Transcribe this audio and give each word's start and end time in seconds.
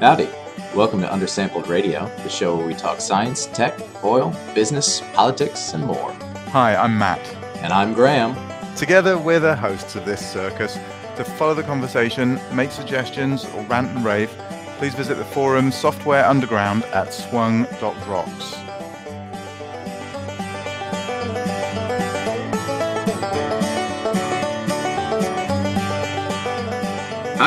Howdy. 0.00 0.28
Welcome 0.76 1.00
to 1.00 1.08
Undersampled 1.08 1.66
Radio, 1.66 2.06
the 2.22 2.28
show 2.28 2.56
where 2.56 2.64
we 2.64 2.74
talk 2.74 3.00
science, 3.00 3.46
tech, 3.46 3.76
oil, 4.04 4.32
business, 4.54 5.00
politics, 5.12 5.74
and 5.74 5.84
more. 5.84 6.12
Hi, 6.52 6.76
I'm 6.76 6.96
Matt. 6.96 7.18
And 7.56 7.72
I'm 7.72 7.94
Graham. 7.94 8.36
Together, 8.76 9.18
we're 9.18 9.40
the 9.40 9.56
hosts 9.56 9.96
of 9.96 10.04
this 10.04 10.24
circus. 10.24 10.78
To 11.16 11.24
follow 11.24 11.54
the 11.54 11.64
conversation, 11.64 12.38
make 12.52 12.70
suggestions, 12.70 13.44
or 13.46 13.64
rant 13.64 13.88
and 13.88 14.04
rave, 14.04 14.30
please 14.78 14.94
visit 14.94 15.16
the 15.16 15.24
forum 15.24 15.72
Software 15.72 16.24
Underground 16.24 16.84
at 16.84 17.12
swung.rocks. 17.12 18.54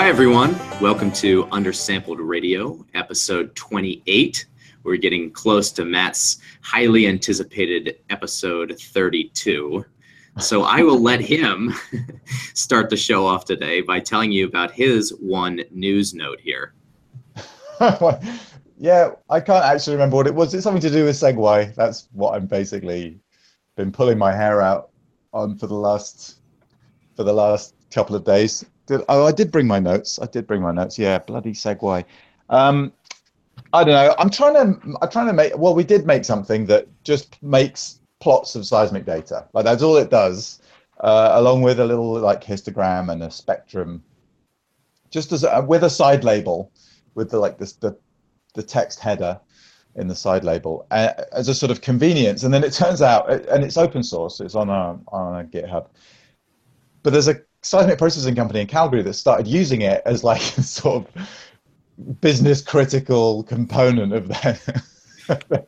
Hi, 0.01 0.09
everyone. 0.09 0.57
Welcome 0.81 1.11
to 1.11 1.45
Undersampled 1.49 2.17
Radio, 2.17 2.83
episode 2.95 3.55
28. 3.55 4.47
We're 4.81 4.95
getting 4.95 5.29
close 5.29 5.71
to 5.73 5.85
Matt's 5.85 6.39
highly 6.63 7.05
anticipated 7.05 7.97
episode 8.09 8.75
32. 8.79 9.85
So 10.39 10.63
I 10.63 10.81
will 10.81 10.99
let 10.99 11.19
him 11.21 11.75
start 12.55 12.89
the 12.89 12.97
show 12.97 13.27
off 13.27 13.45
today 13.45 13.81
by 13.81 13.99
telling 13.99 14.31
you 14.31 14.47
about 14.47 14.71
his 14.71 15.11
one 15.19 15.61
news 15.69 16.15
note 16.15 16.39
here. 16.39 16.73
yeah, 18.79 19.11
I 19.29 19.39
can't 19.39 19.63
actually 19.63 19.97
remember 19.97 20.15
what 20.15 20.25
it 20.25 20.33
was. 20.33 20.52
It's 20.55 20.63
something 20.63 20.81
to 20.81 20.89
do 20.89 21.05
with 21.05 21.15
SEG-Y. 21.15 21.73
That's 21.77 22.09
what 22.11 22.33
I'm 22.33 22.47
basically 22.47 23.19
been 23.75 23.91
pulling 23.91 24.17
my 24.17 24.33
hair 24.35 24.61
out 24.61 24.89
on 25.31 25.59
for 25.59 25.67
the 25.67 25.75
last 25.75 26.39
for 27.15 27.23
the 27.23 27.33
last 27.33 27.75
couple 27.91 28.15
of 28.15 28.23
days. 28.23 28.65
Did, 28.91 29.05
oh, 29.08 29.26
I 29.26 29.31
did 29.31 29.54
bring 29.54 29.68
my 29.68 29.80
notes. 29.80 30.20
I 30.22 30.25
did 30.25 30.45
bring 30.45 30.61
my 30.61 30.73
notes. 30.73 31.00
Yeah, 31.00 31.17
bloody 31.20 31.53
SEG-Y. 31.53 32.03
Um, 32.50 32.92
I 33.72 33.86
don't 33.86 33.94
know. 33.94 34.14
I'm 34.20 34.30
trying 34.30 34.53
to. 34.56 34.98
I'm 35.02 35.09
trying 35.09 35.28
to 35.28 35.33
make. 35.33 35.58
Well, 35.58 35.73
we 35.73 35.86
did 35.86 36.06
make 36.06 36.25
something 36.25 36.66
that 36.66 36.88
just 37.06 37.42
makes 37.42 38.02
plots 38.20 38.53
of 38.56 38.66
seismic 38.66 39.06
data. 39.06 39.48
Like 39.53 39.64
that's 39.64 39.81
all 39.81 39.95
it 39.95 40.09
does, 40.09 40.59
uh, 41.00 41.31
along 41.36 41.61
with 41.61 41.80
a 41.80 41.86
little 41.86 42.20
like 42.20 42.44
histogram 42.44 43.09
and 43.09 43.23
a 43.23 43.31
spectrum, 43.31 44.03
just 45.09 45.31
as 45.31 45.45
a, 45.45 45.61
with 45.61 45.86
a 45.86 45.89
side 45.89 46.26
label, 46.26 46.70
with 47.16 47.31
the 47.31 47.39
like 47.39 47.58
this 47.58 47.72
the 47.73 47.98
the 48.55 48.64
text 48.64 49.00
header 49.00 49.39
in 49.95 50.09
the 50.09 50.16
side 50.16 50.44
label 50.44 50.86
uh, 50.92 51.14
as 51.31 51.48
a 51.48 51.55
sort 51.55 51.72
of 51.72 51.80
convenience. 51.80 52.44
And 52.44 52.53
then 52.53 52.66
it 52.66 52.73
turns 52.73 53.02
out, 53.02 53.31
and 53.31 53.64
it's 53.64 53.78
open 53.78 54.03
source. 54.03 54.42
It's 54.42 54.55
on 54.55 54.70
a 54.70 55.00
on 55.08 55.39
a 55.39 55.44
GitHub. 55.48 55.88
But 57.03 57.14
there's 57.14 57.30
a 57.30 57.39
seismic 57.62 57.98
processing 57.98 58.36
company 58.36 58.62
in 58.62 58.67
Calgary 58.67 59.04
that 59.04 59.14
started 59.14 59.48
using 59.48 59.81
it 59.81 60.02
as 60.06 60.23
like 60.23 60.42
a 60.58 60.64
sort 60.64 61.06
of 61.06 62.20
business 62.20 62.62
critical 62.62 63.44
component 63.44 64.14
of 64.14 64.28
their 64.28 64.59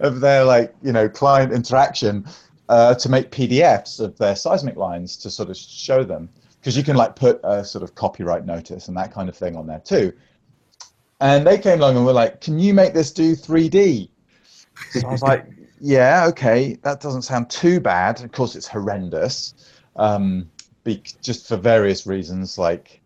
of 0.00 0.20
their 0.20 0.44
like 0.44 0.74
you 0.82 0.92
know 0.92 1.08
client 1.08 1.52
interaction 1.52 2.26
uh, 2.68 2.94
to 2.94 3.08
make 3.08 3.30
PDFs 3.30 4.00
of 4.00 4.16
their 4.18 4.36
seismic 4.36 4.76
lines 4.76 5.16
to 5.16 5.30
sort 5.30 5.50
of 5.50 5.56
show 5.56 6.04
them 6.04 6.28
because 6.60 6.76
you 6.76 6.84
can 6.84 6.96
like 6.96 7.16
put 7.16 7.40
a 7.42 7.64
sort 7.64 7.82
of 7.82 7.94
copyright 7.94 8.46
notice 8.46 8.88
and 8.88 8.96
that 8.96 9.12
kind 9.12 9.28
of 9.28 9.36
thing 9.36 9.56
on 9.56 9.66
there 9.66 9.80
too. 9.80 10.12
And 11.20 11.46
they 11.46 11.58
came 11.58 11.80
along 11.80 11.96
and 11.96 12.06
were 12.06 12.12
like, 12.12 12.40
"Can 12.40 12.58
you 12.58 12.72
make 12.72 12.94
this 12.94 13.10
do 13.10 13.34
3D?" 13.34 14.08
So 14.92 15.06
I 15.06 15.10
was 15.10 15.22
like, 15.22 15.46
"Yeah, 15.80 16.26
okay, 16.28 16.78
that 16.82 17.00
doesn't 17.00 17.22
sound 17.22 17.50
too 17.50 17.80
bad. 17.80 18.22
Of 18.22 18.32
course, 18.32 18.54
it's 18.56 18.66
horrendous, 18.66 19.54
um, 19.96 20.48
be, 20.84 21.02
just 21.22 21.48
for 21.48 21.56
various 21.56 22.06
reasons, 22.06 22.58
like 22.58 23.00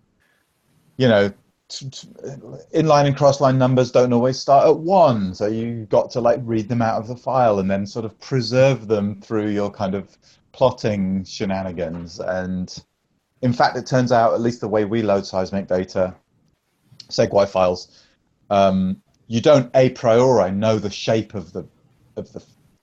you 0.97 1.09
know, 1.09 1.33
inline 1.71 3.07
and 3.07 3.17
crossline 3.17 3.57
numbers 3.57 3.91
don't 3.91 4.13
always 4.13 4.39
start 4.39 4.69
at 4.69 4.77
one, 4.77 5.35
so 5.35 5.47
you 5.47 5.87
got 5.87 6.11
to 6.11 6.21
like 6.21 6.41
read 6.43 6.69
them 6.69 6.83
out 6.83 7.01
of 7.01 7.09
the 7.09 7.17
file 7.17 7.59
and 7.59 7.71
then 7.71 7.87
sort 7.87 8.05
of 8.05 8.19
preserve 8.21 8.87
them 8.87 9.21
through 9.21 9.49
your 9.49 9.71
kind 9.71 9.95
of 9.95 10.17
plotting 10.53 11.25
shenanigans. 11.25 12.21
And 12.21 12.77
in 13.43 13.53
fact, 13.53 13.77
it 13.77 13.87
turns 13.87 14.13
out, 14.13 14.35
at 14.35 14.41
least 14.41 14.61
the 14.61 14.69
way 14.69 14.85
we 14.85 15.03
load 15.03 15.27
seismic 15.27 15.67
data, 15.67 16.15
SEG-Y 17.09 17.47
files, 17.47 18.05
um, 18.51 19.01
you 19.27 19.41
don't 19.41 19.71
a 19.75 19.91
priori 19.91 20.51
know 20.51 20.79
the 20.79 20.91
shape 20.91 21.35
of 21.35 21.53
the 21.53 21.67
of 22.17 22.33
the 22.33 22.43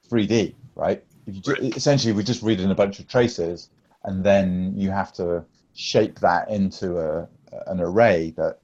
3D, 0.09 0.55
right? 0.75 1.03
Just, 1.29 1.61
essentially, 1.77 2.13
we 2.13 2.23
just 2.23 2.41
read 2.41 2.59
in 2.59 2.71
a 2.71 2.75
bunch 2.75 2.99
of 2.99 3.07
traces, 3.07 3.69
and 4.03 4.23
then 4.23 4.73
you 4.75 4.89
have 4.89 5.13
to 5.13 5.45
shape 5.73 6.19
that 6.19 6.49
into 6.49 6.99
a 6.99 7.27
an 7.67 7.81
array 7.81 8.33
that 8.37 8.59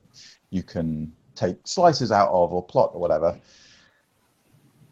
you 0.50 0.64
can 0.64 1.12
take 1.36 1.58
slices 1.66 2.12
out 2.12 2.30
of 2.30 2.53
or 2.53 2.64
plot 2.64 2.92
or 2.94 3.02
whatever. 3.02 3.38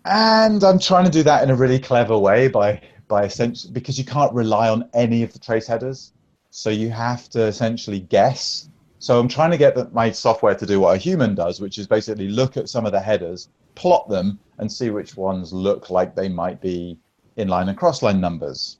And 0.06 0.64
I'm 0.64 0.80
trying 0.80 1.06
to 1.06 1.12
do 1.12 1.24
that 1.24 1.44
in 1.44 1.50
a 1.50 1.56
really 1.56 1.80
clever 1.80 2.18
way 2.18 2.48
by 2.48 2.82
by 3.08 3.24
essentially 3.24 3.74
because 3.74 3.98
you 3.98 4.06
can't 4.06 4.34
rely 4.34 4.70
on 4.70 4.90
any 4.94 5.24
of 5.24 5.34
the 5.34 5.40
trace 5.40 5.68
headers, 5.68 6.14
so 6.50 6.70
you 6.70 6.90
have 6.90 7.30
to 7.30 7.44
essentially 7.44 8.00
guess. 8.00 8.70
So 9.00 9.20
I'm 9.20 9.28
trying 9.28 9.52
to 9.52 9.58
get 9.58 9.76
the, 9.76 9.90
my 9.92 10.12
software 10.12 10.56
to 10.56 10.66
do 10.66 10.80
what 10.80 10.96
a 10.96 10.98
human 10.98 11.36
does, 11.36 11.60
which 11.62 11.78
is 11.78 11.86
basically 11.86 12.30
look 12.30 12.58
at 12.58 12.70
some 12.70 12.86
of 12.86 12.92
the 12.92 13.00
headers, 13.00 13.50
plot 13.76 14.10
them, 14.10 14.40
and 14.58 14.72
see 14.72 14.90
which 14.90 15.16
ones 15.16 15.54
look 15.54 15.90
like 15.90 16.16
they 16.16 16.30
might 16.30 16.62
be 16.62 16.98
inline 17.38 17.70
and 17.70 17.78
crossline 17.78 18.20
numbers. 18.20 18.80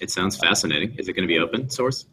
It 0.00 0.10
sounds 0.10 0.36
fascinating. 0.36 0.94
Is 0.98 1.08
it 1.08 1.12
going 1.12 1.28
to 1.28 1.32
be 1.32 1.38
open 1.38 1.70
source? 1.70 2.06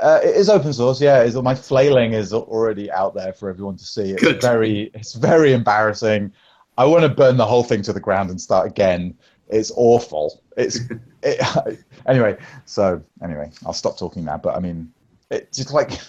Uh, 0.00 0.20
it 0.24 0.34
is 0.34 0.48
open 0.48 0.72
source, 0.72 1.00
yeah. 1.00 1.22
It's, 1.22 1.36
my 1.36 1.54
flailing 1.54 2.14
is 2.14 2.32
already 2.32 2.90
out 2.90 3.14
there 3.14 3.32
for 3.32 3.48
everyone 3.48 3.76
to 3.76 3.84
see. 3.84 4.10
It's 4.10 4.22
Good. 4.22 4.40
very, 4.40 4.90
it's 4.94 5.14
very 5.14 5.52
embarrassing. 5.52 6.32
I 6.76 6.84
want 6.86 7.02
to 7.02 7.08
burn 7.08 7.36
the 7.36 7.46
whole 7.46 7.62
thing 7.62 7.82
to 7.82 7.92
the 7.92 8.00
ground 8.00 8.30
and 8.30 8.40
start 8.40 8.66
again. 8.66 9.16
It's 9.48 9.70
awful. 9.76 10.42
It's 10.56 10.80
it, 11.22 11.78
anyway. 12.06 12.36
So 12.64 13.00
anyway, 13.22 13.52
I'll 13.64 13.72
stop 13.72 13.96
talking 13.96 14.24
now. 14.24 14.38
But 14.38 14.56
I 14.56 14.60
mean, 14.60 14.92
it's 15.30 15.58
just 15.58 15.72
like 15.72 15.92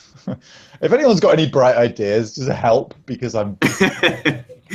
if 0.81 0.91
anyone's 0.91 1.19
got 1.19 1.33
any 1.37 1.47
bright 1.47 1.75
ideas, 1.75 2.35
just 2.35 2.49
help 2.49 2.95
because 3.05 3.35
I'm 3.35 3.57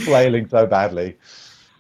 flailing 0.05 0.49
so 0.49 0.67
badly. 0.67 1.17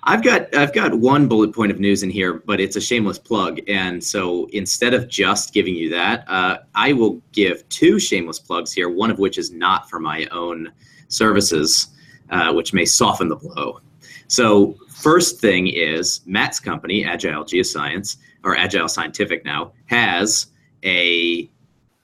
I've 0.05 0.22
got 0.22 0.55
I've 0.55 0.72
got 0.72 0.94
one 0.94 1.28
bullet 1.28 1.55
point 1.55 1.71
of 1.71 1.78
news 1.78 2.03
in 2.03 2.11
here, 2.11 2.34
but 2.34 2.61
it's 2.61 2.77
a 2.77 2.81
shameless 2.81 3.19
plug. 3.19 3.61
And 3.69 4.03
so 4.03 4.47
instead 4.53 4.94
of 4.94 5.09
just 5.09 5.53
giving 5.53 5.75
you 5.75 5.91
that, 5.91 6.25
uh, 6.28 6.59
I 6.75 6.93
will 6.93 7.21
give 7.33 7.69
two 7.69 7.99
shameless 7.99 8.39
plugs 8.39 8.72
here. 8.72 8.89
One 8.89 9.10
of 9.10 9.19
which 9.19 9.37
is 9.37 9.50
not 9.50 9.91
for 9.91 9.99
my 9.99 10.27
own 10.27 10.72
services, 11.09 11.89
uh, 12.31 12.53
which 12.53 12.72
may 12.72 12.87
soften 12.87 13.28
the 13.28 13.37
blow. 13.37 13.81
So 14.28 14.77
first 14.89 15.41
thing 15.41 15.66
is 15.66 16.22
Matt's 16.25 16.60
company, 16.60 17.05
Agile 17.05 17.44
Geoscience 17.44 18.16
or 18.43 18.56
Agile 18.56 18.89
Scientific 18.89 19.44
now, 19.44 19.72
has 19.87 20.47
a 20.83 21.50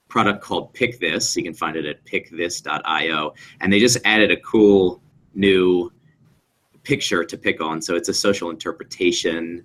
product 0.09 0.43
called 0.43 0.73
Pick 0.75 1.01
This. 1.01 1.35
You 1.37 1.45
can 1.45 1.55
find 1.55 1.77
it 1.77 1.87
at 1.87 2.05
pickthis.io, 2.05 3.35
and 3.61 3.73
they 3.73 3.81
just 3.81 3.99
added 4.05 4.31
a 4.31 4.37
cool 4.39 5.01
new 5.35 5.91
picture 6.87 7.25
to 7.25 7.37
pick 7.37 7.61
on. 7.61 7.83
So 7.83 7.97
it's 7.97 8.09
a 8.09 8.15
social 8.15 8.51
interpretation 8.51 9.65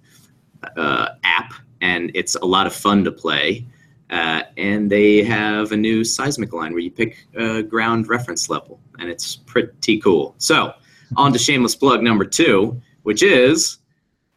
uh, 0.76 1.09
app, 1.24 1.54
and 1.82 2.09
it's 2.16 2.34
a 2.36 2.46
lot 2.46 2.66
of 2.66 2.74
fun 2.74 3.04
to 3.04 3.12
play. 3.12 3.68
Uh, 4.09 4.42
and 4.58 4.90
they 4.92 5.24
have 5.24 5.72
a 5.72 5.78
new 5.78 6.04
seismic 6.04 6.52
line 6.52 6.74
where 6.74 6.82
you 6.82 6.92
pick 6.92 7.26
a 7.36 7.64
ground 7.64 8.09
reference 8.09 8.50
level, 8.50 8.82
and 9.00 9.09
it's 9.09 9.38
pretty 9.38 10.00
cool. 10.00 10.36
So, 10.38 10.74
on 11.16 11.32
to 11.34 11.40
shameless 11.40 11.76
plug 11.76 12.02
number 12.02 12.26
two, 12.26 12.82
which 13.04 13.24
is 13.24 13.78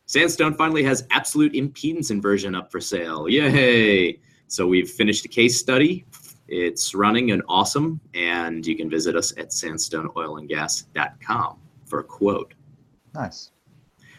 Sandstone 0.06 0.54
finally 0.54 0.82
has 0.84 1.06
absolute 1.10 1.54
impedance 1.54 2.10
inversion 2.10 2.54
up 2.54 2.70
for 2.70 2.80
sale. 2.80 3.28
Yay! 3.28 4.20
So, 4.46 4.68
we've 4.68 4.90
finished 4.90 5.24
a 5.24 5.28
case 5.28 5.58
study. 5.58 6.04
It's 6.46 6.94
running 6.94 7.32
and 7.32 7.42
awesome, 7.48 8.00
and 8.12 8.64
you 8.64 8.76
can 8.76 8.88
visit 8.90 9.16
us 9.16 9.32
at 9.38 9.48
sandstoneoilandgas.com 9.48 11.58
for 11.86 11.98
a 11.98 12.04
quote. 12.04 12.54
Nice. 13.14 13.50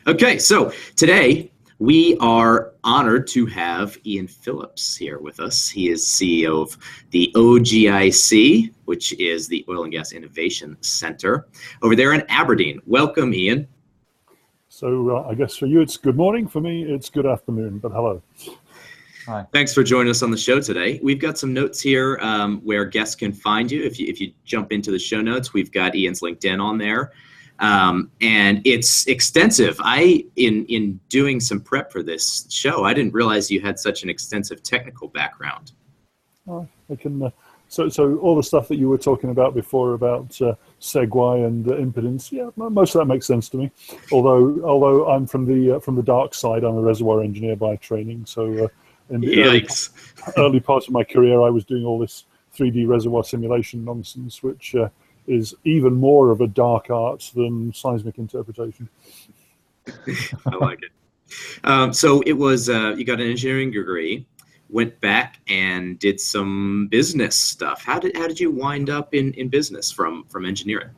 Okay, 0.07 0.39
so 0.39 0.71
today 0.95 1.51
we 1.79 2.15
are 2.19 2.73
honored 2.85 3.27
to 3.27 3.45
have 3.47 3.97
Ian 4.05 4.27
Phillips 4.27 4.95
here 4.95 5.19
with 5.19 5.41
us. 5.41 5.67
He 5.67 5.89
is 5.89 6.05
CEO 6.05 6.61
of 6.61 6.77
the 7.11 7.29
OGIC, 7.35 8.71
which 8.85 9.11
is 9.19 9.49
the 9.49 9.65
Oil 9.67 9.83
and 9.83 9.91
Gas 9.91 10.13
Innovation 10.13 10.77
Center 10.79 11.47
over 11.81 11.95
there 11.95 12.13
in 12.13 12.23
Aberdeen. 12.29 12.79
Welcome, 12.85 13.33
Ian. 13.33 13.67
So 14.69 15.17
uh, 15.17 15.27
I 15.29 15.33
guess 15.35 15.57
for 15.57 15.65
you 15.65 15.81
it's 15.81 15.97
good 15.97 16.15
morning. 16.15 16.47
For 16.47 16.61
me, 16.61 16.83
it's 16.83 17.09
good 17.09 17.25
afternoon. 17.25 17.79
But 17.79 17.91
hello. 17.91 18.21
Hi. 19.25 19.45
Thanks 19.51 19.73
for 19.73 19.83
joining 19.83 20.11
us 20.11 20.21
on 20.21 20.31
the 20.31 20.37
show 20.37 20.61
today. 20.61 21.01
We've 21.03 21.19
got 21.19 21.37
some 21.37 21.53
notes 21.53 21.81
here 21.81 22.17
um, 22.21 22.61
where 22.61 22.85
guests 22.85 23.15
can 23.15 23.33
find 23.33 23.69
you. 23.69 23.83
If 23.83 23.99
you 23.99 24.07
if 24.07 24.21
you 24.21 24.31
jump 24.45 24.71
into 24.71 24.91
the 24.91 24.99
show 24.99 25.21
notes, 25.21 25.53
we've 25.53 25.71
got 25.71 25.95
Ian's 25.95 26.21
LinkedIn 26.21 26.61
on 26.61 26.77
there 26.77 27.11
um, 27.59 28.11
and 28.21 28.61
it's 28.65 29.07
extensive. 29.07 29.79
I 29.83 30.25
in 30.35 30.65
in 30.65 30.99
doing 31.09 31.39
some 31.39 31.59
prep 31.59 31.91
for 31.91 32.03
this 32.03 32.47
show, 32.49 32.83
I 32.83 32.93
didn't 32.93 33.13
realize 33.13 33.49
you 33.49 33.61
had 33.61 33.79
such 33.79 34.03
an 34.03 34.09
extensive 34.09 34.63
technical 34.63 35.07
background. 35.07 35.71
I 36.47 36.95
can 36.95 37.23
uh, 37.23 37.29
so, 37.67 37.89
so 37.89 38.17
all 38.19 38.35
the 38.35 38.43
stuff 38.43 38.67
that 38.67 38.77
you 38.77 38.89
were 38.89 38.97
talking 38.97 39.31
about 39.31 39.53
before 39.53 39.93
about 39.93 40.39
uh, 40.41 40.55
SEG-Y 40.79 41.37
and 41.37 41.67
uh, 41.67 41.71
impedance, 41.71 42.31
yeah, 42.31 42.49
most 42.55 42.95
of 42.95 42.99
that 42.99 43.05
makes 43.05 43.25
sense 43.25 43.49
to 43.49 43.57
me. 43.57 43.71
Although, 44.11 44.63
although 44.63 45.09
I'm 45.09 45.25
from 45.25 45.45
the 45.45 45.75
uh, 45.75 45.79
from 45.79 45.95
the 45.95 46.03
dark 46.03 46.33
side, 46.33 46.63
I'm 46.63 46.77
a 46.77 46.81
reservoir 46.81 47.21
engineer 47.21 47.55
by 47.55 47.75
training. 47.77 48.25
So, 48.27 48.65
uh, 48.65 48.67
in 49.09 49.21
the 49.21 49.43
early, 49.43 49.67
early 50.37 50.59
part 50.59 50.87
of 50.87 50.93
my 50.93 51.03
career, 51.03 51.41
I 51.41 51.49
was 51.49 51.65
doing 51.65 51.85
all 51.85 51.99
this 51.99 52.25
3D 52.55 52.87
reservoir 52.87 53.23
simulation 53.23 53.83
nonsense, 53.83 54.41
which 54.41 54.75
uh, 54.75 54.89
is 55.27 55.53
even 55.63 55.93
more 55.93 56.31
of 56.31 56.41
a 56.41 56.47
dark 56.47 56.89
art 56.89 57.31
than 57.35 57.73
seismic 57.73 58.17
interpretation. 58.17 58.89
I 60.45 60.55
like 60.55 60.81
it. 60.83 60.91
Um, 61.63 61.93
so 61.93 62.21
it 62.21 62.33
was 62.33 62.69
uh, 62.69 62.95
you 62.97 63.05
got 63.05 63.19
an 63.19 63.29
engineering 63.29 63.71
degree, 63.71 64.25
went 64.69 64.99
back 65.01 65.39
and 65.47 65.97
did 65.99 66.19
some 66.19 66.87
business 66.87 67.35
stuff. 67.35 67.83
How 67.83 67.99
did 67.99 68.15
how 68.15 68.27
did 68.27 68.39
you 68.39 68.51
wind 68.51 68.89
up 68.89 69.13
in, 69.13 69.33
in 69.33 69.49
business 69.49 69.91
from 69.91 70.25
from 70.29 70.45
engineering? 70.45 70.89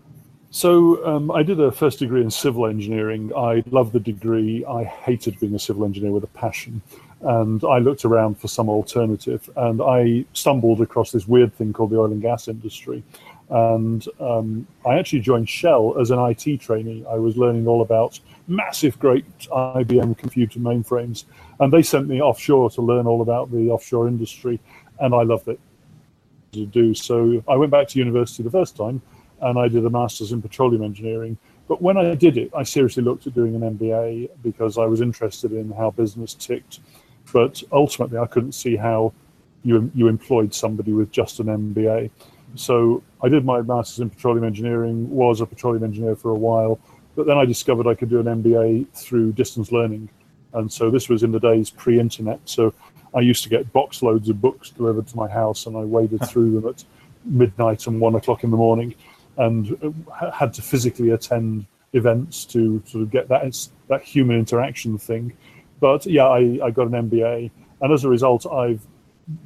So 0.49 1.05
um, 1.05 1.29
I 1.31 1.43
did 1.43 1.59
a 1.59 1.71
first 1.71 1.99
degree 1.99 2.21
in 2.21 2.31
civil 2.31 2.67
engineering. 2.67 3.31
I 3.35 3.63
loved 3.69 3.93
the 3.93 3.99
degree. 3.99 4.65
I 4.65 4.85
hated 4.85 5.39
being 5.39 5.53
a 5.55 5.59
civil 5.59 5.83
engineer 5.85 6.11
with 6.11 6.23
a 6.23 6.27
passion, 6.27 6.81
and 7.21 7.63
I 7.63 7.79
looked 7.79 8.05
around 8.05 8.39
for 8.39 8.47
some 8.47 8.69
alternative. 8.69 9.49
And 9.55 9.81
I 9.81 10.25
stumbled 10.33 10.81
across 10.81 11.11
this 11.11 11.27
weird 11.27 11.53
thing 11.53 11.73
called 11.73 11.91
the 11.91 11.99
oil 11.99 12.11
and 12.11 12.21
gas 12.21 12.47
industry. 12.47 13.03
And 13.49 14.05
um, 14.19 14.67
I 14.85 14.97
actually 14.97 15.21
joined 15.21 15.47
Shell 15.47 15.99
as 15.99 16.11
an 16.11 16.19
IT 16.19 16.59
trainee. 16.59 17.05
I 17.09 17.15
was 17.15 17.37
learning 17.37 17.67
all 17.67 17.81
about 17.81 18.19
massive, 18.47 18.99
great 18.99 19.25
IBM 19.49 20.17
computer 20.17 20.59
mainframes. 20.59 21.23
And 21.59 21.71
they 21.71 21.81
sent 21.81 22.07
me 22.07 22.21
offshore 22.21 22.69
to 22.71 22.81
learn 22.81 23.07
all 23.07 23.21
about 23.21 23.51
the 23.51 23.69
offshore 23.69 24.07
industry. 24.07 24.59
And 24.99 25.15
I 25.15 25.23
loved 25.23 25.47
it 25.47 25.59
to 26.53 26.65
do. 26.65 26.93
So 26.93 27.43
I 27.47 27.55
went 27.55 27.71
back 27.71 27.87
to 27.89 27.99
university 27.99 28.43
the 28.43 28.51
first 28.51 28.75
time 28.75 29.01
and 29.41 29.57
I 29.57 29.67
did 29.67 29.85
a 29.85 29.89
master's 29.89 30.31
in 30.31 30.41
petroleum 30.41 30.83
engineering. 30.83 31.37
But 31.67 31.81
when 31.81 31.97
I 31.97 32.15
did 32.15 32.37
it, 32.37 32.51
I 32.55 32.63
seriously 32.63 33.03
looked 33.03 33.27
at 33.27 33.33
doing 33.33 33.55
an 33.55 33.77
MBA 33.77 34.29
because 34.41 34.77
I 34.77 34.85
was 34.85 35.01
interested 35.01 35.51
in 35.51 35.71
how 35.71 35.91
business 35.91 36.33
ticked. 36.33 36.79
But 37.33 37.61
ultimately, 37.71 38.17
I 38.17 38.25
couldn't 38.25 38.53
see 38.53 38.77
how 38.77 39.13
you, 39.63 39.91
you 39.93 40.07
employed 40.07 40.53
somebody 40.53 40.93
with 40.93 41.11
just 41.11 41.39
an 41.39 41.47
MBA. 41.47 42.09
So 42.57 43.03
I 43.21 43.29
did 43.29 43.45
my 43.45 43.61
master's 43.61 43.99
in 43.99 44.09
petroleum 44.09 44.43
engineering, 44.43 45.09
was 45.09 45.41
a 45.41 45.45
petroleum 45.45 45.83
engineer 45.83 46.15
for 46.15 46.31
a 46.31 46.35
while, 46.37 46.79
but 47.15 47.25
then 47.25 47.37
I 47.37 47.45
discovered 47.45 47.87
I 47.87 47.95
could 47.95 48.09
do 48.09 48.19
an 48.19 48.25
MBA 48.25 48.89
through 48.93 49.33
distance 49.33 49.71
learning. 49.71 50.09
And 50.53 50.71
so 50.71 50.89
this 50.89 51.09
was 51.09 51.23
in 51.23 51.31
the 51.31 51.39
days 51.39 51.69
pre 51.69 51.99
internet. 51.99 52.39
So 52.45 52.73
I 53.15 53.19
used 53.19 53.43
to 53.43 53.49
get 53.49 53.71
box 53.73 54.01
loads 54.01 54.29
of 54.29 54.41
books 54.41 54.69
delivered 54.69 55.07
to 55.07 55.17
my 55.17 55.27
house 55.27 55.65
and 55.65 55.77
I 55.77 55.81
waded 55.81 56.25
through 56.29 56.59
them 56.59 56.69
at 56.69 56.83
midnight 57.25 57.87
and 57.87 57.99
one 57.99 58.15
o'clock 58.15 58.43
in 58.43 58.51
the 58.51 58.57
morning 58.57 58.95
and 59.37 60.05
uh, 60.21 60.31
had 60.31 60.53
to 60.53 60.61
physically 60.61 61.11
attend 61.11 61.65
events 61.93 62.45
to 62.45 62.81
sort 62.85 63.03
of 63.03 63.11
get 63.11 63.27
that, 63.29 63.67
that 63.87 64.03
human 64.03 64.37
interaction 64.37 64.97
thing. 64.97 65.33
But 65.79 66.05
yeah, 66.05 66.25
I, 66.25 66.59
I 66.63 66.71
got 66.71 66.87
an 66.87 67.09
MBA. 67.09 67.51
And 67.81 67.93
as 67.93 68.03
a 68.03 68.09
result, 68.09 68.45
I've 68.47 68.81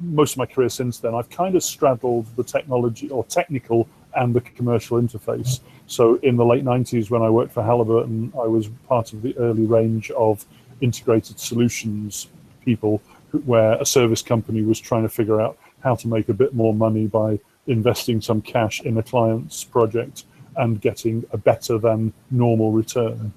most 0.00 0.32
of 0.32 0.38
my 0.38 0.46
career 0.46 0.68
since 0.68 0.98
then, 0.98 1.14
I've 1.14 1.30
kind 1.30 1.56
of 1.56 1.62
straddled 1.62 2.26
the 2.36 2.44
technology 2.44 3.08
or 3.10 3.24
technical 3.24 3.88
and 4.14 4.34
the 4.34 4.40
commercial 4.40 5.00
interface. 5.00 5.60
So 5.86 6.16
in 6.16 6.36
the 6.36 6.44
late 6.44 6.64
90s, 6.64 7.10
when 7.10 7.22
I 7.22 7.30
worked 7.30 7.52
for 7.52 7.62
Halliburton, 7.62 8.32
I 8.34 8.46
was 8.46 8.68
part 8.88 9.12
of 9.12 9.22
the 9.22 9.36
early 9.38 9.64
range 9.64 10.10
of 10.12 10.44
integrated 10.80 11.38
solutions 11.38 12.28
people 12.64 13.02
where 13.44 13.74
a 13.74 13.86
service 13.86 14.22
company 14.22 14.62
was 14.62 14.78
trying 14.78 15.02
to 15.02 15.08
figure 15.08 15.40
out 15.40 15.58
how 15.82 15.94
to 15.96 16.08
make 16.08 16.28
a 16.28 16.34
bit 16.34 16.54
more 16.54 16.74
money 16.74 17.06
by 17.06 17.38
investing 17.66 18.20
some 18.20 18.40
cash 18.40 18.80
in 18.82 18.98
a 18.98 19.02
client's 19.02 19.64
project 19.64 20.24
and 20.56 20.80
getting 20.80 21.24
a 21.32 21.38
better 21.38 21.78
than 21.78 22.12
normal 22.30 22.72
return. 22.72 23.32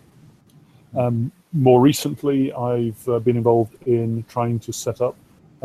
Um, 0.96 1.32
more 1.54 1.80
recently, 1.80 2.52
I've 2.54 3.08
uh, 3.08 3.20
been 3.20 3.38
involved 3.38 3.76
in 3.88 4.26
trying 4.28 4.60
to 4.60 4.74
set 4.74 5.02
up 5.02 5.16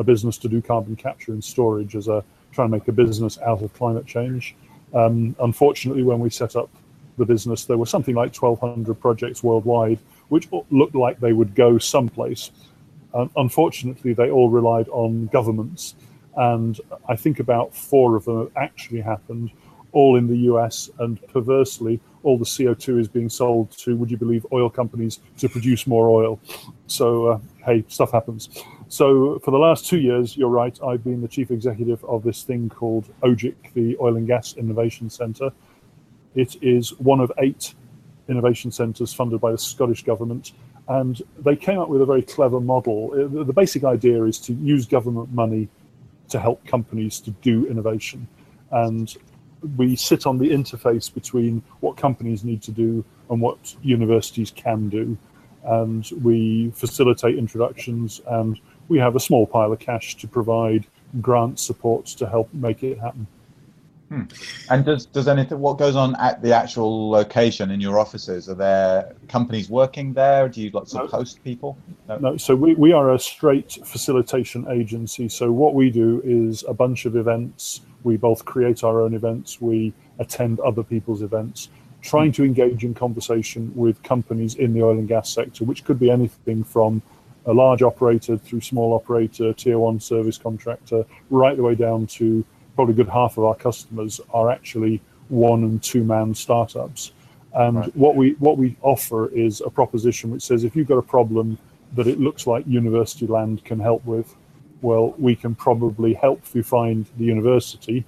a 0.00 0.04
business 0.04 0.38
to 0.38 0.48
do 0.48 0.62
carbon 0.62 0.96
capture 0.96 1.32
and 1.32 1.44
storage 1.44 1.94
as 1.94 2.08
a 2.08 2.24
try 2.52 2.64
and 2.64 2.72
make 2.72 2.88
a 2.88 2.92
business 2.92 3.38
out 3.40 3.62
of 3.62 3.72
climate 3.74 4.06
change. 4.06 4.56
Um, 4.94 5.36
unfortunately, 5.38 6.02
when 6.02 6.18
we 6.18 6.30
set 6.30 6.56
up 6.56 6.70
the 7.18 7.26
business, 7.26 7.66
there 7.66 7.76
were 7.76 7.86
something 7.86 8.14
like 8.14 8.34
1,200 8.34 8.94
projects 8.94 9.42
worldwide, 9.42 9.98
which 10.30 10.48
looked 10.70 10.94
like 10.94 11.20
they 11.20 11.34
would 11.34 11.54
go 11.54 11.78
someplace. 11.78 12.50
Unfortunately, 13.36 14.14
they 14.14 14.30
all 14.30 14.48
relied 14.48 14.88
on 14.88 15.26
governments, 15.26 15.94
and 16.36 16.80
I 17.08 17.14
think 17.14 17.38
about 17.38 17.74
four 17.74 18.16
of 18.16 18.24
them 18.24 18.50
actually 18.56 19.00
happened, 19.02 19.50
all 19.92 20.16
in 20.16 20.28
the 20.28 20.38
US, 20.52 20.88
and 20.98 21.20
perversely, 21.28 22.00
all 22.22 22.38
the 22.38 22.44
CO2 22.44 23.00
is 23.00 23.08
being 23.08 23.28
sold 23.28 23.70
to, 23.78 23.96
would 23.96 24.10
you 24.10 24.16
believe, 24.16 24.46
oil 24.52 24.70
companies 24.70 25.20
to 25.38 25.48
produce 25.48 25.86
more 25.86 26.08
oil. 26.08 26.40
So, 26.86 27.26
uh, 27.26 27.38
hey, 27.66 27.84
stuff 27.88 28.12
happens. 28.12 28.48
So 28.90 29.38
for 29.38 29.52
the 29.52 29.58
last 29.58 29.86
two 29.86 30.00
years, 30.00 30.36
you're 30.36 30.48
right, 30.48 30.76
I've 30.82 31.04
been 31.04 31.22
the 31.22 31.28
chief 31.28 31.52
executive 31.52 32.04
of 32.04 32.24
this 32.24 32.42
thing 32.42 32.68
called 32.68 33.08
OGIC, 33.22 33.72
the 33.72 33.96
Oil 34.00 34.16
and 34.16 34.26
Gas 34.26 34.56
Innovation 34.56 35.08
Centre. 35.08 35.52
It 36.34 36.56
is 36.60 36.98
one 36.98 37.20
of 37.20 37.30
eight 37.38 37.74
innovation 38.28 38.72
centres 38.72 39.14
funded 39.14 39.40
by 39.40 39.52
the 39.52 39.58
Scottish 39.58 40.02
Government. 40.02 40.54
And 40.88 41.22
they 41.38 41.54
came 41.54 41.78
up 41.78 41.88
with 41.88 42.02
a 42.02 42.04
very 42.04 42.22
clever 42.22 42.58
model. 42.58 43.12
Uh, 43.12 43.44
the 43.44 43.52
basic 43.52 43.84
idea 43.84 44.24
is 44.24 44.40
to 44.40 44.54
use 44.54 44.86
government 44.86 45.32
money 45.32 45.68
to 46.28 46.40
help 46.40 46.66
companies 46.66 47.20
to 47.20 47.30
do 47.30 47.68
innovation. 47.68 48.26
And 48.72 49.16
we 49.76 49.94
sit 49.94 50.26
on 50.26 50.36
the 50.36 50.50
interface 50.50 51.14
between 51.14 51.62
what 51.78 51.96
companies 51.96 52.42
need 52.42 52.60
to 52.62 52.72
do 52.72 53.04
and 53.30 53.40
what 53.40 53.76
universities 53.82 54.50
can 54.50 54.88
do. 54.88 55.16
And 55.62 56.10
we 56.22 56.72
facilitate 56.72 57.38
introductions 57.38 58.20
and 58.26 58.58
we 58.90 58.98
have 58.98 59.16
a 59.16 59.20
small 59.20 59.46
pile 59.46 59.72
of 59.72 59.78
cash 59.78 60.16
to 60.16 60.28
provide 60.28 60.84
grant 61.22 61.58
support 61.58 62.06
to 62.06 62.28
help 62.28 62.52
make 62.52 62.82
it 62.82 62.98
happen. 62.98 63.26
Hmm. 64.08 64.22
And 64.68 64.84
does 64.84 65.06
does 65.06 65.28
anything 65.28 65.60
what 65.60 65.78
goes 65.78 65.94
on 65.94 66.16
at 66.16 66.42
the 66.42 66.52
actual 66.52 67.08
location 67.08 67.70
in 67.70 67.80
your 67.80 67.96
offices? 67.96 68.48
Are 68.48 68.56
there 68.56 69.14
companies 69.28 69.70
working 69.70 70.12
there? 70.12 70.48
Do 70.48 70.60
you 70.60 70.70
lots 70.72 70.94
of 70.94 71.02
no. 71.02 71.06
host 71.06 71.42
people? 71.44 71.78
No. 72.08 72.16
no. 72.18 72.36
So 72.36 72.56
we, 72.56 72.74
we 72.74 72.92
are 72.92 73.14
a 73.14 73.20
straight 73.20 73.78
facilitation 73.84 74.66
agency. 74.68 75.28
So 75.28 75.52
what 75.52 75.74
we 75.74 75.90
do 75.90 76.20
is 76.24 76.64
a 76.66 76.74
bunch 76.74 77.04
of 77.04 77.14
events. 77.14 77.82
We 78.02 78.16
both 78.16 78.44
create 78.44 78.82
our 78.82 79.00
own 79.00 79.14
events. 79.14 79.60
We 79.60 79.92
attend 80.18 80.58
other 80.58 80.82
people's 80.82 81.22
events, 81.22 81.68
trying 82.02 82.32
to 82.32 82.42
engage 82.42 82.82
in 82.82 82.94
conversation 82.94 83.70
with 83.76 84.02
companies 84.02 84.56
in 84.56 84.74
the 84.74 84.82
oil 84.82 84.98
and 84.98 85.06
gas 85.06 85.30
sector, 85.32 85.64
which 85.64 85.84
could 85.84 86.00
be 86.00 86.10
anything 86.10 86.64
from 86.64 87.00
a 87.46 87.52
large 87.52 87.82
operator 87.82 88.36
through 88.36 88.60
small 88.60 88.92
operator, 88.94 89.52
tier 89.52 89.78
one 89.78 90.00
service 90.00 90.38
contractor, 90.38 91.04
right 91.30 91.56
the 91.56 91.62
way 91.62 91.74
down 91.74 92.06
to 92.06 92.44
probably 92.74 92.94
a 92.94 92.96
good 92.96 93.08
half 93.08 93.38
of 93.38 93.44
our 93.44 93.54
customers 93.54 94.20
are 94.32 94.50
actually 94.50 95.00
one 95.28 95.64
and 95.64 95.82
two 95.82 96.04
man 96.04 96.34
startups. 96.34 97.12
And 97.54 97.76
right. 97.76 97.96
what 97.96 98.14
we 98.14 98.32
what 98.38 98.58
we 98.58 98.76
offer 98.82 99.28
is 99.28 99.60
a 99.60 99.70
proposition 99.70 100.30
which 100.30 100.42
says 100.42 100.64
if 100.64 100.76
you've 100.76 100.86
got 100.86 100.98
a 100.98 101.02
problem 101.02 101.58
that 101.94 102.06
it 102.06 102.20
looks 102.20 102.46
like 102.46 102.64
university 102.66 103.26
land 103.26 103.64
can 103.64 103.80
help 103.80 104.04
with, 104.04 104.36
well, 104.82 105.14
we 105.18 105.34
can 105.34 105.54
probably 105.54 106.14
help 106.14 106.42
you 106.54 106.62
find 106.62 107.06
the 107.18 107.24
university. 107.24 108.04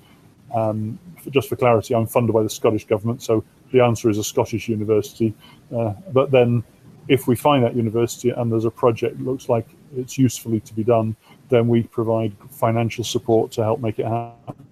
Um, 0.54 0.98
for, 1.20 1.30
just 1.30 1.48
for 1.48 1.56
clarity, 1.56 1.94
I'm 1.94 2.06
funded 2.06 2.34
by 2.34 2.42
the 2.42 2.50
Scottish 2.50 2.86
government, 2.86 3.22
so 3.22 3.42
the 3.72 3.80
answer 3.80 4.10
is 4.10 4.18
a 4.18 4.24
Scottish 4.24 4.68
university. 4.68 5.34
Uh, 5.74 5.94
but 6.12 6.30
then 6.30 6.62
if 7.08 7.26
we 7.26 7.36
find 7.36 7.64
that 7.64 7.74
university 7.74 8.30
and 8.30 8.50
there's 8.50 8.64
a 8.64 8.70
project 8.70 9.18
that 9.18 9.24
looks 9.24 9.48
like 9.48 9.66
it's 9.96 10.16
usefully 10.16 10.60
to 10.60 10.74
be 10.74 10.84
done, 10.84 11.16
then 11.48 11.68
we 11.68 11.82
provide 11.82 12.34
financial 12.50 13.04
support 13.04 13.52
to 13.52 13.62
help 13.62 13.80
make 13.80 13.98
it 13.98 14.06
happen. 14.06 14.66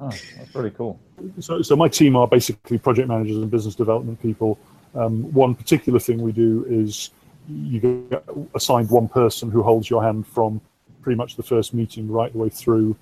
Oh, 0.00 0.10
that's 0.36 0.54
really 0.54 0.70
cool. 0.70 0.98
So, 1.40 1.62
so 1.62 1.76
my 1.76 1.88
team 1.88 2.16
are 2.16 2.26
basically 2.26 2.78
project 2.78 3.08
managers 3.08 3.36
and 3.36 3.50
business 3.50 3.74
development 3.74 4.20
people. 4.20 4.58
Um, 4.94 5.32
one 5.32 5.54
particular 5.54 5.98
thing 5.98 6.20
we 6.20 6.32
do 6.32 6.66
is 6.68 7.10
you 7.48 7.80
get 7.80 8.24
assigned 8.54 8.90
one 8.90 9.08
person 9.08 9.50
who 9.50 9.62
holds 9.62 9.88
your 9.88 10.02
hand 10.02 10.26
from 10.26 10.60
pretty 11.02 11.16
much 11.16 11.36
the 11.36 11.42
first 11.42 11.74
meeting 11.74 12.10
right 12.10 12.32
the 12.32 12.38
way 12.38 12.48
through 12.48 12.96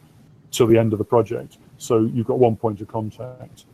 till 0.50 0.66
the 0.66 0.78
end 0.78 0.92
of 0.92 0.98
the 0.98 1.04
project. 1.04 1.58
So 1.78 2.00
you've 2.00 2.26
got 2.26 2.38
one 2.38 2.56
point 2.56 2.80
of 2.80 2.88
contact 2.88 3.64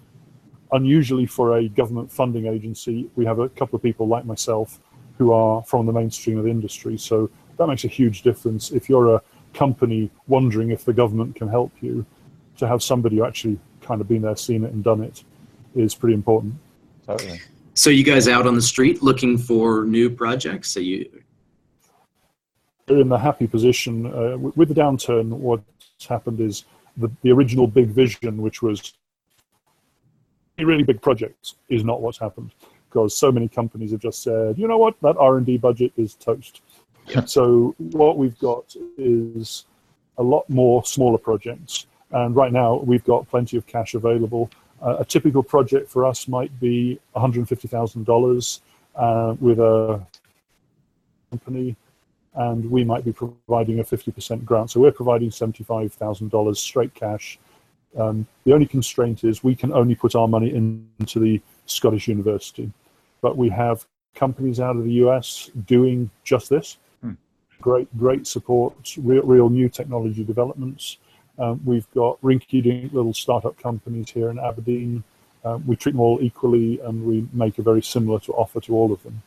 unusually 0.72 1.26
for 1.26 1.58
a 1.58 1.68
government 1.68 2.10
funding 2.10 2.46
agency, 2.46 3.10
we 3.16 3.24
have 3.24 3.38
a 3.38 3.48
couple 3.48 3.76
of 3.76 3.82
people 3.82 4.06
like 4.06 4.24
myself 4.24 4.80
who 5.16 5.32
are 5.32 5.62
from 5.62 5.86
the 5.86 5.92
mainstream 5.92 6.38
of 6.38 6.44
the 6.44 6.50
industry. 6.50 6.96
So 6.98 7.30
that 7.56 7.66
makes 7.66 7.84
a 7.84 7.88
huge 7.88 8.22
difference. 8.22 8.70
If 8.70 8.88
you're 8.88 9.16
a 9.16 9.22
company 9.54 10.10
wondering 10.26 10.70
if 10.70 10.84
the 10.84 10.92
government 10.92 11.34
can 11.34 11.48
help 11.48 11.72
you, 11.80 12.06
to 12.58 12.66
have 12.66 12.82
somebody 12.82 13.16
who 13.16 13.24
actually 13.24 13.58
kind 13.80 14.00
of 14.00 14.08
been 14.08 14.22
there, 14.22 14.36
seen 14.36 14.64
it, 14.64 14.72
and 14.72 14.84
done 14.84 15.02
it 15.02 15.24
is 15.74 15.94
pretty 15.94 16.14
important. 16.14 16.54
Totally. 17.06 17.40
So 17.74 17.90
you 17.90 18.04
guys 18.04 18.28
out 18.28 18.46
on 18.46 18.54
the 18.54 18.62
street 18.62 19.02
looking 19.02 19.38
for 19.38 19.84
new 19.84 20.10
projects? 20.10 20.70
So 20.70 20.80
you 20.80 21.08
are 22.90 23.00
in 23.00 23.08
the 23.08 23.18
happy 23.18 23.46
position 23.46 24.06
uh, 24.06 24.36
with 24.38 24.68
the 24.68 24.74
downturn. 24.74 25.28
What's 25.28 26.06
happened 26.08 26.40
is 26.40 26.64
the, 26.96 27.10
the 27.22 27.30
original 27.30 27.66
big 27.66 27.88
vision, 27.90 28.38
which 28.38 28.62
was 28.62 28.80
a 28.80 28.97
really 30.64 30.84
big 30.84 31.00
projects 31.00 31.54
is 31.68 31.84
not 31.84 32.00
what's 32.00 32.18
happened 32.18 32.52
because 32.88 33.16
so 33.16 33.30
many 33.30 33.48
companies 33.48 33.90
have 33.92 34.00
just 34.00 34.22
said, 34.22 34.58
you 34.58 34.66
know 34.66 34.78
what, 34.78 34.94
that 35.02 35.16
R&D 35.18 35.58
budget 35.58 35.92
is 35.96 36.14
toast. 36.14 36.62
So 37.26 37.74
what 37.78 38.18
we've 38.18 38.38
got 38.38 38.74
is 38.96 39.64
a 40.18 40.22
lot 40.22 40.48
more 40.48 40.84
smaller 40.84 41.18
projects. 41.18 41.86
And 42.10 42.34
right 42.34 42.52
now 42.52 42.76
we've 42.76 43.04
got 43.04 43.28
plenty 43.28 43.56
of 43.56 43.66
cash 43.66 43.94
available. 43.94 44.50
Uh, 44.80 44.96
a 45.00 45.04
typical 45.04 45.42
project 45.42 45.90
for 45.90 46.04
us 46.04 46.28
might 46.28 46.58
be 46.60 46.98
$150,000 47.16 48.60
uh, 48.94 49.34
with 49.40 49.58
a 49.58 50.00
company, 51.30 51.76
and 52.34 52.70
we 52.70 52.84
might 52.84 53.04
be 53.04 53.12
providing 53.12 53.80
a 53.80 53.84
50% 53.84 54.44
grant. 54.44 54.70
So 54.70 54.80
we're 54.80 54.92
providing 54.92 55.30
$75,000 55.30 56.56
straight 56.56 56.94
cash. 56.94 57.38
Um, 57.98 58.26
the 58.44 58.52
only 58.52 58.66
constraint 58.66 59.24
is 59.24 59.42
we 59.42 59.54
can 59.54 59.72
only 59.72 59.94
put 59.94 60.14
our 60.14 60.28
money 60.28 60.54
into 60.54 61.18
the 61.18 61.40
Scottish 61.66 62.08
University, 62.08 62.70
but 63.20 63.36
we 63.36 63.48
have 63.48 63.84
companies 64.14 64.60
out 64.60 64.76
of 64.76 64.84
the 64.84 64.92
US 65.04 65.50
doing 65.66 66.10
just 66.24 66.48
this. 66.48 66.78
Hmm. 67.02 67.12
Great, 67.60 67.88
great 67.98 68.26
support, 68.26 68.96
real, 68.96 69.22
real 69.22 69.48
new 69.48 69.68
technology 69.68 70.24
developments. 70.24 70.98
Um, 71.38 71.60
we've 71.64 71.90
got 71.92 72.20
rinky-dink 72.20 72.92
little 72.92 73.14
startup 73.14 73.58
companies 73.58 74.10
here 74.10 74.30
in 74.30 74.38
Aberdeen. 74.38 75.04
Um, 75.44 75.64
we 75.66 75.76
treat 75.76 75.92
them 75.92 76.00
all 76.00 76.18
equally, 76.20 76.80
and 76.80 77.04
we 77.04 77.28
make 77.32 77.58
a 77.58 77.62
very 77.62 77.82
similar 77.82 78.18
to 78.20 78.32
offer 78.32 78.60
to 78.60 78.74
all 78.74 78.92
of 78.92 79.02
them. 79.02 79.22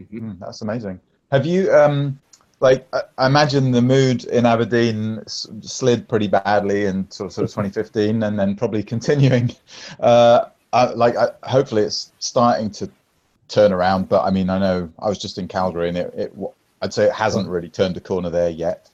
Mm, 0.00 0.38
that's 0.38 0.62
amazing. 0.62 1.00
Have 1.32 1.44
you, 1.44 1.72
um, 1.72 2.20
like, 2.62 2.86
I 3.18 3.26
imagine 3.26 3.72
the 3.72 3.82
mood 3.82 4.24
in 4.26 4.46
Aberdeen 4.46 5.20
slid 5.26 6.08
pretty 6.08 6.28
badly 6.28 6.86
in 6.86 7.10
sort 7.10 7.26
of, 7.26 7.32
sort 7.32 7.44
of 7.44 7.50
2015, 7.72 8.22
and 8.22 8.38
then 8.38 8.56
probably 8.56 8.82
continuing. 8.82 9.54
Uh, 10.00 10.46
I, 10.72 10.86
like, 10.86 11.16
I, 11.16 11.28
hopefully, 11.42 11.82
it's 11.82 12.12
starting 12.18 12.70
to 12.70 12.90
turn 13.48 13.72
around. 13.72 14.08
But 14.08 14.24
I 14.24 14.30
mean, 14.30 14.48
I 14.48 14.58
know 14.58 14.90
I 14.98 15.08
was 15.08 15.18
just 15.18 15.38
in 15.38 15.48
Calgary, 15.48 15.88
and 15.88 15.98
it, 15.98 16.14
it 16.16 16.34
I'd 16.80 16.94
say 16.94 17.04
it 17.04 17.12
hasn't 17.12 17.48
really 17.48 17.68
turned 17.68 17.96
a 17.96 18.00
corner 18.00 18.30
there 18.30 18.48
yet. 18.48 18.88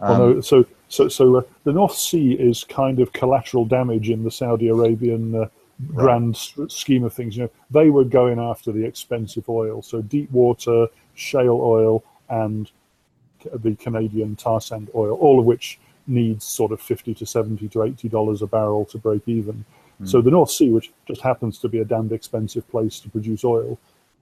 Um, 0.00 0.18
well, 0.18 0.18
no, 0.18 0.40
so 0.40 0.66
so 0.88 1.08
so 1.08 1.36
uh, 1.36 1.42
the 1.64 1.72
North 1.72 1.94
Sea 1.94 2.32
is 2.32 2.64
kind 2.64 2.98
of 2.98 3.12
collateral 3.12 3.64
damage 3.64 4.10
in 4.10 4.24
the 4.24 4.30
Saudi 4.30 4.68
Arabian 4.68 5.34
uh, 5.34 5.48
grand 5.94 6.38
right. 6.56 6.70
scheme 6.70 7.04
of 7.04 7.14
things. 7.14 7.36
You 7.36 7.44
know, 7.44 7.50
they 7.70 7.90
were 7.90 8.04
going 8.04 8.40
after 8.40 8.72
the 8.72 8.84
expensive 8.84 9.48
oil, 9.48 9.82
so 9.82 10.02
deep 10.02 10.30
water, 10.32 10.88
shale 11.14 11.60
oil, 11.62 12.02
and 12.28 12.70
the 13.52 13.74
Canadian 13.76 14.36
tar 14.36 14.60
sand 14.60 14.90
oil, 14.94 15.12
all 15.12 15.38
of 15.38 15.46
which 15.46 15.78
needs 16.06 16.44
sort 16.44 16.72
of 16.72 16.80
fifty 16.80 17.14
to 17.14 17.26
seventy 17.26 17.68
to 17.68 17.82
eighty 17.82 18.08
dollars 18.08 18.42
a 18.42 18.46
barrel 18.46 18.84
to 18.86 18.98
break 18.98 19.22
even. 19.26 19.64
Mm. 20.02 20.08
So 20.08 20.20
the 20.20 20.30
North 20.30 20.50
Sea, 20.50 20.70
which 20.70 20.92
just 21.06 21.20
happens 21.20 21.58
to 21.58 21.68
be 21.68 21.80
a 21.80 21.84
damned 21.84 22.12
expensive 22.12 22.68
place 22.68 23.00
to 23.00 23.08
produce 23.08 23.44
oil, 23.44 23.78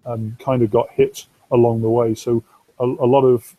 um, 0.07 0.37
kind 0.38 0.62
of 0.62 0.71
got 0.71 0.90
hit 0.90 1.26
along 1.50 1.83
the 1.83 1.90
way. 1.90 2.14
So 2.14 2.43
a, 2.78 2.85
a 2.85 3.09
lot 3.09 3.23
of 3.23 3.57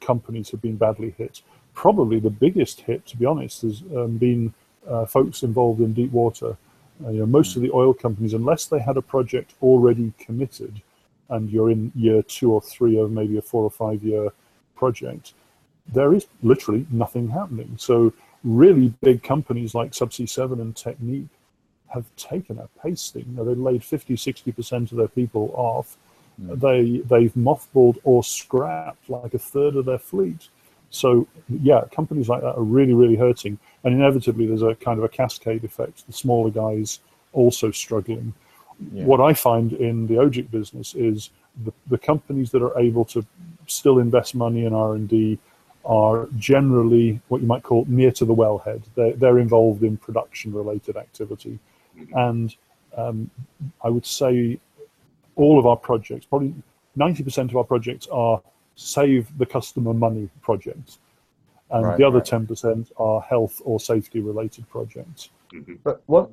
companies 0.00 0.50
have 0.50 0.62
been 0.62 0.76
badly 0.76 1.14
hit 1.16 1.42
probably 1.76 2.18
the 2.18 2.30
biggest 2.30 2.80
hit, 2.80 3.06
to 3.06 3.16
be 3.16 3.26
honest, 3.26 3.62
has 3.62 3.82
um, 3.94 4.16
been 4.16 4.52
uh, 4.88 5.04
folks 5.06 5.44
involved 5.44 5.80
in 5.80 5.92
deep 5.92 6.10
water. 6.10 6.56
Uh, 7.04 7.10
you 7.10 7.20
know, 7.20 7.26
most 7.26 7.54
of 7.54 7.62
the 7.62 7.70
oil 7.72 7.92
companies, 7.92 8.32
unless 8.32 8.66
they 8.66 8.80
had 8.80 8.96
a 8.96 9.02
project 9.02 9.54
already 9.62 10.12
committed, 10.18 10.80
and 11.28 11.50
you're 11.50 11.70
in 11.70 11.92
year 11.94 12.22
two 12.22 12.50
or 12.50 12.62
three 12.62 12.98
of 12.98 13.12
maybe 13.12 13.36
a 13.36 13.42
four 13.42 13.62
or 13.62 13.70
five 13.70 14.02
year 14.02 14.30
project, 14.76 15.32
there 15.92 16.14
is 16.14 16.26
literally 16.42 16.86
nothing 16.90 17.30
happening. 17.30 17.76
So 17.78 18.12
really 18.44 18.94
big 19.02 19.22
companies 19.22 19.74
like 19.74 19.92
Subsea 19.92 20.28
7 20.28 20.60
and 20.60 20.74
Technip 20.74 21.28
have 21.88 22.04
taken 22.16 22.58
a 22.58 22.68
pasting. 22.82 23.26
You 23.30 23.36
know, 23.36 23.44
they've 23.44 23.58
laid 23.58 23.82
50, 23.84 24.14
60% 24.14 24.92
of 24.92 24.98
their 24.98 25.08
people 25.08 25.52
off. 25.54 25.96
Mm. 26.40 26.60
They, 26.60 26.98
they've 26.98 27.34
mothballed 27.34 27.98
or 28.04 28.22
scrapped 28.22 29.08
like 29.08 29.34
a 29.34 29.38
third 29.38 29.76
of 29.76 29.86
their 29.86 29.98
fleet. 29.98 30.48
So 30.90 31.26
yeah, 31.48 31.84
companies 31.92 32.28
like 32.28 32.42
that 32.42 32.56
are 32.56 32.62
really, 32.62 32.94
really 32.94 33.16
hurting, 33.16 33.58
and 33.84 33.94
inevitably 33.94 34.46
there's 34.46 34.62
a 34.62 34.74
kind 34.76 34.98
of 34.98 35.04
a 35.04 35.08
cascade 35.08 35.64
effect. 35.64 36.06
The 36.06 36.12
smaller 36.12 36.50
guys 36.50 37.00
also 37.32 37.70
struggling. 37.70 38.34
Yeah. 38.92 39.04
What 39.04 39.20
I 39.20 39.34
find 39.34 39.72
in 39.72 40.06
the 40.06 40.14
OGIC 40.14 40.50
business 40.50 40.94
is 40.94 41.30
the, 41.64 41.72
the 41.88 41.98
companies 41.98 42.50
that 42.52 42.62
are 42.62 42.78
able 42.78 43.04
to 43.06 43.26
still 43.66 43.98
invest 43.98 44.34
money 44.34 44.64
in 44.64 44.72
R 44.72 44.94
and 44.94 45.08
D 45.08 45.38
are 45.84 46.28
generally 46.36 47.20
what 47.28 47.40
you 47.40 47.46
might 47.46 47.62
call 47.62 47.84
near 47.88 48.10
to 48.10 48.24
the 48.24 48.34
wellhead. 48.34 48.82
They're, 48.96 49.12
they're 49.12 49.38
involved 49.38 49.84
in 49.84 49.96
production-related 49.96 50.96
activity, 50.96 51.58
and 52.12 52.54
um, 52.96 53.30
I 53.82 53.88
would 53.88 54.06
say 54.06 54.58
all 55.36 55.58
of 55.58 55.66
our 55.66 55.76
projects, 55.76 56.26
probably 56.26 56.54
90% 56.98 57.50
of 57.50 57.56
our 57.56 57.64
projects 57.64 58.08
are 58.10 58.40
save 58.74 59.36
the 59.38 59.46
customer 59.46 59.92
money 59.92 60.28
projects. 60.42 60.98
And 61.70 61.84
right, 61.84 61.98
the 61.98 62.04
other 62.04 62.18
right. 62.18 62.26
10% 62.26 62.92
are 62.96 63.20
health 63.20 63.60
or 63.64 63.80
safety 63.80 64.20
related 64.20 64.68
projects. 64.68 65.30
Mm-hmm. 65.52 65.74
But 65.82 66.02
what? 66.06 66.30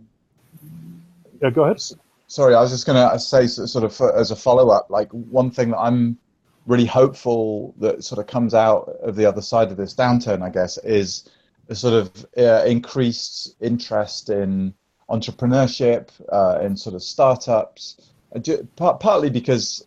Yeah, 1.41 1.49
go 1.49 1.63
ahead. 1.63 1.81
Sorry, 2.27 2.55
I 2.55 2.61
was 2.61 2.71
just 2.71 2.85
going 2.85 3.09
to 3.09 3.19
say, 3.19 3.47
sort 3.47 3.83
of, 3.83 3.99
as 4.15 4.31
a 4.31 4.35
follow 4.35 4.69
up, 4.69 4.89
like 4.89 5.09
one 5.11 5.51
thing 5.51 5.71
that 5.71 5.79
I'm 5.79 6.17
really 6.65 6.85
hopeful 6.85 7.73
that 7.79 8.03
sort 8.03 8.19
of 8.19 8.27
comes 8.27 8.53
out 8.53 8.89
of 9.01 9.15
the 9.15 9.25
other 9.25 9.41
side 9.41 9.71
of 9.71 9.77
this 9.77 9.93
downturn, 9.93 10.41
I 10.41 10.49
guess, 10.49 10.77
is 10.77 11.29
a 11.69 11.75
sort 11.75 11.93
of 11.93 12.25
uh, 12.37 12.63
increased 12.65 13.55
interest 13.59 14.29
in 14.29 14.73
entrepreneurship, 15.09 16.09
uh, 16.31 16.59
in 16.61 16.77
sort 16.77 16.95
of 16.95 17.03
startups, 17.03 18.11
uh, 18.35 18.93
partly 18.99 19.29
because, 19.29 19.85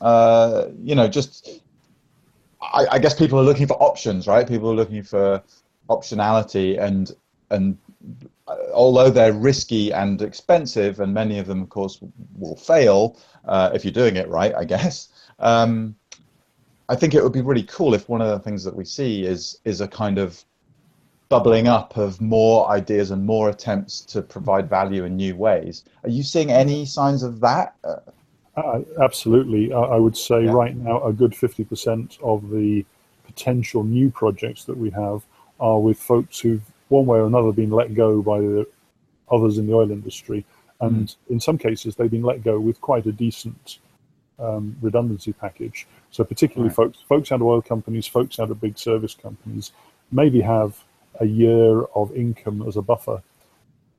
uh, 0.00 0.66
you 0.80 0.94
know, 0.94 1.08
just 1.08 1.60
I, 2.60 2.86
I, 2.92 2.98
guess 2.98 3.14
people 3.14 3.38
are 3.38 3.44
looking 3.44 3.66
for 3.66 3.80
options, 3.82 4.26
right? 4.26 4.46
People 4.46 4.70
are 4.70 4.74
looking 4.74 5.02
for 5.02 5.42
optionality, 5.88 6.80
and 6.80 7.12
and 7.50 7.78
uh, 8.46 8.56
although 8.72 9.10
they're 9.10 9.32
risky 9.32 9.92
and 9.92 10.20
expensive, 10.22 11.00
and 11.00 11.12
many 11.14 11.38
of 11.38 11.46
them, 11.46 11.62
of 11.62 11.68
course, 11.68 12.00
will 12.36 12.56
fail 12.56 13.18
uh, 13.44 13.70
if 13.74 13.84
you're 13.84 13.92
doing 13.92 14.16
it 14.16 14.28
right, 14.28 14.54
I 14.54 14.64
guess. 14.64 15.08
Um, 15.38 15.96
I 16.88 16.96
think 16.96 17.14
it 17.14 17.22
would 17.22 17.32
be 17.32 17.42
really 17.42 17.64
cool 17.64 17.94
if 17.94 18.08
one 18.08 18.22
of 18.22 18.28
the 18.28 18.38
things 18.38 18.64
that 18.64 18.74
we 18.74 18.84
see 18.84 19.24
is 19.24 19.58
is 19.64 19.80
a 19.80 19.88
kind 19.88 20.18
of 20.18 20.44
bubbling 21.28 21.68
up 21.68 21.96
of 21.96 22.20
more 22.20 22.68
ideas 22.70 23.10
and 23.10 23.24
more 23.26 23.50
attempts 23.50 24.00
to 24.00 24.22
provide 24.22 24.68
value 24.68 25.04
in 25.04 25.16
new 25.16 25.36
ways. 25.36 25.84
Are 26.02 26.08
you 26.08 26.22
seeing 26.22 26.50
any 26.50 26.86
signs 26.86 27.22
of 27.22 27.40
that? 27.40 27.74
Uh, 27.84 28.80
absolutely. 29.02 29.72
I, 29.72 29.78
I 29.78 29.96
would 29.96 30.16
say 30.16 30.44
yeah. 30.44 30.52
right 30.52 30.74
now 30.74 31.02
a 31.02 31.12
good 31.12 31.32
50% 31.32 32.18
of 32.22 32.48
the 32.50 32.84
potential 33.26 33.84
new 33.84 34.10
projects 34.10 34.64
that 34.64 34.76
we 34.76 34.88
have 34.90 35.22
are 35.60 35.78
with 35.78 35.98
folks 35.98 36.40
who've 36.40 36.62
one 36.88 37.04
way 37.04 37.18
or 37.18 37.26
another 37.26 37.52
been 37.52 37.70
let 37.70 37.94
go 37.94 38.22
by 38.22 38.40
the 38.40 38.66
others 39.30 39.58
in 39.58 39.66
the 39.66 39.74
oil 39.74 39.90
industry. 39.90 40.46
And 40.80 41.08
mm. 41.08 41.16
in 41.28 41.40
some 41.40 41.58
cases, 41.58 41.94
they've 41.94 42.10
been 42.10 42.22
let 42.22 42.42
go 42.42 42.58
with 42.58 42.80
quite 42.80 43.04
a 43.04 43.12
decent 43.12 43.78
um, 44.38 44.76
redundancy 44.80 45.32
package. 45.32 45.86
So 46.10 46.24
particularly 46.24 46.68
right. 46.68 46.76
folks, 46.76 46.98
folks 47.08 47.32
out 47.32 47.40
of 47.40 47.46
oil 47.46 47.62
companies, 47.62 48.06
folks 48.06 48.38
out 48.38 48.50
of 48.50 48.60
big 48.60 48.78
service 48.78 49.14
companies, 49.14 49.72
maybe 50.10 50.40
have 50.40 50.84
a 51.20 51.26
year 51.26 51.82
of 51.94 52.14
income 52.14 52.66
as 52.66 52.76
a 52.76 52.82
buffer 52.82 53.22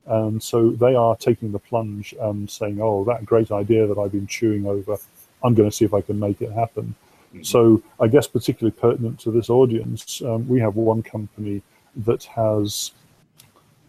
and 0.06 0.42
so 0.42 0.70
they 0.70 0.94
are 0.94 1.16
taking 1.16 1.52
the 1.52 1.58
plunge 1.58 2.14
and 2.20 2.50
saying, 2.50 2.80
oh, 2.80 3.04
that 3.04 3.24
great 3.24 3.52
idea 3.52 3.86
that 3.86 3.98
I've 3.98 4.12
been 4.12 4.26
chewing 4.26 4.66
over, 4.66 4.98
I'm 5.42 5.54
going 5.54 5.70
to 5.70 5.74
see 5.74 5.84
if 5.84 5.94
I 5.94 6.00
can 6.00 6.18
make 6.18 6.42
it 6.42 6.50
happen. 6.52 6.96
Mm-hmm. 7.32 7.42
So 7.42 7.82
I 8.00 8.08
guess 8.08 8.26
particularly 8.26 8.76
pertinent 8.76 9.20
to 9.20 9.30
this 9.30 9.50
audience, 9.50 10.20
um, 10.22 10.48
we 10.48 10.58
have 10.60 10.74
one 10.74 11.02
company 11.02 11.62
that 11.94 12.24
has 12.24 12.90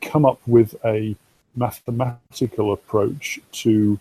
come 0.01 0.25
up 0.25 0.39
with 0.45 0.75
a 0.85 1.15
mathematical 1.55 2.73
approach 2.73 3.39
to, 3.53 3.99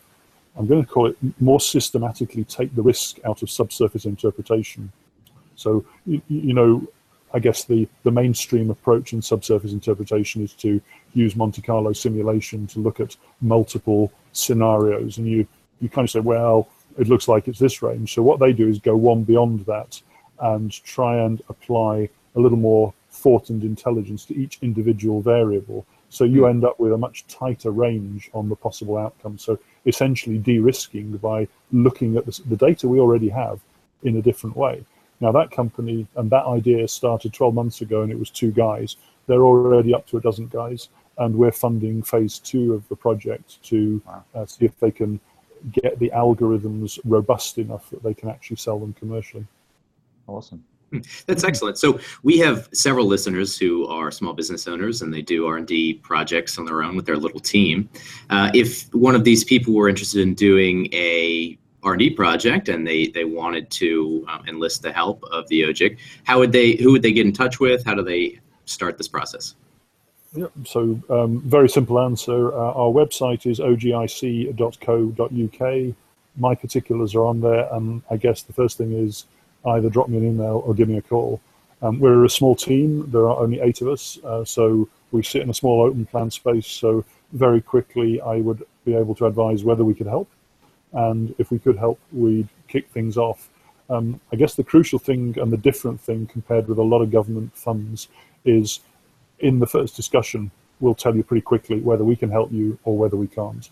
I'm 0.56 0.66
going 0.66 0.84
to 0.84 0.88
call 0.88 1.06
it 1.06 1.16
more 1.40 1.60
systematically 1.60 2.44
take 2.44 2.74
the 2.74 2.82
risk 2.82 3.18
out 3.24 3.42
of 3.42 3.50
subsurface 3.50 4.04
interpretation. 4.04 4.92
So, 5.56 5.84
you, 6.06 6.20
you 6.28 6.54
know, 6.54 6.86
I 7.32 7.38
guess 7.38 7.64
the, 7.64 7.88
the 8.02 8.10
mainstream 8.10 8.70
approach 8.70 9.12
in 9.12 9.22
subsurface 9.22 9.72
interpretation 9.72 10.42
is 10.42 10.52
to 10.54 10.80
use 11.14 11.36
Monte 11.36 11.62
Carlo 11.62 11.92
simulation 11.92 12.66
to 12.68 12.80
look 12.80 12.98
at 12.98 13.16
multiple 13.40 14.12
scenarios. 14.32 15.18
And 15.18 15.26
you, 15.28 15.46
you 15.80 15.88
kind 15.88 16.06
of 16.06 16.10
say, 16.10 16.20
well, 16.20 16.68
it 16.98 17.08
looks 17.08 17.28
like 17.28 17.46
it's 17.46 17.58
this 17.58 17.82
range. 17.82 18.14
So 18.14 18.22
what 18.22 18.40
they 18.40 18.52
do 18.52 18.68
is 18.68 18.78
go 18.78 18.96
one 18.96 19.22
beyond 19.22 19.60
that 19.66 20.00
and 20.40 20.72
try 20.84 21.18
and 21.18 21.40
apply 21.48 22.08
a 22.34 22.40
little 22.40 22.58
more 22.58 22.92
thought 23.10 23.50
and 23.50 23.62
intelligence 23.62 24.24
to 24.26 24.36
each 24.36 24.58
individual 24.62 25.20
variable. 25.20 25.86
So 26.10 26.24
you 26.24 26.46
end 26.46 26.64
up 26.64 26.78
with 26.78 26.92
a 26.92 26.98
much 26.98 27.26
tighter 27.28 27.70
range 27.70 28.30
on 28.34 28.48
the 28.48 28.56
possible 28.56 28.98
outcome. 28.98 29.38
So 29.38 29.58
essentially 29.86 30.38
de-risking 30.38 31.16
by 31.18 31.48
looking 31.72 32.16
at 32.16 32.26
the, 32.26 32.38
the 32.48 32.56
data 32.56 32.88
we 32.88 32.98
already 33.00 33.28
have 33.28 33.60
in 34.02 34.16
a 34.16 34.22
different 34.22 34.56
way. 34.56 34.84
Now, 35.20 35.32
that 35.32 35.50
company 35.50 36.06
and 36.16 36.30
that 36.30 36.46
idea 36.46 36.86
started 36.88 37.32
12 37.32 37.54
months 37.54 37.80
ago, 37.80 38.02
and 38.02 38.10
it 38.10 38.18
was 38.18 38.30
two 38.30 38.50
guys. 38.50 38.96
They're 39.26 39.42
already 39.42 39.94
up 39.94 40.06
to 40.08 40.16
a 40.16 40.20
dozen 40.20 40.48
guys, 40.48 40.88
and 41.18 41.34
we're 41.36 41.52
funding 41.52 42.02
phase 42.02 42.38
two 42.38 42.74
of 42.74 42.88
the 42.88 42.96
project 42.96 43.62
to 43.64 44.02
Wow. 44.06 44.24
uh, 44.34 44.46
see 44.46 44.64
if 44.64 44.78
they 44.80 44.90
can 44.90 45.20
get 45.72 45.98
the 45.98 46.10
algorithms 46.14 46.98
robust 47.04 47.58
enough 47.58 47.90
that 47.90 48.02
they 48.02 48.14
can 48.14 48.30
actually 48.30 48.56
sell 48.56 48.78
them 48.78 48.94
commercially. 48.94 49.46
Awesome. 50.26 50.64
That's 51.26 51.44
excellent. 51.44 51.78
So 51.78 52.00
we 52.22 52.38
have 52.38 52.68
several 52.72 53.06
listeners 53.06 53.56
who 53.56 53.86
are 53.86 54.10
small 54.10 54.32
business 54.32 54.66
owners 54.66 55.02
and 55.02 55.12
they 55.12 55.22
do 55.22 55.46
R&D 55.46 55.94
projects 55.94 56.58
on 56.58 56.64
their 56.64 56.82
own 56.82 56.96
with 56.96 57.06
their 57.06 57.16
little 57.16 57.40
team. 57.40 57.88
Uh, 58.28 58.50
if 58.54 58.92
one 58.94 59.14
of 59.14 59.24
these 59.24 59.44
people 59.44 59.74
were 59.74 59.88
interested 59.88 60.20
in 60.20 60.34
doing 60.34 60.88
a 60.92 61.58
R&D 61.82 62.10
project 62.10 62.68
and 62.68 62.86
they, 62.86 63.06
they 63.08 63.24
wanted 63.24 63.70
to 63.70 64.26
um, 64.28 64.44
enlist 64.46 64.82
the 64.82 64.92
help 64.92 65.22
of 65.30 65.48
the 65.48 65.62
OGIC, 65.62 65.98
how 66.24 66.38
would 66.38 66.52
they, 66.52 66.72
who 66.72 66.92
would 66.92 67.02
they 67.02 67.12
get 67.12 67.26
in 67.26 67.32
touch 67.32 67.60
with? 67.60 67.84
How 67.84 67.94
do 67.94 68.02
they 68.02 68.40
start 68.64 68.98
this 68.98 69.08
process? 69.08 69.54
Yep. 70.34 70.52
So, 70.64 71.00
um, 71.10 71.40
very 71.44 71.68
simple 71.68 71.98
answer. 71.98 72.52
Uh, 72.52 72.72
our 72.72 72.92
website 72.92 73.46
is 73.46 73.58
ogic.co.uk. 73.58 74.34
My 76.36 76.54
particulars 76.54 77.16
are 77.16 77.24
on 77.24 77.40
there, 77.40 77.68
and 77.72 78.02
I 78.10 78.16
guess 78.16 78.42
the 78.42 78.52
first 78.52 78.78
thing 78.78 78.92
is 78.92 79.26
either 79.66 79.90
drop 79.90 80.08
me 80.08 80.18
an 80.18 80.26
email 80.26 80.62
or 80.66 80.74
give 80.74 80.88
me 80.88 80.96
a 80.96 81.02
call. 81.02 81.40
Um, 81.82 81.98
we're 81.98 82.24
a 82.24 82.30
small 82.30 82.54
team. 82.54 83.10
There 83.10 83.22
are 83.22 83.38
only 83.38 83.60
eight 83.60 83.80
of 83.80 83.88
us, 83.88 84.18
uh, 84.24 84.44
so 84.44 84.88
we 85.12 85.22
sit 85.22 85.42
in 85.42 85.50
a 85.50 85.54
small 85.54 85.82
open 85.82 86.06
plan 86.06 86.30
space. 86.30 86.66
So, 86.66 87.04
very 87.32 87.60
quickly, 87.60 88.20
I 88.20 88.36
would 88.36 88.64
be 88.84 88.94
able 88.94 89.14
to 89.16 89.26
advise 89.26 89.64
whether 89.64 89.84
we 89.84 89.94
could 89.94 90.06
help, 90.06 90.28
and 90.92 91.34
if 91.38 91.50
we 91.50 91.58
could 91.58 91.78
help, 91.78 91.98
we'd 92.12 92.48
kick 92.68 92.88
things 92.90 93.16
off. 93.16 93.48
Um, 93.88 94.20
I 94.32 94.36
guess 94.36 94.54
the 94.54 94.64
crucial 94.64 94.98
thing 94.98 95.36
and 95.40 95.52
the 95.52 95.56
different 95.56 96.00
thing 96.00 96.26
compared 96.26 96.68
with 96.68 96.78
a 96.78 96.82
lot 96.82 97.02
of 97.02 97.10
government 97.10 97.56
funds 97.56 98.08
is 98.44 98.80
in 99.40 99.58
the 99.58 99.66
first 99.66 99.96
discussion, 99.96 100.50
we'll 100.80 100.94
tell 100.94 101.14
you 101.14 101.22
pretty 101.22 101.40
quickly 101.40 101.80
whether 101.80 102.04
we 102.04 102.16
can 102.16 102.30
help 102.30 102.52
you 102.52 102.78
or 102.84 102.96
whether 102.96 103.16
we 103.16 103.26
can't. 103.26 103.68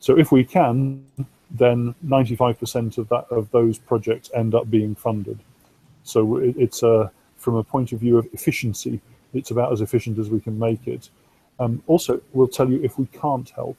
So 0.00 0.18
if 0.18 0.32
we 0.32 0.44
can, 0.44 1.04
then 1.50 1.94
95% 2.06 2.98
of 2.98 3.08
that 3.08 3.26
of 3.30 3.50
those 3.50 3.78
projects 3.78 4.30
end 4.34 4.54
up 4.54 4.70
being 4.70 4.94
funded. 4.94 5.38
So 6.04 6.36
it, 6.38 6.54
it's 6.56 6.82
a 6.82 7.10
from 7.36 7.56
a 7.56 7.64
point 7.64 7.92
of 7.92 8.00
view 8.00 8.18
of 8.18 8.28
efficiency, 8.32 9.00
it's 9.32 9.50
about 9.50 9.72
as 9.72 9.80
efficient 9.80 10.18
as 10.18 10.28
we 10.28 10.40
can 10.40 10.58
make 10.58 10.86
it. 10.86 11.08
Um, 11.58 11.82
also, 11.86 12.20
we'll 12.32 12.48
tell 12.48 12.68
you 12.70 12.82
if 12.82 12.98
we 12.98 13.06
can't 13.06 13.48
help, 13.50 13.76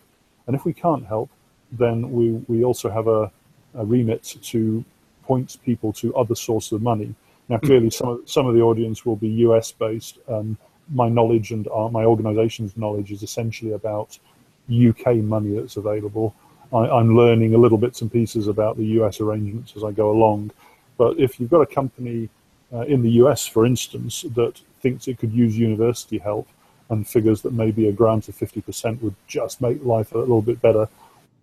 and 0.48 0.56
if 0.56 0.66
we 0.66 0.74
can't 0.74 1.06
help, 1.06 1.30
then 1.72 2.12
we 2.12 2.32
we 2.48 2.64
also 2.64 2.90
have 2.90 3.08
a, 3.08 3.32
a 3.76 3.86
remit 3.86 4.24
to 4.42 4.84
point 5.24 5.58
people 5.64 5.94
to 5.94 6.16
other 6.16 6.36
sources 6.36 6.74
of 6.74 6.82
money. 6.82 7.16
Now, 7.50 7.58
clearly, 7.58 7.90
some 7.90 8.10
of, 8.10 8.30
some 8.30 8.48
of 8.48 8.56
the 8.56 8.62
audience 8.62 9.06
will 9.06 9.16
be 9.16 9.30
US 9.46 9.72
based. 9.72 10.20
Um, 10.28 10.58
my 10.90 11.10
knowledge 11.10 11.52
and 11.52 11.68
our, 11.70 11.90
my 11.90 12.04
organization's 12.04 12.76
knowledge 12.76 13.12
is 13.12 13.24
essentially 13.24 13.74
about 13.74 14.18
UK 14.70 15.18
money 15.18 15.56
that's 15.56 15.78
available. 15.78 16.36
I, 16.74 16.90
I'm 16.90 17.16
learning 17.16 17.54
a 17.54 17.58
little 17.58 17.78
bits 17.78 18.02
and 18.02 18.12
pieces 18.12 18.48
about 18.48 18.78
the 18.78 18.86
US 19.00 19.20
arrangements 19.20 19.74
as 19.76 19.84
I 19.84 19.92
go 19.92 20.12
along. 20.12 20.52
But 20.98 21.20
if 21.20 21.40
you've 21.40 21.50
got 21.50 21.62
a 21.62 21.66
company 21.66 22.30
uh, 22.74 22.82
in 22.82 23.02
the 23.02 23.12
US, 23.24 23.48
for 23.48 23.66
instance, 23.66 24.24
that 24.36 24.60
thinks 24.82 25.08
it 25.08 25.20
could 25.20 25.34
use 25.34 25.58
university 25.58 26.18
help 26.18 26.48
and 26.90 27.08
figures 27.08 27.42
that 27.42 27.54
maybe 27.54 27.88
a 27.88 27.92
grant 27.92 28.28
of 28.28 28.36
50% 28.36 29.02
would 29.02 29.16
just 29.28 29.62
make 29.62 29.84
life 29.84 30.12
a 30.14 30.18
little 30.18 30.42
bit 30.42 30.62
better, 30.62 30.88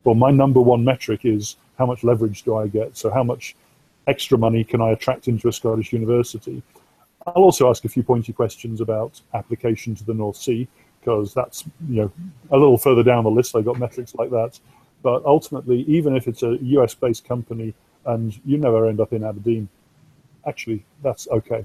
well, 0.04 0.14
my 0.14 0.30
number 0.30 0.60
one 0.60 0.84
metric 0.84 1.24
is 1.24 1.56
how 1.76 1.86
much 1.86 2.04
leverage 2.04 2.42
do 2.42 2.56
I 2.56 2.66
get? 2.66 2.96
So, 2.96 3.10
how 3.10 3.22
much 3.22 3.56
extra 4.06 4.38
money 4.38 4.64
can 4.64 4.80
I 4.80 4.90
attract 4.90 5.28
into 5.28 5.48
a 5.48 5.52
Scottish 5.52 5.92
university? 5.92 6.62
I'll 7.26 7.42
also 7.42 7.68
ask 7.68 7.84
a 7.84 7.88
few 7.88 8.02
pointy 8.02 8.32
questions 8.32 8.80
about 8.80 9.20
application 9.34 9.94
to 9.96 10.04
the 10.04 10.14
North 10.14 10.36
Sea 10.36 10.66
because 11.00 11.34
that's 11.34 11.64
you 11.88 12.02
know 12.02 12.12
a 12.50 12.56
little 12.56 12.78
further 12.78 13.02
down 13.02 13.24
the 13.24 13.30
list. 13.30 13.56
I 13.56 13.62
got 13.62 13.78
metrics 13.78 14.14
like 14.14 14.30
that, 14.30 14.58
but 15.02 15.24
ultimately, 15.24 15.82
even 15.82 16.16
if 16.16 16.26
it's 16.28 16.42
a 16.42 16.58
US-based 16.60 17.24
company 17.24 17.74
and 18.04 18.38
you 18.44 18.58
never 18.58 18.88
end 18.88 19.00
up 19.00 19.12
in 19.12 19.24
Aberdeen, 19.24 19.68
actually 20.46 20.84
that's 21.02 21.28
okay. 21.28 21.64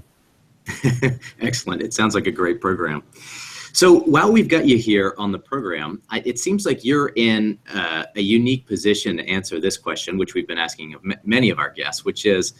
Excellent. 1.40 1.82
It 1.82 1.92
sounds 1.92 2.14
like 2.14 2.26
a 2.26 2.32
great 2.32 2.60
program. 2.60 3.02
So 3.72 4.00
while 4.00 4.30
we've 4.30 4.48
got 4.48 4.66
you 4.66 4.78
here 4.78 5.14
on 5.18 5.32
the 5.32 5.38
program, 5.38 6.00
I, 6.08 6.22
it 6.24 6.38
seems 6.38 6.64
like 6.64 6.84
you're 6.84 7.10
in 7.16 7.58
uh, 7.72 8.04
a 8.14 8.20
unique 8.20 8.66
position 8.66 9.16
to 9.16 9.28
answer 9.28 9.58
this 9.58 9.76
question, 9.76 10.16
which 10.16 10.34
we've 10.34 10.46
been 10.46 10.58
asking 10.58 10.94
of 10.94 11.00
m- 11.04 11.18
many 11.24 11.50
of 11.50 11.58
our 11.58 11.70
guests, 11.70 12.04
which 12.04 12.24
is, 12.24 12.54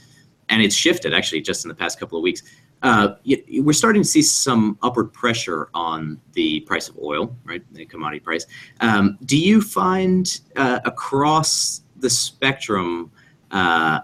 and 0.48 0.62
it's 0.62 0.74
shifted 0.74 1.14
actually 1.14 1.40
just 1.40 1.64
in 1.64 1.68
the 1.68 1.74
past 1.74 1.98
couple 1.98 2.18
of 2.18 2.22
weeks. 2.22 2.42
Uh, 2.82 3.14
we're 3.60 3.72
starting 3.72 4.02
to 4.02 4.08
see 4.08 4.20
some 4.20 4.78
upward 4.82 5.10
pressure 5.12 5.70
on 5.72 6.20
the 6.34 6.60
price 6.60 6.88
of 6.88 6.98
oil, 6.98 7.34
right? 7.44 7.62
The 7.72 7.86
commodity 7.86 8.20
price. 8.20 8.46
Um, 8.80 9.16
do 9.24 9.38
you 9.38 9.62
find 9.62 10.40
uh, 10.56 10.80
across 10.84 11.80
the 11.96 12.10
spectrum 12.10 13.10
uh, 13.50 14.00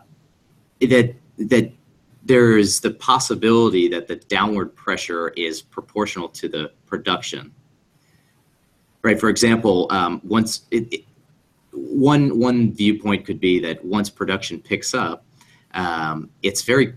that 0.80 1.14
that 1.36 1.72
there's 2.22 2.80
the 2.80 2.90
possibility 2.92 3.88
that 3.88 4.06
the 4.06 4.16
downward 4.16 4.74
pressure 4.76 5.30
is 5.30 5.62
proportional 5.62 6.28
to 6.28 6.48
the 6.48 6.72
production. 6.86 7.52
Right. 9.02 9.18
For 9.18 9.30
example, 9.30 9.86
um, 9.90 10.20
once 10.24 10.62
it, 10.70 10.92
it, 10.92 11.04
one 11.72 12.38
one 12.38 12.72
viewpoint 12.72 13.24
could 13.24 13.40
be 13.40 13.58
that 13.60 13.82
once 13.84 14.10
production 14.10 14.60
picks 14.60 14.92
up, 14.92 15.24
um, 15.74 16.30
it's 16.42 16.62
very 16.62 16.94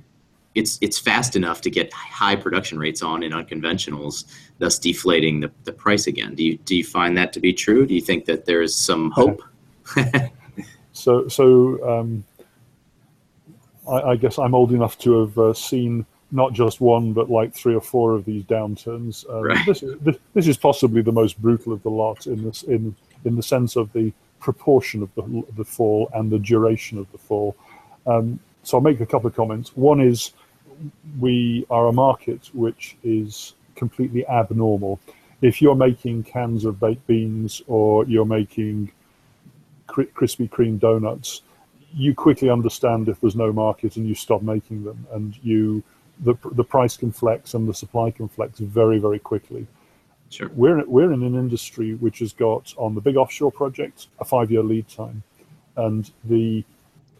it's 0.55 0.77
it's 0.81 0.99
fast 0.99 1.35
enough 1.35 1.61
to 1.61 1.69
get 1.69 1.91
high 1.93 2.35
production 2.35 2.77
rates 2.77 3.01
on 3.01 3.23
in 3.23 3.31
unconventionals, 3.31 4.25
thus 4.59 4.77
deflating 4.77 5.39
the, 5.39 5.51
the 5.63 5.73
price 5.73 6.07
again. 6.07 6.35
Do 6.35 6.43
you 6.43 6.57
do 6.59 6.75
you 6.75 6.83
find 6.83 7.17
that 7.17 7.33
to 7.33 7.39
be 7.39 7.53
true? 7.53 7.85
Do 7.85 7.93
you 7.95 8.01
think 8.01 8.25
that 8.25 8.45
there's 8.45 8.75
some 8.75 9.11
hope? 9.11 9.41
So, 10.93 11.27
so 11.27 11.99
um, 11.99 12.23
I, 13.89 14.11
I 14.11 14.15
guess 14.15 14.37
I'm 14.37 14.55
old 14.55 14.71
enough 14.71 14.97
to 14.99 15.21
have 15.21 15.37
uh, 15.37 15.53
seen 15.53 16.05
not 16.31 16.53
just 16.53 16.79
one, 16.79 17.13
but 17.13 17.29
like 17.29 17.53
three 17.53 17.75
or 17.75 17.81
four 17.81 18.13
of 18.13 18.25
these 18.25 18.43
downturns. 18.43 19.29
Um, 19.29 19.43
Right. 19.43 19.65
this, 19.65 19.83
is, 19.83 19.99
this, 19.99 20.17
this 20.33 20.47
is 20.47 20.57
possibly 20.57 21.01
the 21.01 21.11
most 21.11 21.41
brutal 21.41 21.73
of 21.73 21.83
the 21.83 21.89
lot 21.89 22.25
in 22.27 22.43
this 22.43 22.63
in 22.63 22.95
in 23.25 23.35
the 23.35 23.43
sense 23.43 23.75
of 23.75 23.91
the 23.93 24.13
proportion 24.39 25.01
of 25.01 25.13
the 25.15 25.43
the 25.57 25.65
fall 25.65 26.09
and 26.13 26.31
the 26.31 26.39
duration 26.39 26.97
of 26.97 27.11
the 27.11 27.17
fall. 27.17 27.55
Um, 28.05 28.39
so 28.63 28.77
I'll 28.77 28.81
make 28.81 29.01
a 29.01 29.05
couple 29.05 29.27
of 29.27 29.35
comments. 29.35 29.75
One 29.75 30.01
is 30.01 30.33
we 31.19 31.65
are 31.69 31.87
a 31.87 31.93
market 31.93 32.49
which 32.53 32.97
is 33.03 33.53
completely 33.75 34.25
abnormal. 34.27 34.99
If 35.41 35.61
you're 35.61 35.75
making 35.75 36.23
cans 36.23 36.65
of 36.65 36.79
baked 36.79 37.05
beans 37.05 37.61
or 37.67 38.05
you're 38.05 38.25
making 38.25 38.91
Kri- 39.87 40.07
Krispy 40.07 40.49
Kreme 40.49 40.79
donuts, 40.79 41.41
you 41.93 42.15
quickly 42.15 42.49
understand 42.49 43.09
if 43.09 43.19
there's 43.19 43.35
no 43.35 43.51
market 43.51 43.97
and 43.97 44.07
you 44.07 44.15
stop 44.15 44.41
making 44.41 44.83
them, 44.83 45.05
and 45.11 45.37
you 45.43 45.83
the 46.21 46.35
the 46.51 46.63
price 46.63 46.95
can 46.97 47.11
flex 47.11 47.53
and 47.53 47.67
the 47.67 47.73
supply 47.73 48.09
can 48.11 48.27
flex 48.27 48.59
very 48.59 48.99
very 48.99 49.19
quickly. 49.19 49.67
Sure. 50.29 50.49
We're 50.55 50.83
we're 50.85 51.11
in 51.11 51.21
an 51.23 51.35
industry 51.35 51.93
which 51.95 52.19
has 52.19 52.33
got 52.33 52.73
on 52.77 52.95
the 52.95 53.01
big 53.01 53.17
offshore 53.17 53.51
projects 53.51 54.07
a 54.19 54.25
five 54.25 54.49
year 54.49 54.63
lead 54.63 54.87
time, 54.87 55.21
and 55.75 56.09
the 56.23 56.63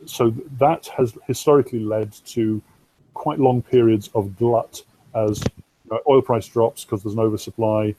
so 0.06 0.32
that 0.60 0.88
has 0.88 1.18
historically 1.28 1.80
led 1.80 2.12
to 2.28 2.62
quite 3.14 3.40
long 3.40 3.62
periods 3.62 4.10
of 4.16 4.38
glut 4.38 4.82
as 5.16 5.44
oil 6.10 6.22
price 6.22 6.48
drops 6.48 6.84
because 6.84 7.04
there's 7.04 7.14
an 7.14 7.20
oversupply. 7.20 7.96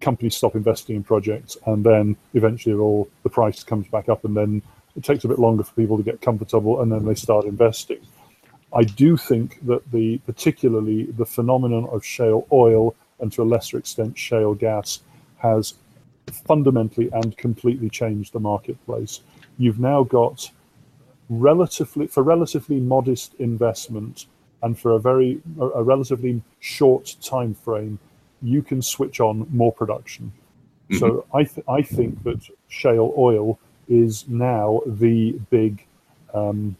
Companies 0.00 0.36
stop 0.36 0.54
investing 0.54 0.96
in 0.96 1.02
projects, 1.04 1.56
and 1.66 1.84
then 1.84 2.16
eventually 2.34 2.74
all 2.74 3.08
the 3.22 3.30
price 3.30 3.64
comes 3.64 3.88
back 3.88 4.08
up, 4.08 4.24
and 4.24 4.36
then 4.36 4.62
it 4.94 5.04
takes 5.04 5.24
a 5.24 5.28
bit 5.28 5.38
longer 5.38 5.64
for 5.64 5.74
people 5.74 5.96
to 5.96 6.02
get 6.02 6.20
comfortable, 6.20 6.82
and 6.82 6.92
then 6.92 7.04
they 7.04 7.14
start 7.14 7.44
investing. 7.46 8.00
I 8.74 8.82
do 8.82 9.16
think 9.16 9.64
that 9.66 9.90
the 9.90 10.18
particularly 10.18 11.04
the 11.04 11.24
phenomenon 11.24 11.88
of 11.90 12.04
shale 12.04 12.46
oil 12.52 12.94
and 13.20 13.32
to 13.32 13.42
a 13.42 13.44
lesser 13.44 13.78
extent 13.78 14.18
shale 14.18 14.54
gas 14.54 15.00
has 15.38 15.74
fundamentally 16.46 17.08
and 17.12 17.36
completely 17.36 17.88
changed 17.88 18.32
the 18.32 18.40
marketplace. 18.40 19.20
You've 19.58 19.78
now 19.78 20.02
got 20.02 20.50
relatively 21.28 22.06
for 22.06 22.22
relatively 22.22 22.80
modest 22.80 23.34
investment 23.38 24.26
and 24.62 24.78
for 24.78 24.92
a 24.92 25.00
very 25.00 25.40
a, 25.60 25.82
relatively 25.82 26.42
short 26.60 27.16
time 27.22 27.54
frame, 27.54 27.98
you 28.42 28.62
can 28.62 28.82
switch 28.82 29.20
on 29.20 29.46
more 29.50 29.72
production. 29.72 30.32
So 30.98 31.26
I 31.34 31.44
th- 31.44 31.66
I 31.68 31.82
think 31.82 32.22
that 32.24 32.48
shale 32.68 33.12
oil 33.16 33.58
is 33.88 34.28
now 34.28 34.80
the 34.86 35.32
big 35.50 35.84
um, 36.32 36.76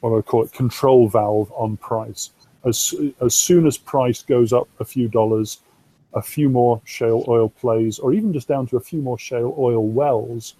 what 0.00 0.10
do 0.10 0.18
I 0.18 0.22
call 0.22 0.44
it 0.44 0.52
control 0.52 1.08
valve 1.08 1.52
on 1.52 1.76
price. 1.76 2.30
As 2.64 2.94
as 3.20 3.34
soon 3.34 3.66
as 3.66 3.78
price 3.78 4.22
goes 4.22 4.52
up 4.52 4.68
a 4.78 4.84
few 4.84 5.08
dollars, 5.08 5.60
a 6.14 6.22
few 6.22 6.48
more 6.48 6.80
shale 6.84 7.24
oil 7.28 7.48
plays, 7.48 7.98
or 7.98 8.12
even 8.12 8.32
just 8.32 8.48
down 8.48 8.66
to 8.68 8.76
a 8.76 8.80
few 8.80 9.00
more 9.00 9.18
shale 9.18 9.54
oil 9.58 9.86
wells, 9.86 10.54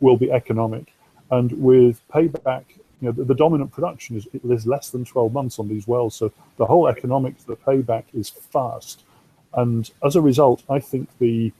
will 0.00 0.16
be 0.16 0.30
economic. 0.30 0.92
And 1.30 1.52
with 1.52 2.00
payback 2.08 2.64
you 3.00 3.08
know, 3.08 3.12
the, 3.12 3.24
the, 3.24 3.34
dominant 3.34 3.72
production 3.72 4.16
is, 4.16 4.26
is 4.42 4.66
less 4.66 4.90
than 4.90 5.04
12 5.04 5.32
months 5.32 5.58
on 5.58 5.68
these 5.68 5.86
wells. 5.86 6.14
So 6.14 6.32
the 6.56 6.64
whole 6.64 6.88
economics, 6.88 7.44
the 7.44 7.56
payback 7.56 8.04
is 8.14 8.30
fast. 8.30 9.02
And 9.52 9.90
as 10.04 10.16
a 10.16 10.20
result, 10.20 10.62
I 10.70 10.80
think 10.80 11.08
the 11.18 11.52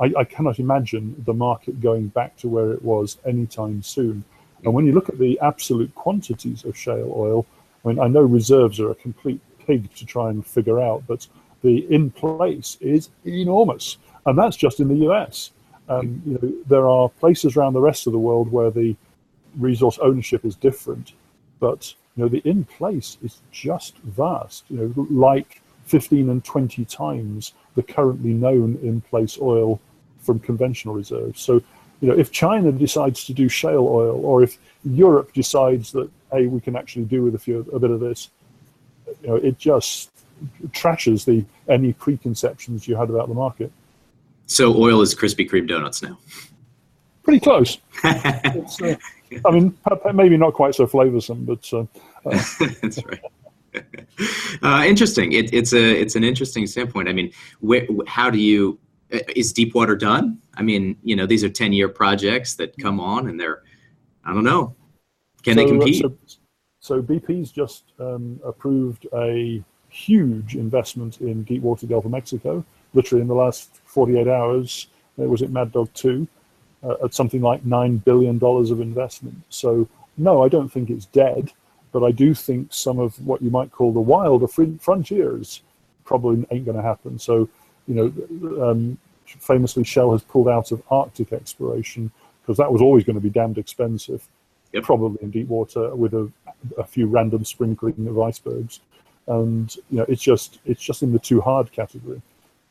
I, 0.00 0.12
I, 0.18 0.24
cannot 0.24 0.58
imagine 0.58 1.22
the 1.24 1.34
market 1.34 1.80
going 1.80 2.08
back 2.08 2.36
to 2.38 2.48
where 2.48 2.72
it 2.72 2.82
was 2.82 3.18
anytime 3.24 3.82
soon. 3.82 4.24
And 4.64 4.74
when 4.74 4.86
you 4.86 4.92
look 4.92 5.08
at 5.08 5.18
the 5.18 5.38
absolute 5.40 5.94
quantities 5.94 6.64
of 6.64 6.76
shale 6.76 7.12
oil, 7.16 7.46
I 7.84 7.88
mean, 7.88 8.00
I 8.00 8.08
know 8.08 8.22
reserves 8.22 8.80
are 8.80 8.90
a 8.90 8.94
complete 8.94 9.40
pig 9.66 9.92
to 9.94 10.06
try 10.06 10.30
and 10.30 10.44
figure 10.44 10.80
out, 10.80 11.04
but 11.06 11.26
the 11.62 11.92
in 11.92 12.10
place 12.10 12.76
is 12.80 13.10
enormous, 13.24 13.98
and 14.26 14.38
that's 14.38 14.56
just 14.56 14.80
in 14.80 14.88
the 14.88 15.08
US. 15.10 15.50
Um, 15.88 16.22
you 16.26 16.32
know, 16.32 16.62
there 16.66 16.88
are 16.88 17.08
places 17.08 17.56
around 17.56 17.74
the 17.74 17.80
rest 17.80 18.06
of 18.06 18.12
the 18.12 18.18
world 18.18 18.50
where 18.50 18.70
the 18.70 18.96
resource 19.58 19.98
ownership 20.00 20.44
is 20.44 20.56
different, 20.56 21.12
but 21.60 21.94
you 22.16 22.22
know, 22.22 22.28
the 22.28 22.42
in 22.48 22.64
place 22.64 23.18
is 23.22 23.40
just 23.50 23.96
vast. 23.98 24.64
You 24.68 24.94
know, 24.94 25.06
like 25.10 25.60
15 25.86 26.30
and 26.30 26.44
20 26.44 26.84
times 26.84 27.52
the 27.74 27.82
currently 27.82 28.32
known 28.32 28.78
in 28.82 29.00
place 29.00 29.38
oil 29.40 29.80
from 30.18 30.38
conventional 30.38 30.94
reserves. 30.94 31.40
So, 31.40 31.54
you 32.00 32.08
know, 32.08 32.14
if 32.14 32.30
China 32.30 32.72
decides 32.72 33.24
to 33.24 33.34
do 33.34 33.48
shale 33.48 33.86
oil, 33.88 34.24
or 34.24 34.42
if 34.42 34.58
Europe 34.84 35.32
decides 35.32 35.92
that 35.92 36.10
hey, 36.32 36.46
we 36.46 36.60
can 36.60 36.76
actually 36.76 37.04
do 37.04 37.22
with 37.22 37.34
a 37.34 37.38
few 37.38 37.60
a 37.72 37.78
bit 37.78 37.90
of 37.90 38.00
this, 38.00 38.30
you 39.22 39.28
know, 39.28 39.36
it 39.36 39.58
just 39.58 40.10
trashes 40.70 41.24
the 41.24 41.44
any 41.72 41.92
preconceptions 41.92 42.88
you 42.88 42.96
had 42.96 43.10
about 43.10 43.28
the 43.28 43.34
market. 43.34 43.70
So 44.46 44.74
oil 44.76 45.00
is 45.00 45.14
Krispy 45.14 45.48
Kreme 45.48 45.68
donuts 45.68 46.02
now. 46.02 46.18
Pretty 47.22 47.40
close. 47.40 47.78
uh, 48.04 48.96
I 49.44 49.50
mean, 49.50 49.76
maybe 50.12 50.36
not 50.36 50.54
quite 50.54 50.74
so 50.74 50.86
flavoursome, 50.86 51.46
but 51.46 51.72
uh, 51.72 51.86
uh. 52.28 52.42
that's 52.82 53.04
right. 53.04 53.20
Uh, 54.62 54.84
interesting. 54.86 55.32
It, 55.32 55.52
it's 55.52 55.72
a 55.72 56.00
it's 56.00 56.14
an 56.14 56.22
interesting 56.22 56.64
standpoint. 56.68 57.08
I 57.08 57.12
mean, 57.12 57.32
wh- 57.68 57.82
how 58.06 58.30
do 58.30 58.38
you 58.38 58.78
uh, 59.12 59.18
is 59.34 59.52
Deepwater 59.52 59.96
done? 59.96 60.38
I 60.56 60.62
mean, 60.62 60.96
you 61.02 61.16
know, 61.16 61.26
these 61.26 61.42
are 61.42 61.48
ten 61.48 61.72
year 61.72 61.88
projects 61.88 62.54
that 62.54 62.78
come 62.78 63.00
on, 63.00 63.28
and 63.28 63.38
they're 63.38 63.62
I 64.24 64.32
don't 64.32 64.44
know. 64.44 64.76
Can 65.42 65.54
so, 65.54 65.60
they 65.60 65.66
compete? 65.66 66.02
So, 66.02 66.16
so 66.78 67.02
BP's 67.02 67.50
just 67.50 67.92
um, 67.98 68.40
approved 68.44 69.08
a 69.12 69.62
huge 69.88 70.54
investment 70.54 71.20
in 71.20 71.42
Deepwater 71.42 71.86
Gulf 71.86 72.04
of 72.04 72.12
Mexico. 72.12 72.64
Literally 72.94 73.22
in 73.22 73.28
the 73.28 73.34
last 73.34 73.80
48 73.86 74.28
hours, 74.28 74.86
it 75.18 75.28
was 75.28 75.42
at 75.42 75.50
Mad 75.50 75.72
Dog 75.72 75.92
2 75.94 76.26
uh, 76.84 77.04
at 77.04 77.14
something 77.14 77.40
like 77.40 77.64
$9 77.64 78.04
billion 78.04 78.38
of 78.42 78.80
investment. 78.80 79.40
So, 79.48 79.88
no, 80.16 80.44
I 80.44 80.48
don't 80.48 80.68
think 80.68 80.90
it's 80.90 81.06
dead, 81.06 81.52
but 81.92 82.02
I 82.02 82.10
do 82.10 82.34
think 82.34 82.72
some 82.72 82.98
of 82.98 83.14
what 83.26 83.42
you 83.42 83.50
might 83.50 83.72
call 83.72 83.92
the 83.92 84.00
wilder 84.00 84.46
frontiers 84.48 85.62
probably 86.04 86.46
ain't 86.50 86.64
going 86.64 86.76
to 86.76 86.82
happen. 86.82 87.18
So, 87.18 87.48
you 87.86 87.94
know, 87.94 88.70
um, 88.70 88.98
famously, 89.26 89.84
Shell 89.84 90.12
has 90.12 90.22
pulled 90.22 90.48
out 90.48 90.72
of 90.72 90.82
Arctic 90.90 91.32
exploration 91.32 92.10
because 92.42 92.58
that 92.58 92.72
was 92.72 92.82
always 92.82 93.04
going 93.04 93.16
to 93.16 93.22
be 93.22 93.30
damned 93.30 93.58
expensive, 93.58 94.26
yep. 94.72 94.82
probably 94.82 95.18
in 95.22 95.30
deep 95.30 95.48
water 95.48 95.94
with 95.94 96.14
a, 96.14 96.30
a 96.78 96.84
few 96.84 97.06
random 97.06 97.44
sprinkling 97.44 98.06
of 98.06 98.20
icebergs. 98.20 98.80
And 99.26 99.74
you 99.90 99.98
know, 99.98 100.06
it's 100.08 100.22
just 100.22 100.58
it's 100.66 100.82
just 100.82 101.02
in 101.02 101.12
the 101.12 101.18
too 101.18 101.40
hard 101.40 101.72
category. 101.72 102.20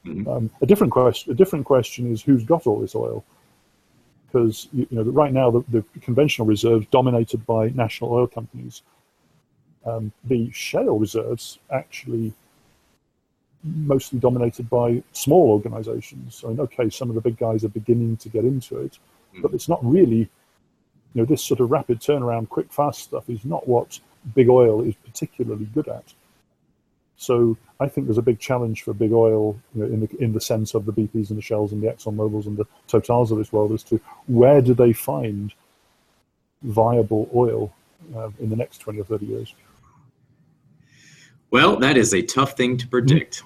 Mm-hmm. 0.06 0.28
Um, 0.28 0.50
a 0.62 0.66
different 0.68 0.94
question. 0.94 1.32
A 1.32 1.36
different 1.36 1.66
question 1.66 2.12
is 2.12 2.22
who's 2.22 2.44
got 2.44 2.68
all 2.68 2.80
this 2.80 2.94
oil? 2.94 3.24
Because 4.34 4.68
you, 4.74 4.88
know, 4.90 5.04
right 5.04 5.32
now 5.32 5.52
the, 5.52 5.64
the, 5.70 5.84
conventional 6.02 6.48
reserves 6.48 6.88
dominated 6.90 7.46
by 7.46 7.70
national 7.70 8.12
oil 8.12 8.26
companies. 8.26 8.82
Um, 9.86 10.12
the 10.24 10.50
shale 10.52 10.98
reserves 10.98 11.60
actually 11.70 12.34
mostly 13.64 14.18
dominated 14.20 14.70
by 14.70 15.04
small 15.12 15.52
organizations. 15.52 16.44
I 16.44 16.50
mean, 16.50 16.60
okay, 16.62 16.90
some 16.90 17.10
of 17.10 17.16
the 17.16 17.22
big 17.22 17.38
guys 17.38 17.64
are 17.64 17.70
beginning 17.70 18.18
to 18.18 18.30
get 18.30 18.44
into 18.44 18.80
it, 18.80 18.94
mm-hmm. 18.94 19.42
but 19.42 19.54
it's 19.54 19.70
not 19.70 19.86
really, 19.86 20.18
you 20.18 20.30
know, 21.14 21.26
this 21.26 21.44
sort 21.44 21.60
of 21.60 21.70
rapid 21.70 22.00
turnaround, 22.00 22.50
quick, 22.50 22.74
fast 22.74 23.02
stuff 23.02 23.30
is 23.30 23.46
not 23.46 23.68
what 23.68 24.00
big 24.34 24.50
oil 24.50 24.82
is 24.82 24.96
particularly 24.96 25.66
good 25.66 25.88
at. 25.88 26.14
So 27.18 27.58
I 27.80 27.88
think 27.88 28.08
there's 28.08 28.18
a 28.18 28.24
big 28.24 28.40
challenge 28.40 28.84
for 28.84 28.94
big 28.94 29.14
oil 29.14 29.60
you 29.76 29.84
know, 29.84 29.86
in 29.86 30.02
the 30.02 30.24
in 30.24 30.34
the 30.34 30.42
sense 30.42 30.74
of 30.74 30.86
the 30.86 30.94
BPs 30.94 31.30
and 31.30 31.38
the 31.38 31.42
Shells 31.42 31.72
and 31.72 31.82
the 31.82 31.88
Exxon 31.88 32.16
Mobils 32.16 32.48
and 32.48 32.58
the 32.58 32.66
Totals 32.88 33.32
of 33.32 33.38
this 33.38 33.54
world 33.54 33.72
as 33.72 33.84
to 33.84 34.00
where 34.28 34.62
do 34.62 34.74
they 34.74 34.94
find 34.94 35.54
viable 36.64 37.30
oil 37.36 37.74
uh, 38.16 38.30
in 38.40 38.50
the 38.50 38.56
next 38.56 38.80
20 38.80 39.00
or 39.00 39.04
30 39.04 39.26
years. 39.26 39.56
Well, 41.52 41.78
that 41.78 41.98
is 41.98 42.14
a 42.14 42.22
tough 42.22 42.58
thing 42.58 42.78
to 42.78 42.88
predict. 42.88 43.44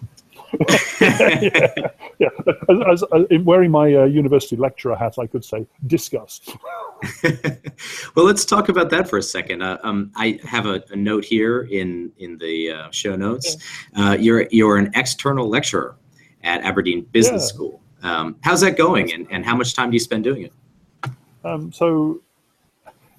yeah, 1.02 1.74
yeah. 2.20 2.30
As, 2.70 3.04
as, 3.04 3.26
in 3.30 3.44
wearing 3.44 3.72
my 3.72 3.94
uh, 3.94 4.06
university 4.06 4.56
lecturer 4.56 4.96
hat, 4.96 5.20
I 5.20 5.28
could 5.28 5.44
say 5.44 5.68
discuss. 5.88 6.42
well, 8.16 8.26
let's 8.26 8.46
talk 8.46 8.70
about 8.70 8.90
that 8.92 9.10
for 9.10 9.18
a 9.18 9.24
second. 9.24 9.62
Uh, 9.62 9.78
um, 9.84 10.12
I 10.16 10.40
have 10.44 10.66
a, 10.66 10.84
a, 10.92 10.96
note 10.96 11.26
here 11.26 11.64
in 11.64 12.12
in 12.18 12.38
the 12.38 12.72
uh, 12.72 12.92
show 12.92 13.16
notes. 13.16 13.58
Uh, 13.96 14.18
you're 14.20 14.48
you're 14.52 14.78
an 14.78 14.92
external 14.96 15.50
lecturer 15.50 15.96
at 16.44 16.62
Aberdeen 16.62 17.04
Business 17.12 17.44
yeah. 17.44 17.56
School. 17.56 17.82
Um, 18.04 18.38
how's 18.42 18.62
that 18.62 18.78
going, 18.78 19.12
and, 19.14 19.28
and 19.30 19.46
how 19.46 19.56
much 19.56 19.74
time 19.74 19.90
do 19.90 19.96
you 19.96 20.00
spend 20.00 20.24
doing 20.24 20.44
it? 20.44 20.54
Um, 21.44 21.72
so, 21.72 22.22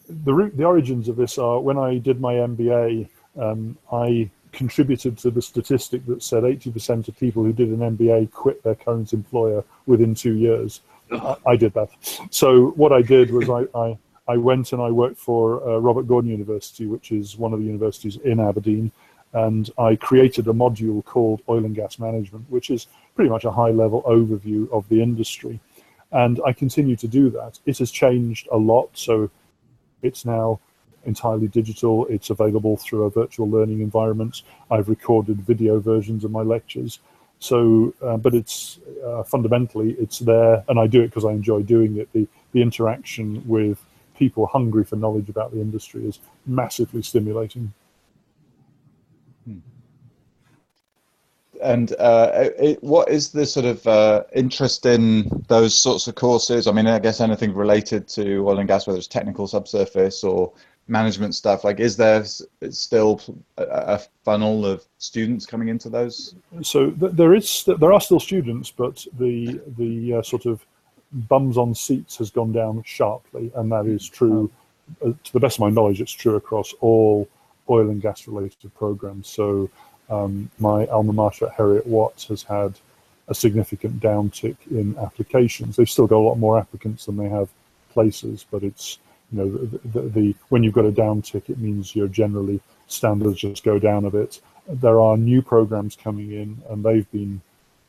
the 0.09 0.33
root, 0.33 0.57
the 0.57 0.65
origins 0.65 1.09
of 1.09 1.17
this 1.17 1.39
are 1.39 1.61
when 1.61 1.79
I 1.79 1.99
did 1.99 2.21
my 2.21 2.35
MBA. 2.35 3.09
Um, 3.37 3.79
I 3.93 4.31
contributed 4.53 5.19
to 5.19 5.31
the 5.31 5.43
statistic 5.43 6.05
that 6.07 6.23
said 6.23 6.45
80% 6.45 7.09
of 7.09 7.19
people 7.19 7.45
who 7.45 7.53
did 7.53 7.69
an 7.69 7.97
MBA 7.97 8.31
quit 8.33 8.63
their 8.63 8.75
current 8.75 9.13
employer 9.13 9.65
within 9.87 10.15
two 10.15 10.35
years. 10.35 10.81
I, 11.11 11.37
I 11.47 11.57
did 11.57 11.75
that. 11.75 11.91
So 12.31 12.69
what 12.71 12.93
I 12.93 13.03
did 13.03 13.31
was 13.31 13.49
I, 13.49 13.79
I, 13.79 13.99
I 14.29 14.37
went 14.37 14.73
and 14.73 14.83
I 14.83 14.91
worked 14.91 15.19
for 15.19 15.67
uh, 15.67 15.79
Robert 15.79 16.07
Gordon 16.07 16.31
University, 16.31 16.87
which 16.87 17.13
is 17.13 17.37
one 17.37 17.53
of 17.53 17.61
the 17.61 17.65
universities 17.65 18.17
in 18.25 18.41
Aberdeen, 18.41 18.93
and 19.33 19.71
I 19.79 19.97
created 19.97 20.49
a 20.49 20.53
module 20.53 21.05
called 21.05 21.43
Oil 21.49 21.65
and 21.65 21.75
Gas 21.75 21.99
Management, 21.99 22.45
which 22.49 22.71
is 22.71 22.87
pretty 23.15 23.31
much 23.31 23.45
a 23.45 23.51
high 23.51 23.71
level 23.71 24.03
overview 24.03 24.71
of 24.71 24.89
the 24.89 25.03
industry. 25.03 25.61
And 26.13 26.41
I 26.47 26.53
continue 26.53 26.97
to 26.97 27.09
do 27.09 27.29
that. 27.31 27.59
It 27.67 27.79
has 27.79 27.91
changed 27.91 28.49
a 28.51 28.57
lot, 28.57 28.91
so 28.95 29.31
it's 30.03 30.25
now 30.25 30.61
entirely 31.05 31.49
digital. 31.49 32.07
It's 32.07 32.31
available 32.31 32.77
through 32.77 33.05
a 33.05 33.11
virtual 33.11 33.49
learning 33.49 33.81
environment. 33.81 34.43
I've 34.71 34.89
recorded 34.89 35.41
video 35.41 35.81
versions 35.81 36.25
of 36.25 36.31
my 36.31 36.43
lectures. 36.43 37.01
So, 37.41 37.95
uh, 38.03 38.17
but 38.17 38.35
it's 38.35 38.81
uh, 39.05 39.23
fundamentally 39.23 39.93
it's 39.99 40.19
there, 40.19 40.65
and 40.69 40.79
I 40.79 40.87
do 40.87 41.03
it 41.03 41.09
because 41.09 41.25
I 41.25 41.31
enjoy 41.31 41.63
doing 41.63 41.97
it. 41.99 42.09
The 42.13 42.27
the 42.53 42.63
interaction 42.63 43.43
with 43.47 43.79
people 44.19 44.47
hungry 44.47 44.85
for 44.85 44.97
knowledge 44.97 45.29
about 45.29 45.53
the 45.53 45.61
industry 45.61 46.07
is 46.07 46.19
massively 46.47 47.03
stimulating. 47.03 47.73
Hmm. 49.45 49.59
And 51.63 51.93
uh, 51.99 52.51
it, 52.59 52.83
what 52.83 53.09
is 53.09 53.31
the 53.31 53.47
sort 53.47 53.67
of 53.67 53.87
uh, 53.87 54.25
interest 54.35 54.87
in 54.87 55.45
those 55.49 55.79
sorts 55.79 56.09
of 56.09 56.15
courses? 56.15 56.67
I 56.67 56.73
mean, 56.73 56.87
I 56.87 56.99
guess 56.99 57.21
anything 57.21 57.55
related 57.55 58.09
to 58.09 58.39
oil 58.49 58.59
and 58.59 58.69
gas, 58.69 58.87
whether 58.87 58.99
it's 58.99 59.09
technical 59.09 59.47
subsurface 59.47 60.25
or 60.25 60.53
management 60.89 61.35
stuff? 61.35 61.65
Like 61.65 61.81
is 61.81 61.97
there 61.97 62.25
still 62.71 63.21
a, 63.57 64.01
funnel 64.25 64.67
of 64.67 64.85
students 64.99 65.47
coming 65.47 65.69
into 65.69 65.89
those? 65.89 66.35
So 66.63 66.91
there 66.91 67.35
is 67.35 67.65
there 67.67 67.93
are 67.93 68.01
still 68.01 68.21
students 68.21 68.71
but 68.71 69.05
the 69.19 69.61
the 69.77 70.15
uh, 70.15 70.23
sort 70.23 70.47
of 70.47 70.65
bums 71.13 71.57
on 71.57 71.75
seats 71.75 72.17
has 72.19 72.31
gone 72.31 72.53
down 72.53 72.83
sharply 72.85 73.51
and 73.55 73.73
that 73.73 73.87
is 73.87 74.09
true 74.09 74.51
uh, 75.03 75.13
to 75.25 75.33
the 75.33 75.41
best 75.41 75.57
of 75.57 75.61
my 75.61 75.71
knowledge 75.71 76.01
it's 76.01 76.13
true 76.13 76.37
across 76.37 76.75
all 76.81 77.29
oil 77.71 77.89
and 77.91 78.03
gas 78.03 78.27
related 78.27 78.75
programs. 78.75 79.29
So 79.29 79.71
um, 80.11 80.51
my 80.59 80.87
alma 80.87 81.13
mater 81.13 81.47
at 81.47 81.55
Heriot 81.55 81.87
Watt 81.87 82.25
has 82.29 82.43
had 82.43 82.75
a 83.29 83.35
significant 83.35 84.01
downtick 84.01 84.57
in 84.71 84.97
applications. 84.97 85.77
They've 85.77 85.89
still 85.89 86.07
got 86.07 86.17
a 86.17 86.27
lot 86.29 86.37
more 86.37 86.59
applicants 86.59 87.05
than 87.05 87.19
they 87.19 87.29
have 87.29 87.51
places 87.91 88.47
but 88.51 88.63
it's 88.63 88.99
you 89.33 89.39
know, 89.39 89.49
the, 89.49 89.81
the, 89.85 90.01
the, 90.09 90.35
when 90.49 90.63
you've 90.63 90.75
got 90.75 90.87
a 90.87 90.93
downtick, 90.93 91.51
it 91.51 91.59
means 91.59 91.95
you're 91.95 92.09
generally 92.09 92.61
standards 92.87 93.41
just 93.41 93.65
go 93.65 93.79
down 93.79 94.05
a 94.05 94.11
bit. 94.11 94.41
There 94.67 95.01
are 95.01 95.17
new 95.17 95.43
programs 95.43 95.97
coming 95.97 96.33
in, 96.33 96.63
and 96.69 96.85
they've 96.85 97.11
been 97.11 97.41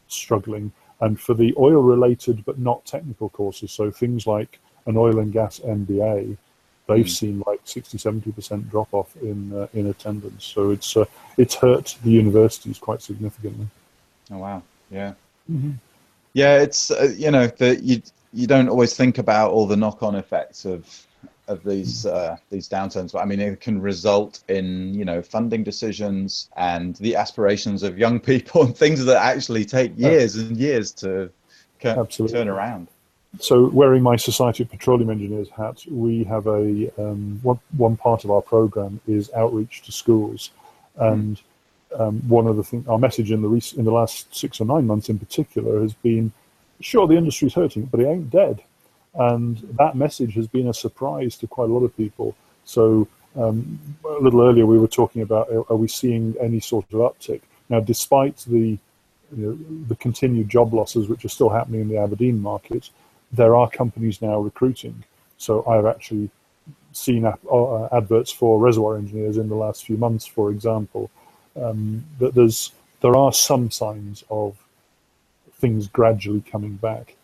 struggling. 0.08 0.72
And 1.02 1.20
for 1.20 1.34
the 1.34 1.54
oil-related 1.58 2.44
but 2.44 2.60
not 2.60 2.86
technical 2.86 3.30
courses, 3.30 3.72
so 3.72 3.90
things 3.90 4.28
like 4.28 4.60
an 4.86 4.98
oil 4.98 5.20
and 5.20 5.32
gas 5.32 5.60
MBA, 5.60 6.38
they've 6.88 7.06
mm. 7.06 7.10
seen 7.10 7.44
like 7.46 7.62
60, 7.64 7.98
70 7.98 8.32
percent 8.32 8.70
drop 8.70 8.94
off 8.94 9.16
in 9.18 9.54
uh, 9.54 9.68
in 9.74 9.88
attendance. 9.88 10.44
So 10.44 10.72
it's 10.72 10.98
uh, 10.98 11.06
it's 11.38 11.56
hurt 11.56 11.98
the 12.04 12.12
universities 12.12 12.80
quite 12.80 13.02
significantly. 13.02 13.68
Oh 14.32 14.40
wow! 14.40 14.64
Yeah. 14.92 15.14
Mm-hmm. 15.50 15.72
Yeah, 16.34 16.60
it's 16.60 16.92
uh, 16.92 17.14
you 17.16 17.32
know 17.32 17.48
that 17.48 17.84
you 17.84 18.02
you 18.34 18.48
don't 18.48 18.70
always 18.70 18.96
think 18.96 19.18
about 19.18 19.52
all 19.52 19.66
the 19.66 19.78
knock-on 19.78 20.16
effects 20.16 20.66
of 20.66 21.08
of 21.50 21.64
these 21.64 22.06
uh, 22.06 22.38
these 22.50 22.70
downturns, 22.70 23.12
but 23.12 23.20
I 23.20 23.26
mean 23.26 23.40
it 23.42 23.60
can 23.60 23.82
result 23.82 24.44
in 24.48 24.94
you 24.94 25.04
know 25.04 25.22
funding 25.22 25.64
decisions 25.64 26.50
and 26.56 26.96
the 26.98 27.16
aspirations 27.16 27.84
of 27.84 27.98
young 27.98 28.20
people 28.32 28.64
and 28.64 28.78
things 28.78 29.04
that 29.06 29.22
actually 29.22 29.66
take 29.66 29.98
years 29.98 30.36
and 30.36 30.56
years 30.56 30.92
to 30.94 31.30
ca- 31.82 32.06
turn 32.06 32.48
around. 32.48 32.88
So, 33.40 33.68
wearing 33.70 34.02
my 34.02 34.16
Society 34.16 34.64
of 34.64 34.72
Petroleum 34.72 35.10
Engineers 35.12 35.50
hat, 35.50 35.84
we 35.90 36.24
have 36.24 36.48
a 36.48 36.92
um, 36.98 37.40
one, 37.44 37.60
one 37.78 37.96
part 37.96 38.24
of 38.24 38.32
our 38.32 38.42
program 38.42 39.00
is 39.08 39.32
outreach 39.34 39.84
to 39.84 39.92
schools, 39.92 40.50
and 40.98 41.40
um, 41.98 42.28
one 42.28 42.48
of 42.48 42.58
the 42.58 42.64
things 42.64 42.88
our 42.88 42.98
message 42.98 43.32
in 43.32 43.42
the 43.42 43.48
rec- 43.48 43.74
in 43.74 43.86
the 43.86 43.92
last 43.92 44.36
six 44.36 44.60
or 44.60 44.66
nine 44.66 44.88
months 44.88 45.10
in 45.10 45.20
particular 45.20 45.82
has 45.82 45.94
been, 45.94 46.32
sure 46.82 47.08
the 47.08 47.18
industry's 47.18 47.54
hurting, 47.54 47.86
but 47.86 48.00
it 48.00 48.08
ain't 48.08 48.32
dead, 48.32 48.64
and 49.16 49.58
that 49.78 49.96
message 49.96 50.36
has 50.36 50.48
been 50.48 50.68
a 50.68 50.74
surprise 50.74 51.38
to 51.38 51.48
quite 51.48 51.70
a 51.70 51.74
lot 51.74 51.84
of 51.84 51.96
people. 51.98 52.36
So, 52.66 53.08
um, 53.36 53.80
a 54.06 54.22
little 54.22 54.42
earlier 54.42 54.66
we 54.66 54.80
were 54.80 54.88
talking 54.88 55.22
about 55.22 55.50
are 55.70 55.76
we 55.76 55.88
seeing 55.88 56.36
any 56.42 56.60
sort 56.60 56.86
of 56.94 57.00
uptick 57.00 57.42
now, 57.70 57.80
despite 57.80 58.38
the 58.48 58.78
you 59.38 59.46
know, 59.46 59.58
the 59.88 59.96
continued 59.96 60.50
job 60.50 60.74
losses 60.74 61.08
which 61.08 61.24
are 61.24 61.30
still 61.30 61.50
happening 61.50 61.82
in 61.82 61.88
the 61.88 61.98
Aberdeen 61.98 62.42
market 62.42 62.90
there 63.32 63.56
are 63.56 63.70
companies 63.70 64.22
now 64.22 64.40
recruiting. 64.40 65.04
So 65.38 65.66
I've 65.66 65.86
actually 65.86 66.30
seen 66.92 67.26
uh, 67.26 67.88
adverts 67.92 68.32
for 68.32 68.60
reservoir 68.60 68.98
engineers 68.98 69.38
in 69.38 69.50
the 69.50 69.56
last 69.56 69.86
few 69.86 69.98
months, 69.98 70.26
for 70.26 70.52
example. 70.52 71.10
Um, 71.60 72.06
that 72.20 72.36
there's 72.36 72.72
there 73.02 73.16
are 73.16 73.32
some 73.34 73.72
signs 73.72 74.24
of 74.30 74.58
things 75.54 75.88
gradually 75.88 76.42
coming 76.42 76.76
back, 76.76 77.16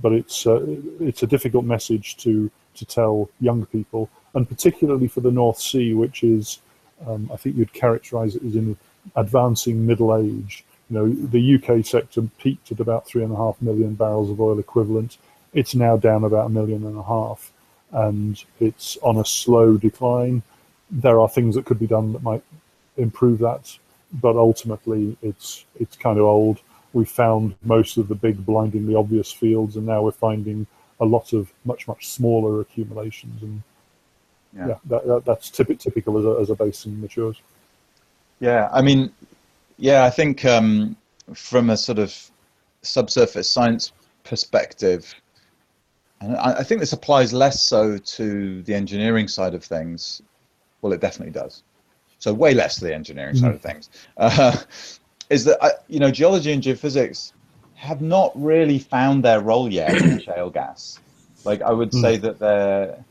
but 0.00 0.12
it's 0.12 0.46
uh, 0.46 0.64
it's 1.00 1.22
a 1.22 1.26
difficult 1.26 1.64
message 1.64 2.16
to 2.18 2.50
to 2.74 2.84
tell 2.84 3.30
young 3.40 3.66
people, 3.66 4.08
and 4.34 4.48
particularly 4.48 5.08
for 5.08 5.20
the 5.20 5.30
North 5.30 5.58
Sea, 5.58 5.94
which 5.94 6.22
is 6.22 6.60
um, 7.06 7.30
I 7.32 7.36
think 7.36 7.56
you'd 7.56 7.72
characterise 7.72 8.36
it 8.36 8.42
as 8.44 8.56
in 8.56 8.76
advancing 9.14 9.86
middle 9.86 10.16
age. 10.16 10.64
You 10.90 10.96
know, 10.96 11.08
the 11.08 11.56
UK 11.56 11.84
sector 11.84 12.22
peaked 12.38 12.70
at 12.70 12.80
about 12.80 13.06
three 13.06 13.24
and 13.24 13.32
a 13.32 13.36
half 13.36 13.60
million 13.60 13.94
barrels 13.94 14.30
of 14.30 14.40
oil 14.40 14.58
equivalent 14.58 15.18
it's 15.56 15.74
now 15.74 15.96
down 15.96 16.22
about 16.22 16.46
a 16.46 16.50
million 16.50 16.84
and 16.84 16.98
a 16.98 17.02
half, 17.02 17.50
and 17.90 18.44
it's 18.60 18.98
on 19.02 19.16
a 19.16 19.24
slow 19.24 19.78
decline. 19.78 20.42
There 20.90 21.18
are 21.18 21.30
things 21.30 21.54
that 21.54 21.64
could 21.64 21.78
be 21.78 21.86
done 21.86 22.12
that 22.12 22.22
might 22.22 22.42
improve 22.98 23.38
that, 23.38 23.76
but 24.12 24.36
ultimately 24.36 25.16
it's 25.22 25.64
it's 25.80 25.96
kind 25.96 26.18
of 26.18 26.26
old. 26.26 26.60
We 26.96 27.04
found 27.04 27.54
most 27.62 27.98
of 27.98 28.08
the 28.08 28.14
big, 28.14 28.46
blindingly 28.46 28.94
obvious 28.94 29.30
fields, 29.30 29.76
and 29.76 29.84
now 29.84 30.00
we're 30.00 30.12
finding 30.12 30.66
a 30.98 31.04
lot 31.04 31.34
of 31.34 31.52
much 31.66 31.86
much 31.86 32.08
smaller 32.08 32.62
accumulations, 32.62 33.42
and 33.42 33.62
yeah, 34.56 34.68
yeah 34.68 34.74
that, 34.86 35.06
that, 35.06 35.24
that's 35.26 35.50
typical 35.50 35.78
typical 35.78 36.18
as 36.18 36.24
a, 36.24 36.40
as 36.40 36.50
a 36.50 36.54
basin 36.54 36.98
matures. 36.98 37.42
Yeah, 38.40 38.70
I 38.72 38.80
mean, 38.80 39.12
yeah, 39.76 40.04
I 40.04 40.10
think 40.10 40.46
um, 40.46 40.96
from 41.34 41.68
a 41.68 41.76
sort 41.76 41.98
of 41.98 42.14
subsurface 42.80 43.50
science 43.50 43.92
perspective, 44.24 45.14
and 46.22 46.34
I, 46.38 46.60
I 46.60 46.62
think 46.62 46.80
this 46.80 46.94
applies 46.94 47.34
less 47.34 47.60
so 47.60 47.98
to 47.98 48.62
the 48.62 48.74
engineering 48.74 49.28
side 49.28 49.54
of 49.54 49.62
things. 49.62 50.22
Well, 50.80 50.94
it 50.94 51.02
definitely 51.02 51.32
does. 51.32 51.62
So 52.20 52.32
way 52.32 52.54
less 52.54 52.76
to 52.76 52.86
the 52.86 52.94
engineering 52.94 53.34
mm-hmm. 53.34 53.44
side 53.44 53.54
of 53.54 53.60
things. 53.60 53.90
Uh, 54.16 54.56
is 55.30 55.44
that 55.44 55.62
uh, 55.62 55.70
you 55.88 55.98
know 55.98 56.10
geology 56.10 56.52
and 56.52 56.62
geophysics 56.62 57.32
have 57.74 58.00
not 58.00 58.32
really 58.34 58.78
found 58.78 59.24
their 59.24 59.40
role 59.40 59.72
yet 59.72 59.94
in 60.02 60.18
shale 60.26 60.50
gas. 60.50 60.98
Like 61.44 61.62
I 61.62 61.72
would 61.72 61.90
mm. 61.90 62.00
say 62.00 62.16
that 62.16 62.38
they're, 62.38 63.04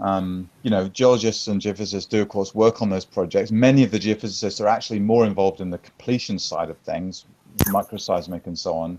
um, 0.00 0.48
you 0.62 0.70
know, 0.70 0.88
geologists 0.88 1.46
and 1.46 1.60
geophysicists 1.60 2.08
do 2.08 2.22
of 2.22 2.28
course 2.28 2.54
work 2.54 2.82
on 2.82 2.88
those 2.88 3.04
projects. 3.04 3.50
Many 3.50 3.84
of 3.84 3.90
the 3.90 3.98
geophysicists 3.98 4.60
are 4.60 4.68
actually 4.68 5.00
more 5.00 5.26
involved 5.26 5.60
in 5.60 5.70
the 5.70 5.78
completion 5.78 6.38
side 6.38 6.70
of 6.70 6.78
things, 6.78 7.26
microseismic 7.66 8.46
and 8.46 8.58
so 8.58 8.74
on. 8.74 8.98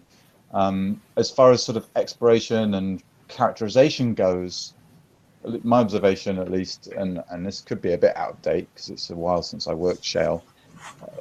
Um, 0.53 1.01
as 1.17 1.31
far 1.31 1.51
as 1.51 1.63
sort 1.63 1.77
of 1.77 1.87
exploration 1.95 2.75
and 2.75 3.01
characterization 3.27 4.13
goes, 4.13 4.73
my 5.63 5.79
observation 5.79 6.37
at 6.37 6.51
least, 6.51 6.87
and, 6.87 7.23
and 7.31 7.45
this 7.45 7.61
could 7.61 7.81
be 7.81 7.93
a 7.93 7.97
bit 7.97 8.15
out 8.15 8.31
of 8.31 8.41
date 8.41 8.67
because 8.73 8.89
it's 8.89 9.09
a 9.09 9.15
while 9.15 9.41
since 9.41 9.67
I 9.67 9.73
worked 9.73 10.03
shale, 10.03 10.43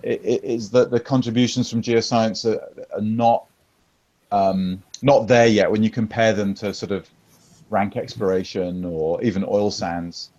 is 0.03 0.71
that 0.71 0.91
the 0.91 1.01
contributions 1.01 1.71
from 1.71 1.83
geoscience 1.83 2.45
are, 2.45 2.87
are 2.95 3.03
not 3.03 3.47
um, 4.33 4.83
not 5.03 5.27
there 5.27 5.47
yet 5.47 5.71
when 5.71 5.83
you 5.83 5.91
compare 5.91 6.33
them 6.33 6.55
to 6.55 6.73
sort 6.73 6.93
of 6.93 7.09
rank 7.69 7.97
exploration 7.97 8.85
or 8.85 9.23
even 9.23 9.45
oil 9.45 9.71
sands. 9.71 10.31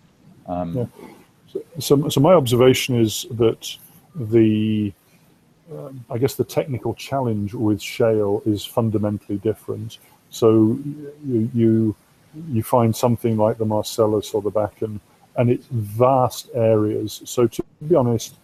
Um, 0.46 0.90
yeah. 1.54 1.60
so, 1.78 2.08
so, 2.08 2.20
my 2.20 2.32
observation 2.32 2.98
is 2.98 3.26
that 3.32 3.76
the 4.14 4.92
um, 5.70 6.04
I 6.10 6.18
guess 6.18 6.34
the 6.34 6.44
technical 6.44 6.94
challenge 6.94 7.54
with 7.54 7.80
shale 7.80 8.42
is 8.44 8.64
fundamentally 8.64 9.38
different. 9.38 9.98
So 10.30 10.78
you, 11.26 11.50
you, 11.54 11.96
you 12.50 12.62
find 12.62 12.94
something 12.94 13.36
like 13.36 13.58
the 13.58 13.64
Marcellus 13.64 14.32
or 14.34 14.42
the 14.42 14.50
Bakken, 14.50 15.00
and 15.36 15.50
it's 15.50 15.66
vast 15.70 16.48
areas. 16.54 17.22
So 17.24 17.46
to 17.46 17.62
be 17.86 17.94
honest, 17.94 18.34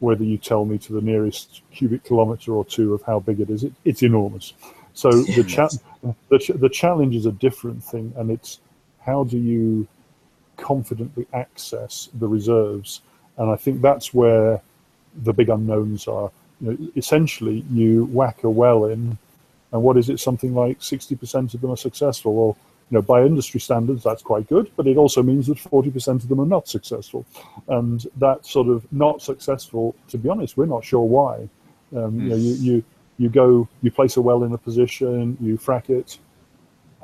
whether 0.00 0.24
you 0.24 0.38
tell 0.38 0.64
me 0.64 0.78
to 0.78 0.92
the 0.92 1.00
nearest 1.00 1.62
cubic 1.72 2.04
kilometer 2.04 2.52
or 2.52 2.64
two 2.64 2.94
of 2.94 3.02
how 3.02 3.20
big 3.20 3.40
it 3.40 3.50
is, 3.50 3.64
it, 3.64 3.72
it's 3.84 4.02
enormous. 4.02 4.54
So 4.94 5.10
the, 5.22 5.44
cha- 5.44 5.70
the, 6.28 6.38
ch- 6.38 6.52
the 6.56 6.68
challenge 6.68 7.14
is 7.14 7.26
a 7.26 7.32
different 7.32 7.82
thing, 7.84 8.12
and 8.16 8.30
it's 8.30 8.60
how 9.04 9.24
do 9.24 9.38
you 9.38 9.86
confidently 10.56 11.26
access 11.32 12.08
the 12.14 12.28
reserves? 12.28 13.02
And 13.38 13.50
I 13.50 13.56
think 13.56 13.80
that's 13.80 14.12
where 14.12 14.60
the 15.22 15.32
big 15.32 15.48
unknowns 15.48 16.08
are. 16.08 16.30
You 16.60 16.72
know, 16.72 16.88
essentially, 16.96 17.64
you 17.70 18.06
whack 18.06 18.44
a 18.44 18.50
well 18.50 18.84
in 18.86 19.16
and 19.72 19.82
what 19.82 19.96
is 19.96 20.08
it? 20.08 20.20
Something 20.20 20.54
like 20.54 20.80
60% 20.80 21.54
of 21.54 21.60
them 21.60 21.70
are 21.70 21.76
successful. 21.76 22.34
Well, 22.34 22.56
you 22.90 22.98
know, 22.98 23.02
by 23.02 23.22
industry 23.22 23.60
standards, 23.60 24.02
that's 24.02 24.22
quite 24.22 24.48
good, 24.48 24.70
but 24.76 24.86
it 24.88 24.96
also 24.96 25.22
means 25.22 25.46
that 25.46 25.58
40% 25.58 26.08
of 26.08 26.28
them 26.28 26.40
are 26.40 26.46
not 26.46 26.66
successful. 26.66 27.24
And 27.68 28.04
that 28.16 28.44
sort 28.44 28.66
of 28.66 28.90
not 28.92 29.22
successful, 29.22 29.94
to 30.08 30.18
be 30.18 30.28
honest, 30.28 30.56
we're 30.56 30.66
not 30.66 30.84
sure 30.84 31.04
why. 31.04 31.48
Um, 31.94 32.12
mm. 32.12 32.22
You 32.22 32.28
know, 32.30 32.36
you, 32.36 32.52
you, 32.54 32.84
you 33.18 33.28
go, 33.28 33.68
you 33.82 33.92
place 33.92 34.16
a 34.16 34.20
well 34.20 34.42
in 34.42 34.52
a 34.52 34.58
position, 34.58 35.36
you 35.40 35.56
frack 35.56 35.88
it, 35.88 36.18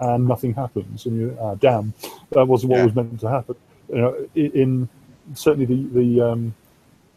and 0.01 0.27
nothing 0.27 0.55
happens. 0.55 1.07
And 1.07 1.17
you, 1.17 1.39
ah, 1.41 1.55
damn, 1.55 1.95
that 2.31 2.47
wasn't 2.47 2.73
what 2.73 2.79
yeah. 2.79 2.85
was 2.87 2.95
meant 2.97 3.21
to 3.21 3.29
happen. 3.29 3.55
You 3.89 3.97
know, 3.97 4.29
in, 4.35 4.89
certainly 5.35 5.67
the, 5.67 6.01
the 6.01 6.21
um, 6.21 6.55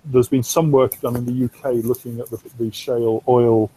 there's 0.05 0.29
been 0.29 0.43
some 0.43 0.71
work 0.71 0.99
done 1.01 1.15
in 1.15 1.25
the 1.25 1.45
UK 1.45 1.84
looking 1.84 2.19
at 2.19 2.29
the, 2.29 2.39
the 2.60 2.71
shale 2.71 3.23
oil 3.27 3.71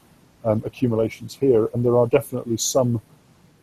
um, 0.45 0.63
accumulations 0.67 1.35
here, 1.35 1.71
and 1.73 1.83
there 1.83 1.97
are 1.97 2.07
definitely 2.07 2.59
some 2.59 3.01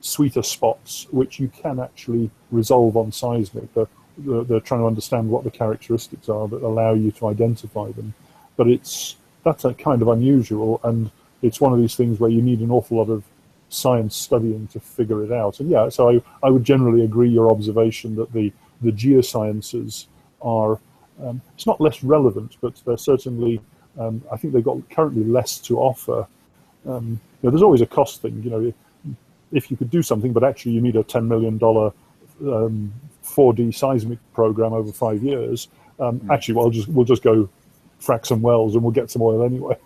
sweeter 0.01 0.43
spots 0.43 1.07
which 1.12 1.39
you 1.39 1.49
can 1.49 1.79
actually 1.79 2.29
resolve 2.51 2.95
on 2.95 3.12
seismic. 3.12 3.73
They're, 3.73 3.88
they're, 4.17 4.59
trying 4.59 4.81
to 4.81 4.88
understand 4.88 5.29
what 5.29 5.43
the 5.43 5.51
characteristics 5.51 6.29
are 6.29 6.47
that 6.47 6.62
allow 6.62 6.93
you 6.93 7.12
to 7.12 7.27
identify 7.27 7.91
them, 7.91 8.13
but 8.57 8.67
it's 8.67 9.15
that's 9.43 9.65
kind 9.77 10.01
of 10.01 10.09
unusual, 10.09 10.81
and 10.83 11.09
it's 11.41 11.62
one 11.62 11.71
of 11.71 11.79
these 11.79 11.95
things 11.95 12.19
where 12.19 12.29
you 12.29 12.41
need 12.41 12.59
an 12.59 12.71
awful 12.71 12.97
lot 12.97 13.09
of 13.09 13.23
science 13.69 14.15
studying 14.15 14.67
to 14.67 14.79
figure 14.79 15.23
it 15.23 15.31
out. 15.31 15.59
And 15.62 15.69
yeah, 15.69 15.88
so 15.88 16.09
I, 16.09 16.21
I 16.43 16.49
would 16.49 16.65
generally 16.65 17.05
agree 17.05 17.29
your 17.29 17.49
observation 17.49 18.15
that 18.15 18.33
the 18.33 18.51
the 18.81 18.91
geosciences 18.91 20.07
are 20.41 20.79
um, 21.23 21.41
it's 21.53 21.65
not 21.65 21.79
less 21.81 22.03
relevant, 22.03 22.57
but 22.62 22.81
they're 22.85 22.97
certainly 22.97 23.62
um, 23.97 24.21
I 24.31 24.38
think 24.38 24.53
they've 24.53 24.63
got 24.63 24.89
currently 24.89 25.23
less 25.23 25.59
to 25.59 25.79
offer 25.79 26.27
um, 26.85 27.19
you 27.41 27.47
know, 27.47 27.51
there's 27.51 27.63
always 27.63 27.81
a 27.81 27.88
cost 27.88 28.21
thing. 28.21 28.41
You 28.43 28.49
know, 28.49 28.73
if 29.51 29.71
you 29.71 29.77
could 29.77 29.89
do 29.89 30.01
something, 30.01 30.33
but 30.33 30.43
actually 30.43 30.73
you 30.73 30.81
need 30.81 30.95
a 30.95 31.03
ten 31.03 31.27
million 31.27 31.57
dollar 31.57 31.91
um, 32.41 32.93
4D 33.23 33.73
seismic 33.73 34.19
program 34.33 34.73
over 34.73 34.91
five 34.91 35.23
years. 35.23 35.67
Um, 35.99 36.19
mm. 36.19 36.33
Actually, 36.33 36.55
we'll 36.55 36.69
just 36.69 36.88
we'll 36.88 37.05
just 37.05 37.23
go 37.23 37.49
frack 38.01 38.25
some 38.25 38.41
wells 38.41 38.75
and 38.75 38.83
we'll 38.83 38.91
get 38.91 39.12
some 39.12 39.21
oil 39.21 39.43
anyway. 39.43 39.75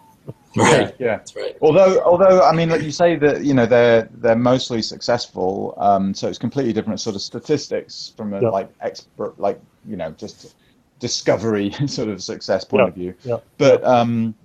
Right. 0.56 0.96
yeah, 1.00 1.18
that's 1.18 1.36
right. 1.36 1.58
Although, 1.62 2.00
although 2.04 2.44
I 2.44 2.54
mean, 2.54 2.70
like 2.70 2.84
you 2.84 2.92
say 2.92 3.16
that 3.16 3.44
you 3.44 3.56
know 3.56 3.66
they're 3.66 4.08
they're 4.14 4.36
mostly 4.36 4.84
successful, 4.84 5.74
um, 5.78 6.14
so 6.14 6.30
it's 6.30 6.38
completely 6.38 6.72
different 6.72 7.00
sort 7.00 7.16
of 7.16 7.24
statistics 7.24 8.14
from 8.16 8.36
a 8.36 8.42
yeah. 8.42 8.50
like 8.50 8.70
expert, 8.82 9.38
like 9.40 9.60
you 9.88 9.98
know, 9.98 10.12
just 10.12 10.54
discovery 11.00 11.72
sort 11.88 12.08
of 12.08 12.22
success 12.22 12.64
point 12.64 12.84
yeah. 12.84 12.88
of 12.88 12.94
view. 12.94 13.14
Yeah. 13.24 13.38
But 13.58 13.84
um, 13.84 14.36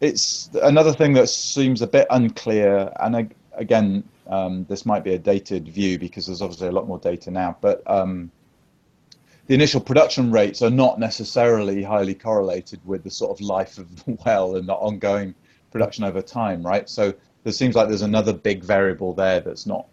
it's 0.00 0.48
another 0.62 0.92
thing 0.92 1.12
that 1.12 1.28
seems 1.28 1.82
a 1.82 1.86
bit 1.86 2.06
unclear, 2.08 2.90
and 3.00 3.30
again, 3.52 4.02
um, 4.28 4.66
this 4.68 4.84
might 4.84 5.04
be 5.04 5.14
a 5.14 5.18
dated 5.18 5.68
view 5.68 5.98
because 5.98 6.26
there's 6.26 6.42
obviously 6.42 6.68
a 6.68 6.72
lot 6.72 6.86
more 6.86 6.98
data 6.98 7.30
now, 7.30 7.56
but 7.60 7.82
um, 7.86 8.30
the 9.46 9.54
initial 9.54 9.80
production 9.80 10.30
rates 10.30 10.60
are 10.62 10.70
not 10.70 11.00
necessarily 11.00 11.82
highly 11.82 12.14
correlated 12.14 12.80
with 12.84 13.02
the 13.02 13.10
sort 13.10 13.30
of 13.30 13.40
life 13.40 13.78
of 13.78 14.04
the 14.04 14.18
well 14.26 14.56
and 14.56 14.68
the 14.68 14.74
ongoing 14.74 15.34
production 15.70 16.04
over 16.04 16.22
time, 16.22 16.62
right? 16.64 16.88
So 16.88 17.14
there 17.44 17.52
seems 17.52 17.74
like 17.74 17.88
there's 17.88 18.02
another 18.02 18.32
big 18.32 18.62
variable 18.62 19.14
there 19.14 19.40
that's 19.40 19.66
not 19.66 19.86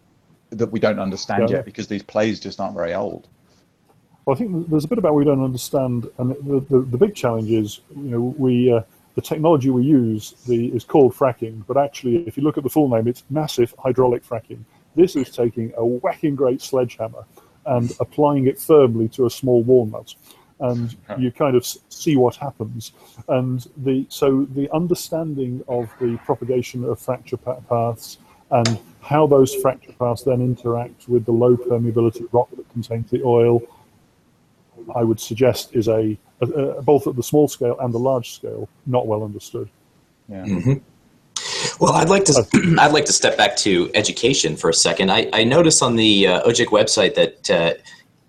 that 0.50 0.71
we 0.71 0.80
don't 0.80 1.00
understand 1.00 1.50
yeah. 1.50 1.58
yet 1.58 1.65
because 1.65 1.88
these 1.88 2.04
plays 2.04 2.39
just 2.39 2.60
aren't 2.60 2.76
very 2.76 2.93
old. 2.93 3.28
Well, 4.26 4.36
I 4.36 4.39
think 4.39 4.69
there's 4.69 4.86
a 4.86 4.88
bit 4.88 4.98
about 4.98 5.13
we 5.13 5.24
don't 5.24 5.43
understand, 5.43 6.10
and 6.17 6.32
the, 6.32 6.65
the, 6.69 6.80
the 6.82 6.98
big 6.98 7.15
challenge 7.15 7.52
is, 7.52 7.80
you 7.95 8.10
know, 8.10 8.36
we 8.38 8.74
uh, 8.74 8.82
the 9.15 9.21
technology 9.21 9.69
we 9.69 9.84
use 9.84 10.34
the, 10.45 10.67
is 10.67 10.84
called 10.84 11.13
fracking, 11.13 11.63
but 11.67 11.78
actually, 11.78 12.28
if 12.28 12.38
you 12.38 12.43
look 12.43 12.58
at 12.58 12.63
the 12.63 12.69
full 12.69 12.89
name, 12.89 13.08
it's 13.08 13.23
massive 13.30 13.73
hydraulic 13.80 14.23
fracking. 14.25 14.60
This 14.95 15.15
is 15.15 15.30
taking 15.30 15.73
a 15.78 15.86
whacking 15.86 16.36
great 16.36 16.62
sledgehammer 16.62 17.25
and 17.65 17.91
applying 17.99 18.47
it 18.47 18.60
firmly 18.60 19.08
to 19.10 19.25
a 19.25 19.30
small 19.30 19.63
walnut, 19.63 20.15
and 20.60 20.95
you 21.17 21.32
kind 21.32 21.56
of 21.56 21.65
see 21.65 22.15
what 22.15 22.36
happens. 22.36 22.91
And 23.28 23.65
the 23.78 24.06
so 24.10 24.45
the 24.54 24.69
understanding 24.71 25.63
of 25.67 25.89
the 25.99 26.17
propagation 26.25 26.84
of 26.84 26.99
fracture 26.99 27.38
paths 27.38 28.17
and 28.51 28.80
how 29.01 29.25
those 29.28 29.56
fracture 29.56 29.93
paths 29.93 30.23
then 30.23 30.41
interact 30.41 31.10
with 31.10 31.25
the 31.25 31.32
low 31.32 31.58
permeability 31.58 32.28
rock 32.32 32.49
that 32.56 32.69
contains 32.71 33.10
the 33.10 33.23
oil, 33.23 33.62
I 34.93 35.04
would 35.04 35.19
suggest 35.19 35.76
is 35.76 35.88
a, 35.88 36.17
a, 36.41 36.45
a 36.45 36.82
both 36.82 37.08
at 37.08 37.15
the 37.15 37.24
small 37.24 37.48
scale 37.48 37.78
and 37.80 37.93
the 37.93 38.00
large 38.00 38.34
scale 38.34 38.69
not 38.86 39.08
well 39.08 39.24
understood. 39.24 39.69
Yeah. 40.30 40.45
Mm-hmm. 40.45 40.74
Well, 41.80 41.93
I'd 41.93 42.10
like 42.10 42.26
to 42.26 42.48
I'd 42.80 42.93
like 42.93 43.06
to 43.06 43.13
step 43.13 43.38
back 43.38 43.56
to 43.58 43.91
education 43.93 44.56
for 44.56 44.69
a 44.69 44.74
second. 44.74 45.12
I, 45.12 45.30
I 45.34 45.43
notice 45.43 45.82
on 45.82 45.95
the 45.95 46.28
uh, 46.28 46.48
OGIC 46.48 46.67
website 46.67 47.15
that 47.15 47.50
uh, 47.50 47.74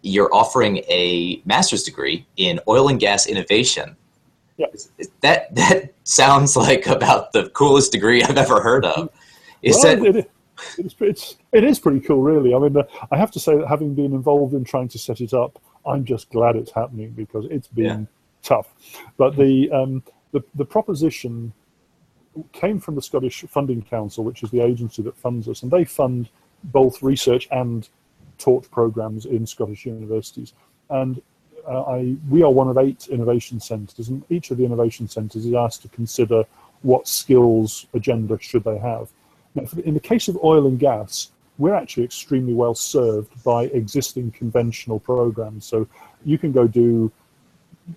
you're 0.02 0.32
offering 0.34 0.78
a 0.88 1.40
master's 1.44 1.82
degree 1.82 2.26
in 2.36 2.60
oil 2.68 2.88
and 2.88 2.98
gas 2.98 3.26
innovation. 3.26 3.96
Yeah. 4.56 4.66
That 5.20 5.54
that 5.54 5.92
sounds 6.04 6.56
like 6.56 6.86
about 6.86 7.32
the 7.32 7.50
coolest 7.50 7.92
degree 7.92 8.22
I've 8.22 8.38
ever 8.38 8.60
heard 8.60 8.84
of. 8.84 9.10
Is 9.62 9.78
well, 9.82 9.96
that 9.96 10.16
it, 10.16 10.30
it's, 10.78 10.94
it's, 11.00 11.36
it 11.52 11.64
is 11.64 11.78
pretty 11.78 12.00
cool, 12.00 12.22
really. 12.22 12.54
I 12.54 12.58
mean, 12.58 12.76
uh, 12.76 12.84
I 13.10 13.16
have 13.16 13.30
to 13.32 13.40
say 13.40 13.56
that 13.56 13.66
having 13.66 13.94
been 13.94 14.12
involved 14.12 14.54
in 14.54 14.64
trying 14.64 14.88
to 14.88 14.98
set 14.98 15.20
it 15.20 15.34
up, 15.34 15.60
I'm 15.86 16.04
just 16.04 16.30
glad 16.30 16.56
it's 16.56 16.72
happening 16.72 17.10
because 17.10 17.44
it's 17.46 17.68
been 17.68 17.84
Yeah. 17.84 18.04
tough. 18.42 18.68
But 19.16 19.36
the, 19.36 19.70
um, 19.70 20.02
the 20.32 20.42
the 20.54 20.64
proposition 20.64 21.52
came 22.52 22.78
from 22.78 22.94
the 22.94 23.02
Scottish 23.02 23.44
Funding 23.48 23.82
Council, 23.82 24.24
which 24.24 24.42
is 24.42 24.50
the 24.50 24.60
agency 24.60 25.02
that 25.02 25.16
funds 25.16 25.48
us, 25.48 25.62
and 25.62 25.70
they 25.70 25.84
fund 25.84 26.28
both 26.64 27.02
research 27.02 27.48
and 27.50 27.88
taught 28.38 28.70
programs 28.70 29.24
in 29.24 29.46
Scottish 29.46 29.86
universities. 29.86 30.52
And 30.90 31.22
uh, 31.66 31.82
I, 31.82 32.16
we 32.28 32.42
are 32.42 32.50
one 32.50 32.68
of 32.68 32.76
eight 32.78 33.08
innovation 33.08 33.58
centres, 33.60 34.08
and 34.08 34.22
each 34.28 34.50
of 34.50 34.58
the 34.58 34.64
innovation 34.64 35.08
centres 35.08 35.46
is 35.46 35.54
asked 35.54 35.82
to 35.82 35.88
consider 35.88 36.44
what 36.82 37.08
skills 37.08 37.86
agenda 37.94 38.38
should 38.40 38.64
they 38.64 38.78
have. 38.78 39.08
Now, 39.54 39.64
in 39.84 39.94
the 39.94 40.00
case 40.00 40.28
of 40.28 40.36
oil 40.44 40.66
and 40.66 40.78
gas, 40.78 41.30
we're 41.58 41.74
actually 41.74 42.04
extremely 42.04 42.52
well 42.52 42.74
served 42.74 43.42
by 43.42 43.64
existing 43.64 44.30
conventional 44.32 44.98
programs. 45.00 45.64
So 45.64 45.88
you 46.24 46.38
can 46.38 46.52
go 46.52 46.66
do 46.66 47.10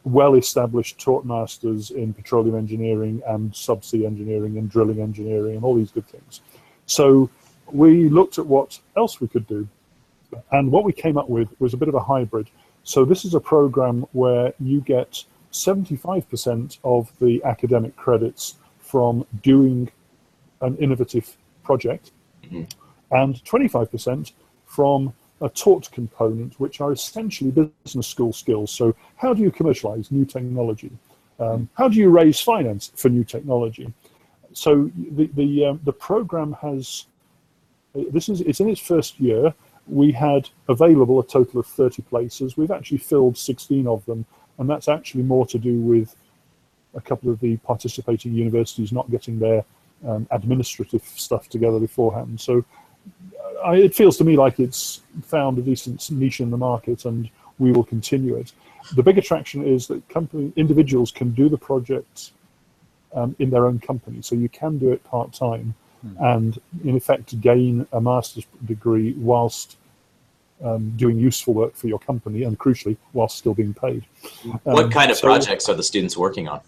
well-established 0.04 1.00
taught 1.00 1.26
masters 1.26 1.92
in 1.92 2.14
petroleum 2.14 2.56
engineering 2.56 3.22
and 3.28 3.52
subsea 3.52 4.06
engineering 4.06 4.58
and 4.58 4.70
drilling 4.70 5.02
engineering 5.02 5.56
and 5.56 5.64
all 5.64 5.76
these 5.76 5.92
good 5.92 6.08
things. 6.08 6.42
So 6.86 7.30
we 7.72 8.10
looked 8.10 8.38
at 8.38 8.46
what 8.46 8.80
else 8.96 9.20
we 9.20 9.28
could 9.28 9.48
do, 9.48 9.68
and 10.52 10.72
what 10.72 10.84
we 10.84 10.94
came 10.94 11.18
up 11.18 11.30
with 11.30 11.50
was 11.60 11.74
a 11.74 11.78
bit 11.78 11.88
of 11.88 11.96
a 11.96 12.00
hybrid. 12.00 12.50
So 12.84 13.04
this 13.04 13.26
is 13.26 13.34
a 13.34 13.40
program 13.40 14.06
where 14.12 14.54
you 14.60 14.82
get 14.82 15.24
75% 15.52 16.78
of 16.84 17.12
the 17.20 17.44
academic 17.44 17.96
credits 17.96 18.56
from 18.80 19.26
doing 19.42 19.92
an 20.62 20.78
innovative 20.78 21.36
project, 21.64 22.12
mm-hmm. 22.44 22.64
And 23.12 23.36
25% 23.44 24.32
from 24.66 25.14
a 25.42 25.50
taught 25.50 25.90
component, 25.92 26.60
which 26.60 26.82
are 26.82 26.92
essentially 26.92 27.52
business 27.52 28.08
school 28.08 28.34
skills. 28.34 28.72
So, 28.72 28.96
how 29.16 29.34
do 29.34 29.42
you 29.42 29.52
commercialize 29.52 30.12
new 30.12 30.26
technology? 30.26 30.92
Um, 31.40 31.70
how 31.76 31.88
do 31.88 31.98
you 31.98 32.10
raise 32.10 32.40
finance 32.40 32.92
for 32.96 33.10
new 33.10 33.24
technology? 33.24 33.94
So, 34.54 34.92
the 34.96 35.28
the 35.28 35.66
um, 35.66 35.80
the 35.84 35.94
program 35.94 36.54
has 36.62 37.06
this 37.94 38.30
is 38.30 38.42
it's 38.42 38.60
in 38.60 38.70
its 38.70 38.82
first 38.82 39.20
year. 39.20 39.54
We 39.88 40.12
had 40.12 40.50
available 40.68 41.20
a 41.20 41.26
total 41.26 41.62
of 41.62 41.66
30 41.66 42.04
places. 42.04 42.56
We've 42.56 42.70
actually 42.70 43.00
filled 43.00 43.38
16 43.38 43.88
of 43.88 44.06
them, 44.06 44.26
and 44.60 44.70
that's 44.70 44.88
actually 44.88 45.24
more 45.24 45.48
to 45.48 45.58
do 45.58 45.80
with 45.80 46.16
a 46.94 47.02
couple 47.02 47.32
of 47.32 47.40
the 47.40 47.58
participating 47.58 48.34
universities 48.34 48.92
not 48.92 49.10
getting 49.10 49.40
their 49.40 49.64
um, 50.08 50.28
administrative 50.32 51.04
stuff 51.04 51.50
together 51.50 51.80
beforehand. 51.80 52.40
So 52.40 52.66
I, 53.64 53.76
it 53.76 53.94
feels 53.94 54.18
to 54.18 54.24
me 54.24 54.38
like 54.38 54.60
it's 54.60 55.02
found 55.24 55.58
a 55.58 55.62
decent 55.62 56.10
niche 56.12 56.40
in 56.40 56.50
the 56.50 56.58
market, 56.58 57.06
and 57.06 57.30
we 57.58 57.72
will 57.72 57.84
continue 57.84 58.36
it. 58.36 58.52
The 58.96 59.04
big 59.04 59.18
attraction 59.18 59.66
is 59.66 59.88
that 59.88 60.08
company 60.10 60.54
individuals 60.56 61.12
can 61.12 61.32
do 61.32 61.50
the 61.50 61.58
project 61.58 62.32
um, 63.14 63.36
in 63.40 63.50
their 63.50 63.66
own 63.66 63.80
company, 63.80 64.22
so 64.22 64.36
you 64.36 64.50
can 64.50 64.78
do 64.78 64.92
it 64.92 65.04
part 65.04 65.34
time, 65.34 65.74
and 66.22 66.58
in 66.86 66.96
effect 66.96 67.40
gain 67.42 67.86
a 67.92 68.00
master's 68.00 68.46
degree 68.66 69.14
whilst 69.18 69.76
um, 70.64 70.92
doing 70.96 71.18
useful 71.18 71.54
work 71.54 71.76
for 71.76 71.88
your 71.88 72.00
company, 72.00 72.44
and 72.44 72.58
crucially, 72.58 72.96
whilst 73.14 73.38
still 73.38 73.54
being 73.54 73.74
paid. 73.74 74.06
what 74.64 74.86
Um, 74.86 74.92
kind 74.92 75.12
of 75.12 75.18
so- 75.18 75.28
projects 75.28 75.68
are 75.68 75.76
the 75.76 75.84
students 75.84 76.16
working 76.18 76.48
on? 76.48 76.62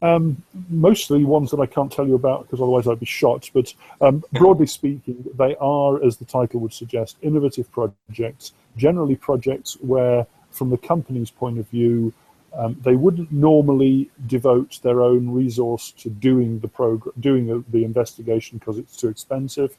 Um, 0.00 0.42
mostly 0.68 1.24
ones 1.24 1.50
that 1.50 1.58
I 1.60 1.66
can't 1.66 1.90
tell 1.90 2.06
you 2.06 2.14
about 2.14 2.42
because 2.42 2.60
otherwise 2.60 2.86
I'd 2.86 3.00
be 3.00 3.06
shot. 3.06 3.50
But 3.52 3.74
um, 4.00 4.22
broadly 4.32 4.66
speaking, 4.66 5.24
they 5.36 5.56
are, 5.56 6.02
as 6.02 6.16
the 6.16 6.24
title 6.24 6.60
would 6.60 6.72
suggest, 6.72 7.16
innovative 7.22 7.70
projects. 7.72 8.52
Generally, 8.76 9.16
projects 9.16 9.76
where, 9.80 10.26
from 10.50 10.70
the 10.70 10.78
company's 10.78 11.30
point 11.30 11.58
of 11.58 11.68
view, 11.68 12.12
um, 12.54 12.76
they 12.82 12.96
wouldn't 12.96 13.30
normally 13.30 14.10
devote 14.26 14.80
their 14.82 15.02
own 15.02 15.30
resource 15.30 15.92
to 15.98 16.08
doing 16.08 16.60
the 16.60 16.68
program, 16.68 17.12
doing 17.20 17.46
the, 17.46 17.62
the 17.70 17.84
investigation 17.84 18.58
because 18.58 18.78
it's 18.78 18.96
too 18.96 19.08
expensive. 19.08 19.76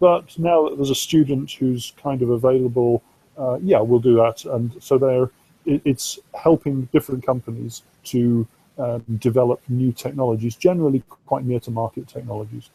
But 0.00 0.38
now 0.38 0.68
that 0.68 0.76
there's 0.76 0.90
a 0.90 0.94
student 0.94 1.50
who's 1.52 1.92
kind 2.02 2.22
of 2.22 2.30
available, 2.30 3.02
uh, 3.38 3.58
yeah, 3.62 3.80
we'll 3.80 4.00
do 4.00 4.16
that. 4.16 4.44
And 4.44 4.70
so 4.82 4.98
they're 4.98 5.30
it, 5.66 5.82
it's 5.84 6.18
helping 6.34 6.88
different 6.92 7.24
companies 7.24 7.82
to 8.04 8.46
um, 8.80 9.04
develop 9.18 9.60
new 9.68 9.92
technologies, 9.92 10.56
generally 10.56 11.02
quite 11.26 11.44
near 11.44 11.60
to 11.60 11.70
market 11.70 12.08
technologies. 12.08 12.70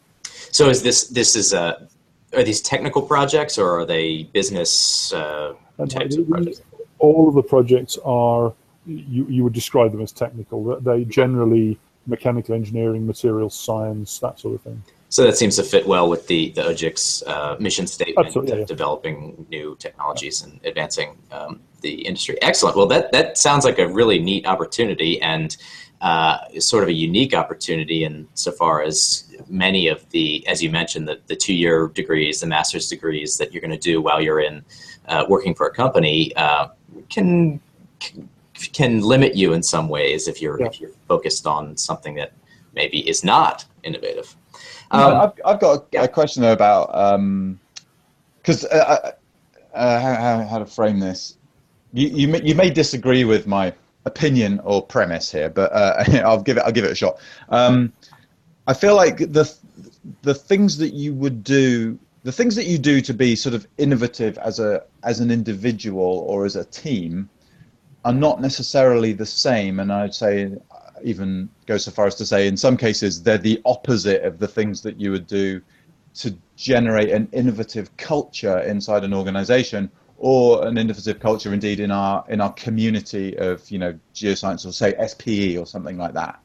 So 0.52 0.68
is 0.68 0.82
this 0.82 1.08
this 1.08 1.36
is 1.36 1.52
uh, 1.52 1.86
are 2.34 2.42
these 2.42 2.60
technical 2.60 3.02
projects 3.02 3.58
or 3.58 3.80
are 3.80 3.86
they 3.86 4.24
business 4.24 5.12
uh, 5.12 5.54
types 5.88 6.16
they- 6.16 6.22
of 6.22 6.28
projects? 6.28 6.62
all 6.98 7.28
of 7.28 7.34
the 7.34 7.42
projects 7.42 7.98
are 8.04 8.54
you, 8.86 9.26
you 9.28 9.44
would 9.44 9.52
describe 9.52 9.92
them 9.92 10.00
as 10.00 10.12
technical. 10.12 10.80
They 10.80 11.04
generally 11.04 11.78
mechanical 12.06 12.54
engineering, 12.54 13.06
materials 13.06 13.54
science, 13.54 14.18
that 14.20 14.38
sort 14.38 14.54
of 14.54 14.62
thing. 14.62 14.82
So 15.08 15.22
that 15.22 15.36
seems 15.36 15.56
to 15.56 15.62
fit 15.62 15.86
well 15.86 16.08
with 16.08 16.26
the 16.26 16.50
the 16.50 16.62
OGIC's 16.62 17.22
uh, 17.26 17.56
mission 17.60 17.86
statement 17.86 18.26
Absolutely, 18.26 18.52
of 18.52 18.58
yeah. 18.60 18.64
developing 18.64 19.46
new 19.50 19.76
technologies 19.78 20.42
and 20.42 20.60
advancing 20.64 21.16
um, 21.30 21.60
the 21.80 22.06
industry. 22.06 22.36
Excellent. 22.42 22.76
Well, 22.76 22.86
that 22.88 23.12
that 23.12 23.38
sounds 23.38 23.64
like 23.64 23.78
a 23.78 23.86
really 23.88 24.18
neat 24.18 24.46
opportunity 24.46 25.20
and 25.22 25.56
uh, 26.00 26.38
sort 26.58 26.82
of 26.82 26.88
a 26.88 26.92
unique 26.92 27.34
opportunity 27.34 28.04
in 28.04 28.28
so 28.34 28.52
far 28.52 28.82
as 28.82 29.24
many 29.48 29.88
of 29.88 30.08
the, 30.10 30.46
as 30.46 30.62
you 30.62 30.70
mentioned, 30.70 31.08
the, 31.08 31.20
the 31.26 31.36
two 31.36 31.54
year 31.54 31.88
degrees, 31.88 32.40
the 32.40 32.46
master's 32.46 32.88
degrees 32.88 33.38
that 33.38 33.52
you're 33.52 33.62
going 33.62 33.70
to 33.70 33.78
do 33.78 34.02
while 34.02 34.20
you're 34.20 34.40
in 34.40 34.64
uh, 35.08 35.24
working 35.28 35.54
for 35.54 35.66
a 35.66 35.72
company 35.72 36.34
uh, 36.36 36.68
can 37.08 37.60
can 38.72 39.00
limit 39.02 39.34
you 39.34 39.52
in 39.52 39.62
some 39.62 39.88
ways 39.88 40.28
if 40.28 40.40
you're 40.40 40.60
Yeah. 40.60 40.66
if 40.66 40.80
you're 40.80 40.90
focused 41.08 41.46
on 41.46 41.76
something 41.76 42.14
that 42.14 42.32
maybe 42.74 43.08
is 43.08 43.24
not 43.24 43.64
innovative. 43.82 44.36
Um, 44.90 45.00
Um, 45.00 45.20
I've, 45.20 45.32
I've 45.44 45.60
got 45.60 45.78
a, 45.78 45.84
yeah. 45.92 46.04
a 46.04 46.08
question 46.08 46.42
though 46.42 46.52
about 46.52 46.88
because 48.42 48.64
uh, 48.66 49.12
uh, 49.74 50.00
how, 50.00 50.14
how, 50.14 50.46
how 50.46 50.58
to 50.58 50.66
frame 50.66 51.00
this. 51.00 51.36
You, 51.92 52.08
you 52.08 52.28
may, 52.28 52.42
you 52.42 52.54
may 52.54 52.70
disagree 52.70 53.24
with 53.24 53.46
my 53.46 53.72
opinion 54.04 54.60
or 54.64 54.82
premise 54.82 55.30
here, 55.30 55.50
but 55.50 55.72
uh, 55.72 56.04
I'll 56.24 56.42
give 56.42 56.56
it 56.56 56.62
I'll 56.64 56.72
give 56.72 56.84
it 56.84 56.92
a 56.92 56.94
shot. 56.94 57.18
Um, 57.48 57.92
I 58.66 58.74
feel 58.74 58.96
like 58.96 59.18
the 59.18 59.52
the 60.22 60.34
things 60.34 60.78
that 60.78 60.94
you 60.94 61.12
would 61.14 61.44
do, 61.44 61.98
the 62.22 62.32
things 62.32 62.54
that 62.56 62.66
you 62.66 62.78
do 62.78 63.00
to 63.00 63.14
be 63.14 63.36
sort 63.36 63.54
of 63.54 63.66
innovative 63.78 64.38
as 64.38 64.58
a 64.58 64.84
as 65.02 65.20
an 65.20 65.30
individual 65.30 66.24
or 66.28 66.44
as 66.46 66.56
a 66.56 66.64
team, 66.64 67.28
are 68.04 68.12
not 68.14 68.40
necessarily 68.40 69.12
the 69.12 69.26
same. 69.26 69.80
And 69.80 69.92
I'd 69.92 70.14
say 70.14 70.52
even 71.02 71.48
go 71.66 71.76
so 71.76 71.90
far 71.90 72.06
as 72.06 72.14
to 72.14 72.26
say 72.26 72.46
in 72.46 72.56
some 72.56 72.76
cases 72.76 73.22
they're 73.22 73.38
the 73.38 73.60
opposite 73.64 74.22
of 74.22 74.38
the 74.38 74.48
things 74.48 74.82
that 74.82 74.98
you 75.00 75.10
would 75.10 75.26
do 75.26 75.60
to 76.14 76.36
generate 76.56 77.10
an 77.10 77.28
innovative 77.32 77.94
culture 77.96 78.58
inside 78.60 79.04
an 79.04 79.12
organization 79.12 79.90
or 80.18 80.66
an 80.66 80.78
innovative 80.78 81.20
culture 81.20 81.52
indeed 81.52 81.80
in 81.80 81.90
our 81.90 82.24
in 82.28 82.40
our 82.40 82.52
community 82.54 83.36
of 83.38 83.68
you 83.70 83.78
know 83.78 83.98
geoscience 84.14 84.66
or 84.66 84.72
say 84.72 84.94
SPE 85.06 85.58
or 85.58 85.66
something 85.66 85.98
like 85.98 86.14
that. 86.14 86.40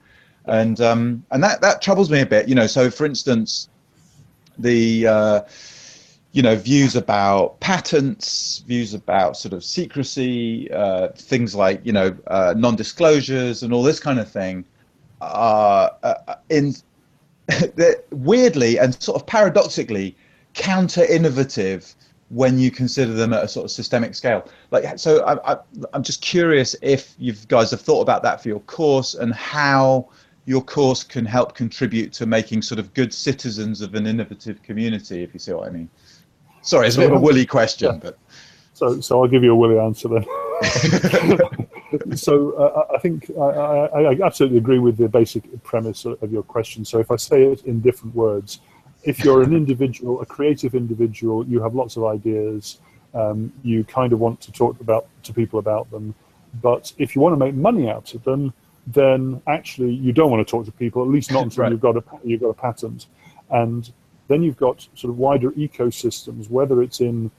And 0.45 0.79
um, 0.81 1.23
and 1.31 1.43
that 1.43 1.61
that 1.61 1.81
troubles 1.81 2.09
me 2.09 2.21
a 2.21 2.25
bit 2.25 2.49
you 2.49 2.55
know. 2.55 2.67
So 2.67 2.89
for 2.91 3.05
instance 3.05 3.69
the 4.57 5.07
uh, 5.07 5.41
you 6.33 6.41
know, 6.41 6.55
views 6.55 6.95
about 6.95 7.59
patents, 7.59 8.59
views 8.59 8.93
about 8.93 9.35
sort 9.35 9.53
of 9.53 9.63
secrecy, 9.63 10.71
uh, 10.71 11.09
things 11.09 11.53
like 11.55 11.81
you 11.83 11.91
know 11.91 12.15
uh, 12.27 12.53
non-disclosures 12.57 13.63
and 13.63 13.73
all 13.73 13.83
this 13.83 13.99
kind 13.99 14.19
of 14.19 14.29
thing, 14.29 14.63
are 15.19 15.91
uh, 16.03 16.35
in 16.49 16.73
weirdly 18.11 18.79
and 18.79 19.01
sort 19.01 19.19
of 19.19 19.27
paradoxically 19.27 20.15
counter-innovative 20.53 21.95
when 22.29 22.57
you 22.57 22.71
consider 22.71 23.11
them 23.11 23.33
at 23.33 23.43
a 23.43 23.47
sort 23.47 23.65
of 23.65 23.71
systemic 23.71 24.15
scale. 24.15 24.47
Like, 24.71 24.97
so 24.97 25.23
I, 25.25 25.53
I, 25.53 25.57
I'm 25.93 26.01
just 26.01 26.21
curious 26.21 26.77
if 26.81 27.13
you 27.17 27.33
guys 27.49 27.71
have 27.71 27.81
thought 27.81 28.01
about 28.01 28.23
that 28.23 28.41
for 28.41 28.47
your 28.47 28.61
course 28.61 29.15
and 29.15 29.33
how 29.33 30.09
your 30.45 30.61
course 30.61 31.03
can 31.03 31.25
help 31.25 31.55
contribute 31.55 32.13
to 32.13 32.25
making 32.25 32.61
sort 32.61 32.79
of 32.79 32.93
good 32.93 33.13
citizens 33.13 33.81
of 33.81 33.95
an 33.95 34.07
innovative 34.07 34.63
community, 34.63 35.23
if 35.23 35.33
you 35.33 35.39
see 35.39 35.51
what 35.51 35.67
I 35.67 35.71
mean. 35.71 35.89
Sorry, 36.61 36.87
it's 36.87 36.95
a 36.95 36.99
bit 36.99 37.11
of 37.11 37.17
a 37.17 37.19
woolly 37.19 37.45
question, 37.45 37.93
yeah. 37.93 37.99
but 38.01 38.19
so 38.73 38.99
so 39.01 39.21
I'll 39.21 39.29
give 39.29 39.43
you 39.43 39.51
a 39.51 39.55
woolly 39.55 39.79
answer 39.79 40.07
then. 40.07 40.25
so 42.15 42.51
uh, 42.53 42.85
I 42.93 42.99
think 42.99 43.29
I, 43.31 43.41
I, 43.41 44.01
I, 44.11 44.19
absolutely 44.23 44.59
agree 44.59 44.79
with 44.79 44.97
the 44.97 45.09
basic 45.09 45.43
premise 45.63 46.05
of 46.05 46.31
your 46.31 46.43
question. 46.43 46.85
So 46.85 46.99
if 46.99 47.11
I 47.11 47.15
say 47.15 47.43
it 47.43 47.65
in 47.65 47.81
different 47.81 48.15
words, 48.15 48.59
if 49.03 49.23
you're 49.23 49.41
an 49.41 49.55
individual, 49.55 50.21
a 50.21 50.25
creative 50.25 50.75
individual, 50.75 51.45
you 51.47 51.61
have 51.61 51.73
lots 51.75 51.97
of 51.97 52.05
ideas. 52.05 52.79
Um, 53.13 53.51
you 53.63 53.83
kind 53.83 54.13
of 54.13 54.19
want 54.19 54.39
to 54.41 54.51
talk 54.51 54.79
about 54.79 55.07
to 55.23 55.33
people 55.33 55.59
about 55.59 55.91
them, 55.91 56.15
but 56.61 56.93
if 56.97 57.13
you 57.13 57.21
want 57.21 57.33
to 57.33 57.37
make 57.37 57.55
money 57.55 57.89
out 57.89 58.13
of 58.13 58.23
them, 58.23 58.53
then 58.87 59.41
actually 59.47 59.93
you 59.93 60.13
don't 60.13 60.31
want 60.31 60.45
to 60.45 60.49
talk 60.49 60.65
to 60.65 60.71
people. 60.71 61.01
At 61.01 61.09
least 61.09 61.31
not 61.31 61.43
until 61.43 61.63
right. 61.63 61.71
you've 61.71 61.81
got 61.81 61.97
a 61.97 62.03
you've 62.23 62.41
got 62.41 62.49
a 62.49 62.53
patent, 62.53 63.07
and 63.49 63.91
then 64.31 64.43
you've 64.43 64.57
got 64.57 64.87
sort 64.95 65.11
of 65.11 65.17
wider 65.17 65.51
ecosystems, 65.51 66.49
whether 66.49 66.81
it's 66.81 67.01
in 67.01 67.31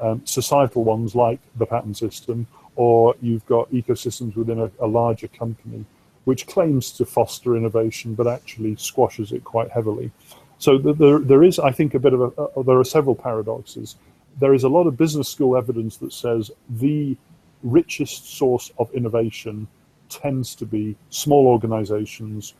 um, 0.00 0.22
societal 0.24 0.84
ones 0.84 1.14
like 1.14 1.40
the 1.56 1.66
patent 1.66 1.96
system, 1.96 2.46
or 2.76 3.14
you've 3.20 3.46
got 3.46 3.70
ecosystems 3.70 4.34
within 4.34 4.58
a, 4.60 4.70
a 4.80 4.86
larger 4.86 5.28
company, 5.28 5.84
which 6.24 6.46
claims 6.46 6.90
to 6.92 7.04
foster 7.04 7.56
innovation 7.56 8.14
but 8.14 8.26
actually 8.26 8.76
squashes 8.76 9.32
it 9.32 9.44
quite 9.44 9.70
heavily. 9.70 10.10
So 10.58 10.78
there, 10.78 11.18
there 11.18 11.42
is, 11.42 11.58
I 11.58 11.72
think, 11.72 11.94
a 11.94 11.98
bit 11.98 12.12
of 12.14 12.20
a, 12.22 12.62
there 12.62 12.78
are 12.78 12.84
several 12.84 13.16
paradoxes. 13.16 13.96
There 14.40 14.54
is 14.54 14.64
a 14.64 14.68
lot 14.68 14.86
of 14.86 14.96
business 14.96 15.28
school 15.28 15.56
evidence 15.56 15.96
that 15.98 16.12
says 16.12 16.50
the 16.70 17.16
richest 17.62 18.36
source 18.38 18.72
of 18.78 18.92
innovation 18.94 19.66
tends 20.08 20.54
to 20.54 20.66
be 20.66 20.96
small 21.10 21.46
organizations 21.46 22.54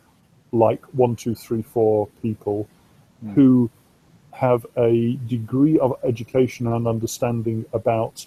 like 0.53 0.85
one, 0.93 1.17
two, 1.17 1.35
three, 1.35 1.63
four 1.63 2.09
people 2.21 2.69
mm. 3.25 3.33
who 3.35 3.71
have 4.33 4.67
a 4.77 5.19
degree 5.29 5.79
of 5.79 5.95
education 6.05 6.67
and 6.67 6.87
understanding 6.89 7.65
about 7.73 8.27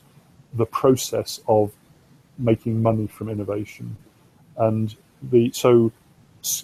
the 0.54 0.66
process 0.66 1.42
of 1.48 1.74
making 2.38 2.82
money 2.82 3.08
from 3.08 3.30
innovation. 3.30 3.96
And 4.58 4.96
the 5.32 5.52
so 5.52 5.92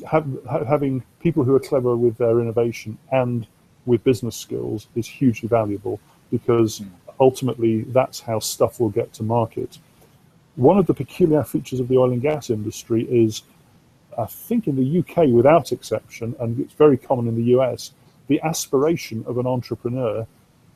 have, 0.10 0.28
having 0.68 1.04
people 1.20 1.44
who 1.44 1.56
are 1.56 1.60
clever 1.60 1.96
with 1.96 2.18
their 2.18 2.40
innovation 2.40 2.98
and 3.12 3.48
with 3.86 4.04
business 4.04 4.36
skills 4.36 4.88
is 4.96 5.08
hugely 5.08 5.50
valuable 5.50 6.00
because 6.30 6.80
mm. 6.80 6.90
ultimately 7.20 7.82
that's 7.84 8.20
how 8.20 8.40
stuff 8.40 8.80
will 8.80 8.90
get 8.90 9.12
to 9.14 9.24
market. 9.24 9.80
One 10.56 10.78
of 10.78 10.86
the 10.86 10.94
peculiar 10.94 11.44
features 11.44 11.80
of 11.80 11.88
the 11.88 11.98
oil 11.98 12.12
and 12.12 12.22
gas 12.22 12.50
industry 12.50 13.04
is, 13.10 13.42
I 14.18 14.26
think 14.26 14.68
in 14.68 14.76
the 14.76 15.00
UK 15.00 15.30
without 15.30 15.72
exception, 15.72 16.36
and 16.40 16.60
it's 16.60 16.74
very 16.74 16.98
common 16.98 17.28
in 17.28 17.36
the 17.36 17.56
US, 17.58 17.94
the 18.32 18.40
aspiration 18.44 19.26
of 19.28 19.38
an 19.38 19.46
entrepreneur 19.46 20.26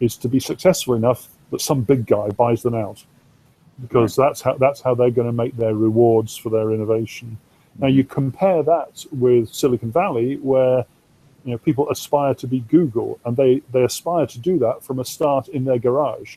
is 0.01 0.17
to 0.17 0.27
be 0.27 0.41
successful 0.41 0.93
enough 0.93 1.29
that 1.51 1.61
some 1.61 1.83
big 1.83 2.05
guy 2.05 2.27
buys 2.31 2.61
them 2.63 2.75
out 2.75 3.05
because 3.81 4.13
that's 4.13 4.41
how 4.41 4.55
that's 4.55 4.81
how 4.81 4.93
they're 4.93 5.17
going 5.19 5.31
to 5.33 5.39
make 5.43 5.55
their 5.55 5.73
rewards 5.73 6.35
for 6.35 6.49
their 6.49 6.71
innovation. 6.71 7.37
Now 7.79 7.87
you 7.87 8.03
compare 8.03 8.61
that 8.63 9.05
with 9.13 9.53
Silicon 9.53 9.89
Valley, 9.89 10.35
where 10.35 10.83
you 11.45 11.51
know 11.51 11.57
people 11.57 11.89
aspire 11.89 12.33
to 12.35 12.47
be 12.47 12.59
Google, 12.59 13.21
and 13.23 13.37
they 13.37 13.61
they 13.71 13.85
aspire 13.85 14.27
to 14.27 14.39
do 14.39 14.59
that 14.59 14.83
from 14.83 14.99
a 14.99 15.05
start 15.05 15.47
in 15.47 15.63
their 15.63 15.79
garage. 15.79 16.35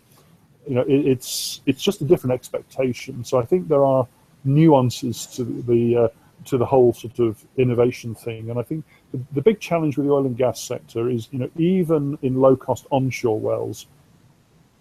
You 0.68 0.76
know, 0.76 0.82
it, 0.82 1.00
it's 1.12 1.62
it's 1.66 1.82
just 1.82 2.00
a 2.00 2.04
different 2.04 2.34
expectation. 2.34 3.24
So 3.24 3.40
I 3.40 3.44
think 3.44 3.66
there 3.66 3.84
are 3.84 4.06
nuances 4.44 5.26
to 5.34 5.42
the 5.42 5.96
uh, 5.96 6.08
to 6.46 6.58
the 6.58 6.66
whole 6.66 6.92
sort 6.92 7.18
of 7.18 7.44
innovation 7.56 8.14
thing, 8.14 8.50
and 8.50 8.58
I 8.58 8.62
think 8.62 8.84
the, 9.12 9.20
the 9.32 9.42
big 9.42 9.60
challenge 9.60 9.96
with 9.96 10.06
the 10.06 10.12
oil 10.12 10.26
and 10.26 10.36
gas 10.36 10.60
sector 10.60 11.08
is, 11.08 11.28
you 11.30 11.38
know, 11.38 11.50
even 11.56 12.18
in 12.22 12.36
low 12.36 12.56
cost 12.56 12.86
onshore 12.90 13.38
wells, 13.38 13.86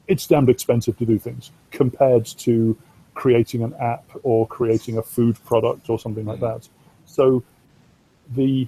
it's 0.07 0.25
damned 0.27 0.49
expensive 0.49 0.97
to 0.97 1.05
do 1.05 1.19
things 1.19 1.51
compared 1.71 2.25
to 2.25 2.77
creating 3.13 3.63
an 3.63 3.73
app 3.79 4.05
or 4.23 4.47
creating 4.47 4.97
a 4.97 5.03
food 5.03 5.43
product 5.43 5.89
or 5.89 5.99
something 5.99 6.25
like 6.25 6.39
mm-hmm. 6.39 6.59
that. 6.59 6.69
So 7.05 7.43
the 8.35 8.67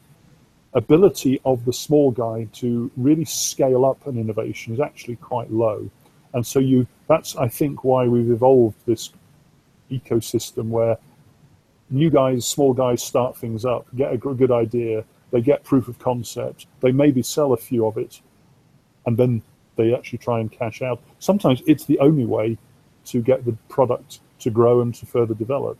ability 0.74 1.42
of 1.46 1.66
the 1.66 1.74
small 1.74 2.12
guy 2.12 2.48
to 2.54 2.92
really 2.98 3.26
scale 3.26 3.86
up 3.86 4.06
an 4.08 4.18
innovation 4.18 4.74
is 4.74 4.80
actually 4.80 5.16
quite 5.18 5.52
low. 5.52 5.90
And 6.34 6.46
so 6.46 6.60
you 6.60 6.88
that's 7.08 7.36
I 7.36 7.48
think 7.48 7.84
why 7.84 8.08
we've 8.08 8.30
evolved 8.30 8.78
this 8.86 9.12
ecosystem 9.90 10.70
where 10.70 10.98
new 11.90 12.10
guys, 12.10 12.46
small 12.46 12.74
guys 12.74 13.04
start 13.04 13.38
things 13.38 13.66
up, 13.66 13.88
get 13.96 14.14
a 14.14 14.18
good 14.18 14.52
idea, 14.52 15.04
they 15.32 15.42
get 15.42 15.64
proof 15.64 15.88
of 15.88 16.00
concept, 16.00 16.68
they 16.82 16.92
maybe 16.92 17.22
sell 17.22 17.54
a 17.54 17.58
few 17.58 17.86
of 17.86 17.98
it, 17.98 18.22
and 19.06 19.18
then 19.18 19.42
they 19.76 19.94
actually 19.94 20.20
try 20.20 20.40
and 20.40 20.52
cash 20.52 20.82
out. 20.82 21.02
Sometimes 21.20 21.62
it's 21.66 21.86
the 21.86 22.00
only 22.00 22.26
way 22.26 22.58
to 23.06 23.22
get 23.22 23.46
the 23.46 23.54
product 23.70 24.20
to 24.40 24.50
grow 24.50 24.82
and 24.82 24.94
to 24.96 25.06
further 25.06 25.34
develop. 25.34 25.80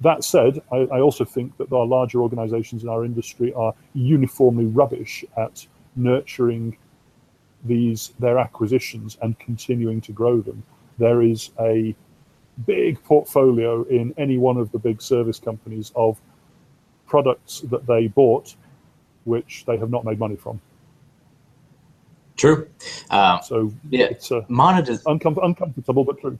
That 0.00 0.22
said, 0.22 0.62
I, 0.70 0.76
I 0.92 1.00
also 1.00 1.24
think 1.24 1.56
that 1.56 1.72
our 1.72 1.86
larger 1.86 2.20
organizations 2.22 2.82
in 2.82 2.88
our 2.88 3.04
industry 3.04 3.52
are 3.54 3.74
uniformly 3.94 4.66
rubbish 4.66 5.24
at 5.36 5.66
nurturing 5.96 6.76
these 7.64 8.12
their 8.20 8.38
acquisitions 8.38 9.18
and 9.22 9.36
continuing 9.40 10.00
to 10.02 10.12
grow 10.12 10.40
them. 10.40 10.62
There 10.98 11.22
is 11.22 11.50
a 11.58 11.96
big 12.66 13.02
portfolio 13.04 13.82
in 13.84 14.14
any 14.18 14.38
one 14.38 14.56
of 14.56 14.70
the 14.72 14.78
big 14.78 15.00
service 15.00 15.38
companies 15.38 15.92
of 15.94 16.20
products 17.06 17.60
that 17.60 17.86
they 17.86 18.08
bought 18.08 18.54
which 19.24 19.64
they 19.66 19.76
have 19.76 19.90
not 19.90 20.04
made 20.04 20.18
money 20.18 20.36
from. 20.36 20.60
True. 22.36 22.68
Uh, 23.10 23.40
so 23.40 23.72
yeah, 23.90 24.06
it's 24.06 24.30
uh, 24.32 24.42
monetiz- 24.48 25.02
uncom- 25.04 25.44
uncomfortable 25.44 26.04
but 26.04 26.20
true. 26.20 26.38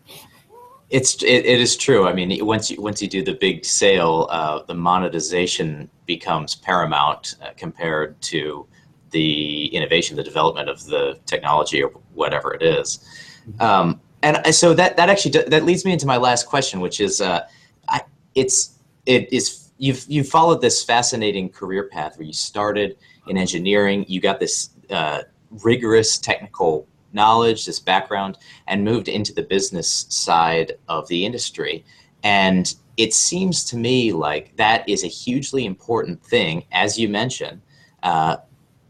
It's 0.90 1.22
it, 1.22 1.44
it 1.44 1.60
is 1.60 1.76
true. 1.76 2.08
I 2.08 2.14
mean, 2.14 2.44
once 2.46 2.70
you 2.70 2.80
once 2.80 3.02
you 3.02 3.08
do 3.08 3.22
the 3.22 3.34
big 3.34 3.64
sale, 3.64 4.26
uh, 4.30 4.62
the 4.62 4.74
monetization 4.74 5.90
becomes 6.06 6.54
paramount 6.54 7.34
uh, 7.42 7.50
compared 7.56 8.18
to 8.22 8.66
the 9.10 9.66
innovation, 9.66 10.16
the 10.16 10.22
development 10.22 10.68
of 10.68 10.84
the 10.86 11.18
technology 11.26 11.82
or 11.82 11.90
whatever 12.14 12.54
it 12.54 12.62
is. 12.62 13.04
Mm-hmm. 13.48 13.60
Um, 13.60 14.00
and 14.22 14.54
so 14.54 14.74
that 14.74 14.96
that 14.96 15.08
actually 15.08 15.42
that 15.42 15.64
leads 15.64 15.84
me 15.84 15.92
into 15.92 16.06
my 16.06 16.16
last 16.16 16.46
question, 16.46 16.80
which 16.80 17.00
is, 17.00 17.20
uh, 17.20 17.46
I, 17.88 18.00
it's 18.34 18.78
it 19.06 19.32
is 19.32 19.70
you've 19.78 20.04
you've 20.08 20.28
followed 20.28 20.60
this 20.60 20.84
fascinating 20.84 21.48
career 21.48 21.84
path 21.84 22.18
where 22.18 22.26
you 22.26 22.32
started 22.32 22.96
in 23.28 23.36
engineering, 23.36 24.04
you 24.08 24.20
got 24.20 24.40
this 24.40 24.70
uh, 24.90 25.22
rigorous 25.62 26.18
technical 26.18 26.86
knowledge, 27.12 27.64
this 27.64 27.78
background, 27.78 28.38
and 28.66 28.84
moved 28.84 29.08
into 29.08 29.32
the 29.32 29.42
business 29.42 30.06
side 30.08 30.72
of 30.88 31.06
the 31.08 31.24
industry. 31.24 31.84
And 32.22 32.74
it 32.96 33.14
seems 33.14 33.64
to 33.66 33.76
me 33.76 34.12
like 34.12 34.56
that 34.56 34.88
is 34.88 35.04
a 35.04 35.08
hugely 35.08 35.64
important 35.64 36.22
thing. 36.24 36.64
As 36.72 36.98
you 36.98 37.08
mentioned, 37.08 37.60
uh, 38.02 38.38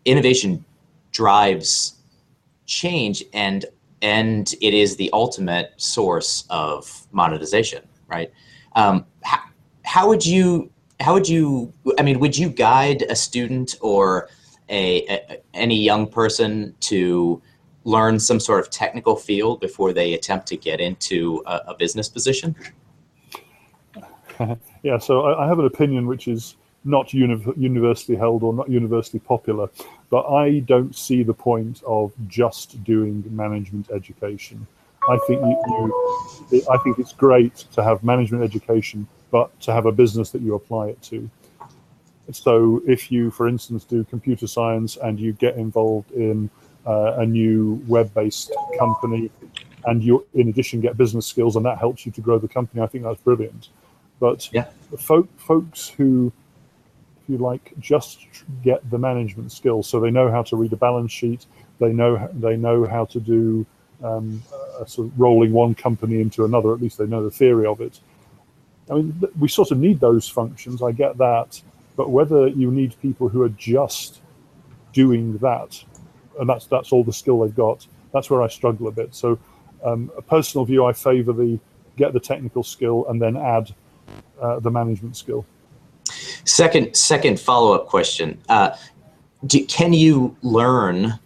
innovation 0.05 0.65
drives 1.13 1.97
change, 2.67 3.25
and 3.33 3.67
and 4.03 4.55
it 4.61 4.75
is 4.75 4.97
the 4.97 5.11
ultimate 5.13 5.73
source 5.77 6.45
of 6.51 7.07
monetization, 7.13 7.83
right? 8.07 8.33
Um, 8.75 9.05
how, 9.23 9.41
how 9.85 10.09
would 10.09 10.25
you 10.25 10.71
how 11.01 11.15
would 11.15 11.29
you 11.29 11.73
i 11.99 12.03
mean 12.03 12.19
would 12.19 12.37
you 12.37 12.49
guide 12.49 13.03
a 13.03 13.15
student 13.15 13.77
or 13.81 14.29
a, 14.69 15.07
a, 15.07 15.41
any 15.55 15.77
young 15.77 16.07
person 16.07 16.75
to 16.81 17.41
learn 17.85 18.19
some 18.19 18.39
sort 18.39 18.61
of 18.61 18.69
technical 18.71 19.17
field 19.17 19.61
before 19.61 19.93
they 19.93 20.13
attempt 20.13 20.47
to 20.47 20.57
get 20.57 20.81
into 20.81 21.43
a, 21.47 21.61
a 21.69 21.75
business 21.75 22.09
position? 22.09 22.55
yeah, 24.83 24.99
so 24.99 25.23
I, 25.23 25.45
I, 25.45 25.49
have 25.49 25.59
an 25.59 25.65
opinion 25.65 26.07
which 26.07 26.29
is 26.29 26.57
not 26.89 27.13
uni- 27.13 27.53
universally 27.57 28.17
held 28.17 28.43
or 28.43 28.53
not 28.53 28.69
universally 28.69 29.21
popular, 29.21 29.69
but 30.11 30.27
I 30.27 30.61
don't 30.61 30.95
see 30.97 31.23
the 31.23 31.35
point 31.35 31.83
of 31.87 32.13
just 32.27 32.83
doing 32.85 33.25
management 33.31 33.91
education. 33.91 34.67
I 35.09 35.19
think 35.27 35.41
you, 35.43 35.57
you, 36.51 36.67
I 36.71 36.79
think 36.79 36.99
it's 36.99 37.13
great 37.13 37.57
to 37.75 37.83
have 37.83 38.03
management 38.03 38.43
education, 38.43 39.07
but 39.31 39.59
to 39.61 39.73
have 39.73 39.87
a 39.87 39.93
business 39.93 40.31
that 40.31 40.43
you 40.43 40.55
apply 40.55 40.89
it 40.89 41.03
to. 41.03 41.31
So 42.33 42.83
if 42.87 43.11
you, 43.11 43.31
for 43.31 43.49
instance, 43.49 43.85
do 43.85 44.05
computer 44.05 44.47
science 44.47 44.97
and 44.97 45.19
you 45.19 45.33
get 45.33 45.57
involved 45.57 46.11
in 46.13 46.51
uh, 46.87 47.15
a 47.19 47.27
new 47.27 47.83
web-based 47.87 48.53
company, 48.79 49.31
and 49.85 50.03
you, 50.03 50.27
in 50.35 50.49
addition, 50.49 50.81
get 50.81 50.97
business 50.97 51.27
skills, 51.27 51.57
and 51.57 51.65
that 51.65 51.79
helps 51.79 52.05
you 52.05 52.13
to 52.13 52.21
grow 52.21 52.39
the 52.39 52.49
company. 52.49 52.83
I 52.83 52.87
think 52.87 53.05
that's 53.05 53.21
brilliant. 53.21 53.69
But 54.21 54.49
Yeah. 54.53 54.67
folk, 54.99 55.29
folks 55.39 55.89
who, 55.89 56.33
you 57.29 57.39
like, 57.39 57.73
just 57.79 58.27
get 58.63 58.89
the 58.91 58.99
management 58.99 59.53
skills, 59.53 59.89
so 59.89 60.01
they 60.01 60.11
know 60.11 60.31
how 60.31 60.43
to 60.45 60.57
read 60.57 60.73
a 60.73 60.77
balance 60.77 61.13
sheet, 61.13 61.47
they 61.79 61.93
know 61.93 62.29
they 62.33 62.57
know 62.57 62.87
how 62.87 63.05
to 63.07 63.21
do 63.21 63.67
um, 64.03 64.43
sort 64.87 65.09
of 65.09 65.21
rolling 65.21 65.53
one 65.53 65.75
company 65.75 66.21
into 66.21 66.45
another. 66.45 66.73
At 66.73 66.81
least 66.81 66.99
they 66.99 67.07
know 67.07 67.23
the 67.23 67.31
theory 67.31 67.67
of 67.67 67.81
it. 67.81 68.01
I 68.91 68.95
mean, 68.95 69.23
we 69.39 69.49
sort 69.49 69.71
of 69.71 69.79
need 69.79 70.01
those 70.01 70.29
functions. 70.29 70.83
I 70.83 70.93
get 70.93 71.19
that, 71.19 71.61
but 71.97 72.11
whether 72.11 72.49
you 72.49 72.71
need 72.71 72.95
people 73.03 73.29
who 73.29 73.43
are 73.43 73.51
just 73.51 74.21
doing 74.93 75.37
that, 75.39 75.85
and 76.41 76.49
that's 76.49 76.67
that's 76.67 76.93
all 76.93 77.05
the 77.05 77.13
skill 77.13 77.41
they've 77.41 77.55
got. 77.55 77.87
That's 78.13 78.31
where 78.31 78.43
I 78.43 78.49
struggle 78.49 78.89
a 78.89 78.93
bit. 78.93 79.15
So, 79.15 79.39
um, 79.85 80.11
a 80.17 80.23
personal 80.23 80.65
view, 80.65 80.87
I 80.87 80.93
favour 80.93 81.33
the 81.33 81.59
get 81.97 82.13
the 82.13 82.21
technical 82.21 82.63
skill 82.63 83.05
and 83.09 83.21
then 83.21 83.37
add 83.37 83.75
uh, 84.41 84.61
the 84.61 84.71
management 84.71 85.17
skill. 85.17 85.45
Second, 86.49 86.97
second 86.97 87.39
follow-up 87.39 87.89
question: 87.89 88.41
uh, 88.49 88.71
do, 89.47 89.63
Can 89.67 89.93
you 89.93 90.35
learn 90.43 91.19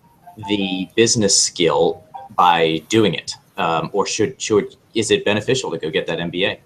the 0.48 0.88
business 0.96 1.40
skill 1.40 2.02
by 2.34 2.82
doing 2.88 3.14
it, 3.14 3.34
um, 3.56 3.88
or 3.92 4.04
should 4.04 4.40
should 4.42 4.74
is 4.94 5.12
it 5.12 5.24
beneficial 5.24 5.70
to 5.70 5.78
go 5.78 5.90
get 5.90 6.08
that 6.08 6.18
MBA? 6.18 6.58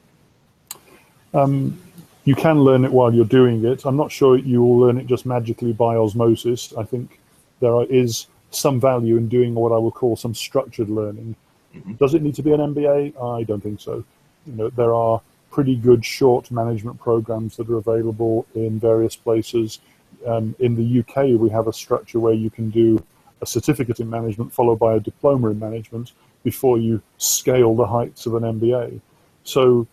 Um, 1.35 1.79
you 2.25 2.35
can 2.35 2.61
learn 2.61 2.87
it 2.87 2.91
while 2.91 3.13
you're 3.13 3.27
doing 3.27 3.63
it. 3.63 3.85
I'm 3.85 3.97
not 3.97 4.11
sure 4.11 4.39
you 4.39 4.63
will 4.63 4.79
learn 4.79 4.97
it 4.97 5.07
just 5.07 5.27
magically 5.27 5.75
by 5.75 5.97
osmosis. 5.97 6.73
I 6.79 6.85
think 6.85 7.21
there 7.61 7.75
are, 7.75 7.85
is 7.85 8.27
some 8.53 8.81
value 8.81 9.19
in 9.19 9.29
doing 9.29 9.55
what 9.55 9.71
I 9.71 9.77
will 9.77 9.93
call 9.93 10.17
some 10.17 10.35
structured 10.35 10.89
learning. 10.89 11.37
Mhm. 11.75 11.99
Does 11.99 12.15
it 12.15 12.23
need 12.23 12.35
to 12.37 12.43
be 12.43 12.53
an 12.53 12.61
MBA? 12.61 13.13
I 13.23 13.43
don't 13.43 13.63
think 13.63 13.81
so. 13.83 14.03
You 14.47 14.55
know, 14.55 14.71
there 14.71 14.95
are 14.95 15.21
pretty 15.57 15.75
good 15.75 16.05
short 16.05 16.51
management 16.51 17.01
programs 17.01 17.57
that 17.57 17.67
are 17.71 17.79
available 17.79 18.45
in 18.55 18.79
various 18.79 19.17
places. 19.17 19.79
Um, 20.27 20.55
in 20.59 20.77
the 20.77 21.01
UK, 21.01 21.41
we 21.41 21.49
have 21.49 21.67
a 21.67 21.73
structure 21.73 22.21
where 22.21 22.35
you 22.35 22.51
can 22.51 22.69
do 22.69 23.03
a 23.41 23.47
certificate 23.47 23.99
in 23.99 24.11
management 24.11 24.53
followed 24.53 24.79
by 24.79 24.97
a 24.97 25.01
diploma 25.01 25.49
in 25.49 25.59
management 25.59 26.13
before 26.45 26.77
you 26.77 27.01
scale 27.17 27.75
the 27.75 27.87
heights 27.87 28.27
of 28.27 28.35
an 28.35 28.43
MBA. 28.43 29.01
So 29.45 29.87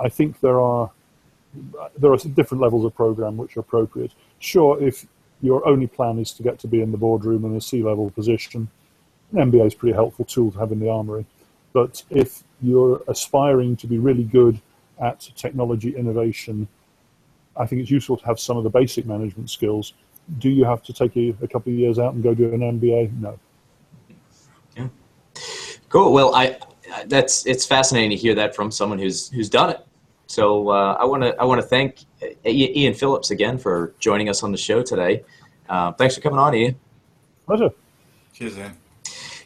I 0.00 0.08
think 0.08 0.40
there 0.40 0.58
are 0.58 0.90
there 1.98 2.10
are 2.10 2.16
different 2.16 2.62
levels 2.62 2.86
of 2.86 2.94
program 2.94 3.36
which 3.36 3.58
are 3.58 3.60
appropriate. 3.60 4.12
Sure, 4.38 4.82
if 4.82 5.06
your 5.42 5.68
only 5.68 5.86
plan 5.86 6.18
is 6.18 6.32
to 6.32 6.42
get 6.42 6.58
to 6.60 6.66
be 6.66 6.80
in 6.80 6.92
the 6.92 6.98
boardroom 6.98 7.44
in 7.44 7.54
a 7.56 7.60
C-level 7.60 8.08
position, 8.12 8.68
an 9.32 9.50
MBA 9.50 9.66
is 9.66 9.74
a 9.74 9.76
pretty 9.76 9.94
helpful 9.94 10.24
tool 10.24 10.50
to 10.52 10.58
have 10.60 10.72
in 10.72 10.80
the 10.80 10.88
armory. 10.88 11.26
But 11.74 12.04
if 12.08 12.42
you're 12.62 13.02
aspiring 13.08 13.76
to 13.76 13.86
be 13.86 13.98
really 13.98 14.24
good 14.24 14.60
at 15.00 15.20
technology 15.36 15.96
innovation, 15.96 16.68
I 17.56 17.66
think 17.66 17.82
it's 17.82 17.90
useful 17.90 18.16
to 18.16 18.26
have 18.26 18.38
some 18.38 18.56
of 18.56 18.64
the 18.64 18.70
basic 18.70 19.06
management 19.06 19.50
skills. 19.50 19.94
Do 20.38 20.48
you 20.48 20.64
have 20.64 20.82
to 20.84 20.92
take 20.92 21.16
a, 21.16 21.34
a 21.42 21.48
couple 21.48 21.72
of 21.72 21.78
years 21.78 21.98
out 21.98 22.14
and 22.14 22.22
go 22.22 22.34
do 22.34 22.52
an 22.52 22.60
MBA? 22.60 23.18
No. 23.18 23.38
Yeah. 24.76 24.88
Cool. 25.88 26.12
Well, 26.12 26.34
I 26.34 26.58
that's 27.06 27.46
it's 27.46 27.66
fascinating 27.66 28.10
to 28.10 28.16
hear 28.16 28.34
that 28.34 28.54
from 28.54 28.70
someone 28.70 28.98
who's 28.98 29.28
who's 29.30 29.48
done 29.48 29.70
it. 29.70 29.86
So 30.26 30.68
uh, 30.68 30.96
I 31.00 31.04
want 31.04 31.22
to 31.22 31.34
I 31.40 31.44
want 31.44 31.60
to 31.60 31.66
thank 31.66 32.04
uh, 32.22 32.26
Ian 32.46 32.94
Phillips 32.94 33.30
again 33.30 33.58
for 33.58 33.94
joining 33.98 34.28
us 34.28 34.42
on 34.42 34.52
the 34.52 34.58
show 34.58 34.82
today. 34.82 35.24
Uh, 35.68 35.92
thanks 35.92 36.14
for 36.14 36.20
coming 36.20 36.38
on, 36.38 36.54
Ian. 36.54 36.76
Pleasure. 37.46 37.70
Cheers, 38.32 38.58
Ian. 38.58 38.79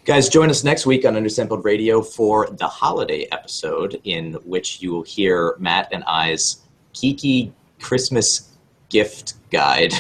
Guys, 0.05 0.29
join 0.29 0.51
us 0.51 0.65
next 0.65 0.85
week 0.85 1.07
on 1.07 1.15
Undersampled 1.15 1.65
Radio 1.65 2.03
for 2.03 2.47
the 2.59 2.67
holiday 2.67 3.27
episode, 3.33 3.99
in 4.05 4.35
which 4.45 4.83
you 4.83 4.93
will 4.93 5.03
hear 5.03 5.57
Matt 5.59 5.89
and 5.93 6.05
I's 6.05 6.59
Kiki 6.93 7.55
Christmas 7.81 8.51
gift 8.91 9.35
guide. 9.51 9.95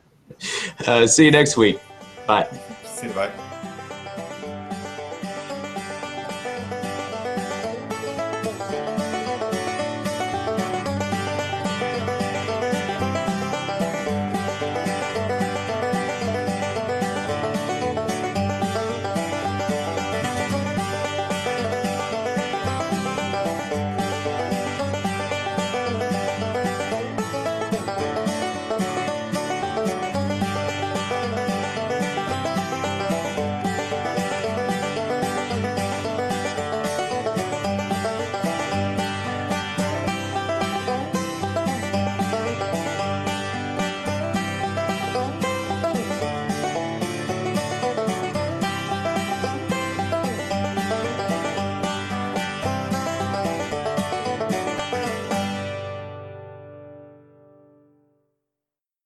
uh, 0.86 1.06
see 1.06 1.26
you 1.26 1.30
next 1.30 1.58
week. 1.58 1.78
Bye. 2.26 2.48
See 2.86 3.08
you, 3.08 3.12
bye. 3.12 3.30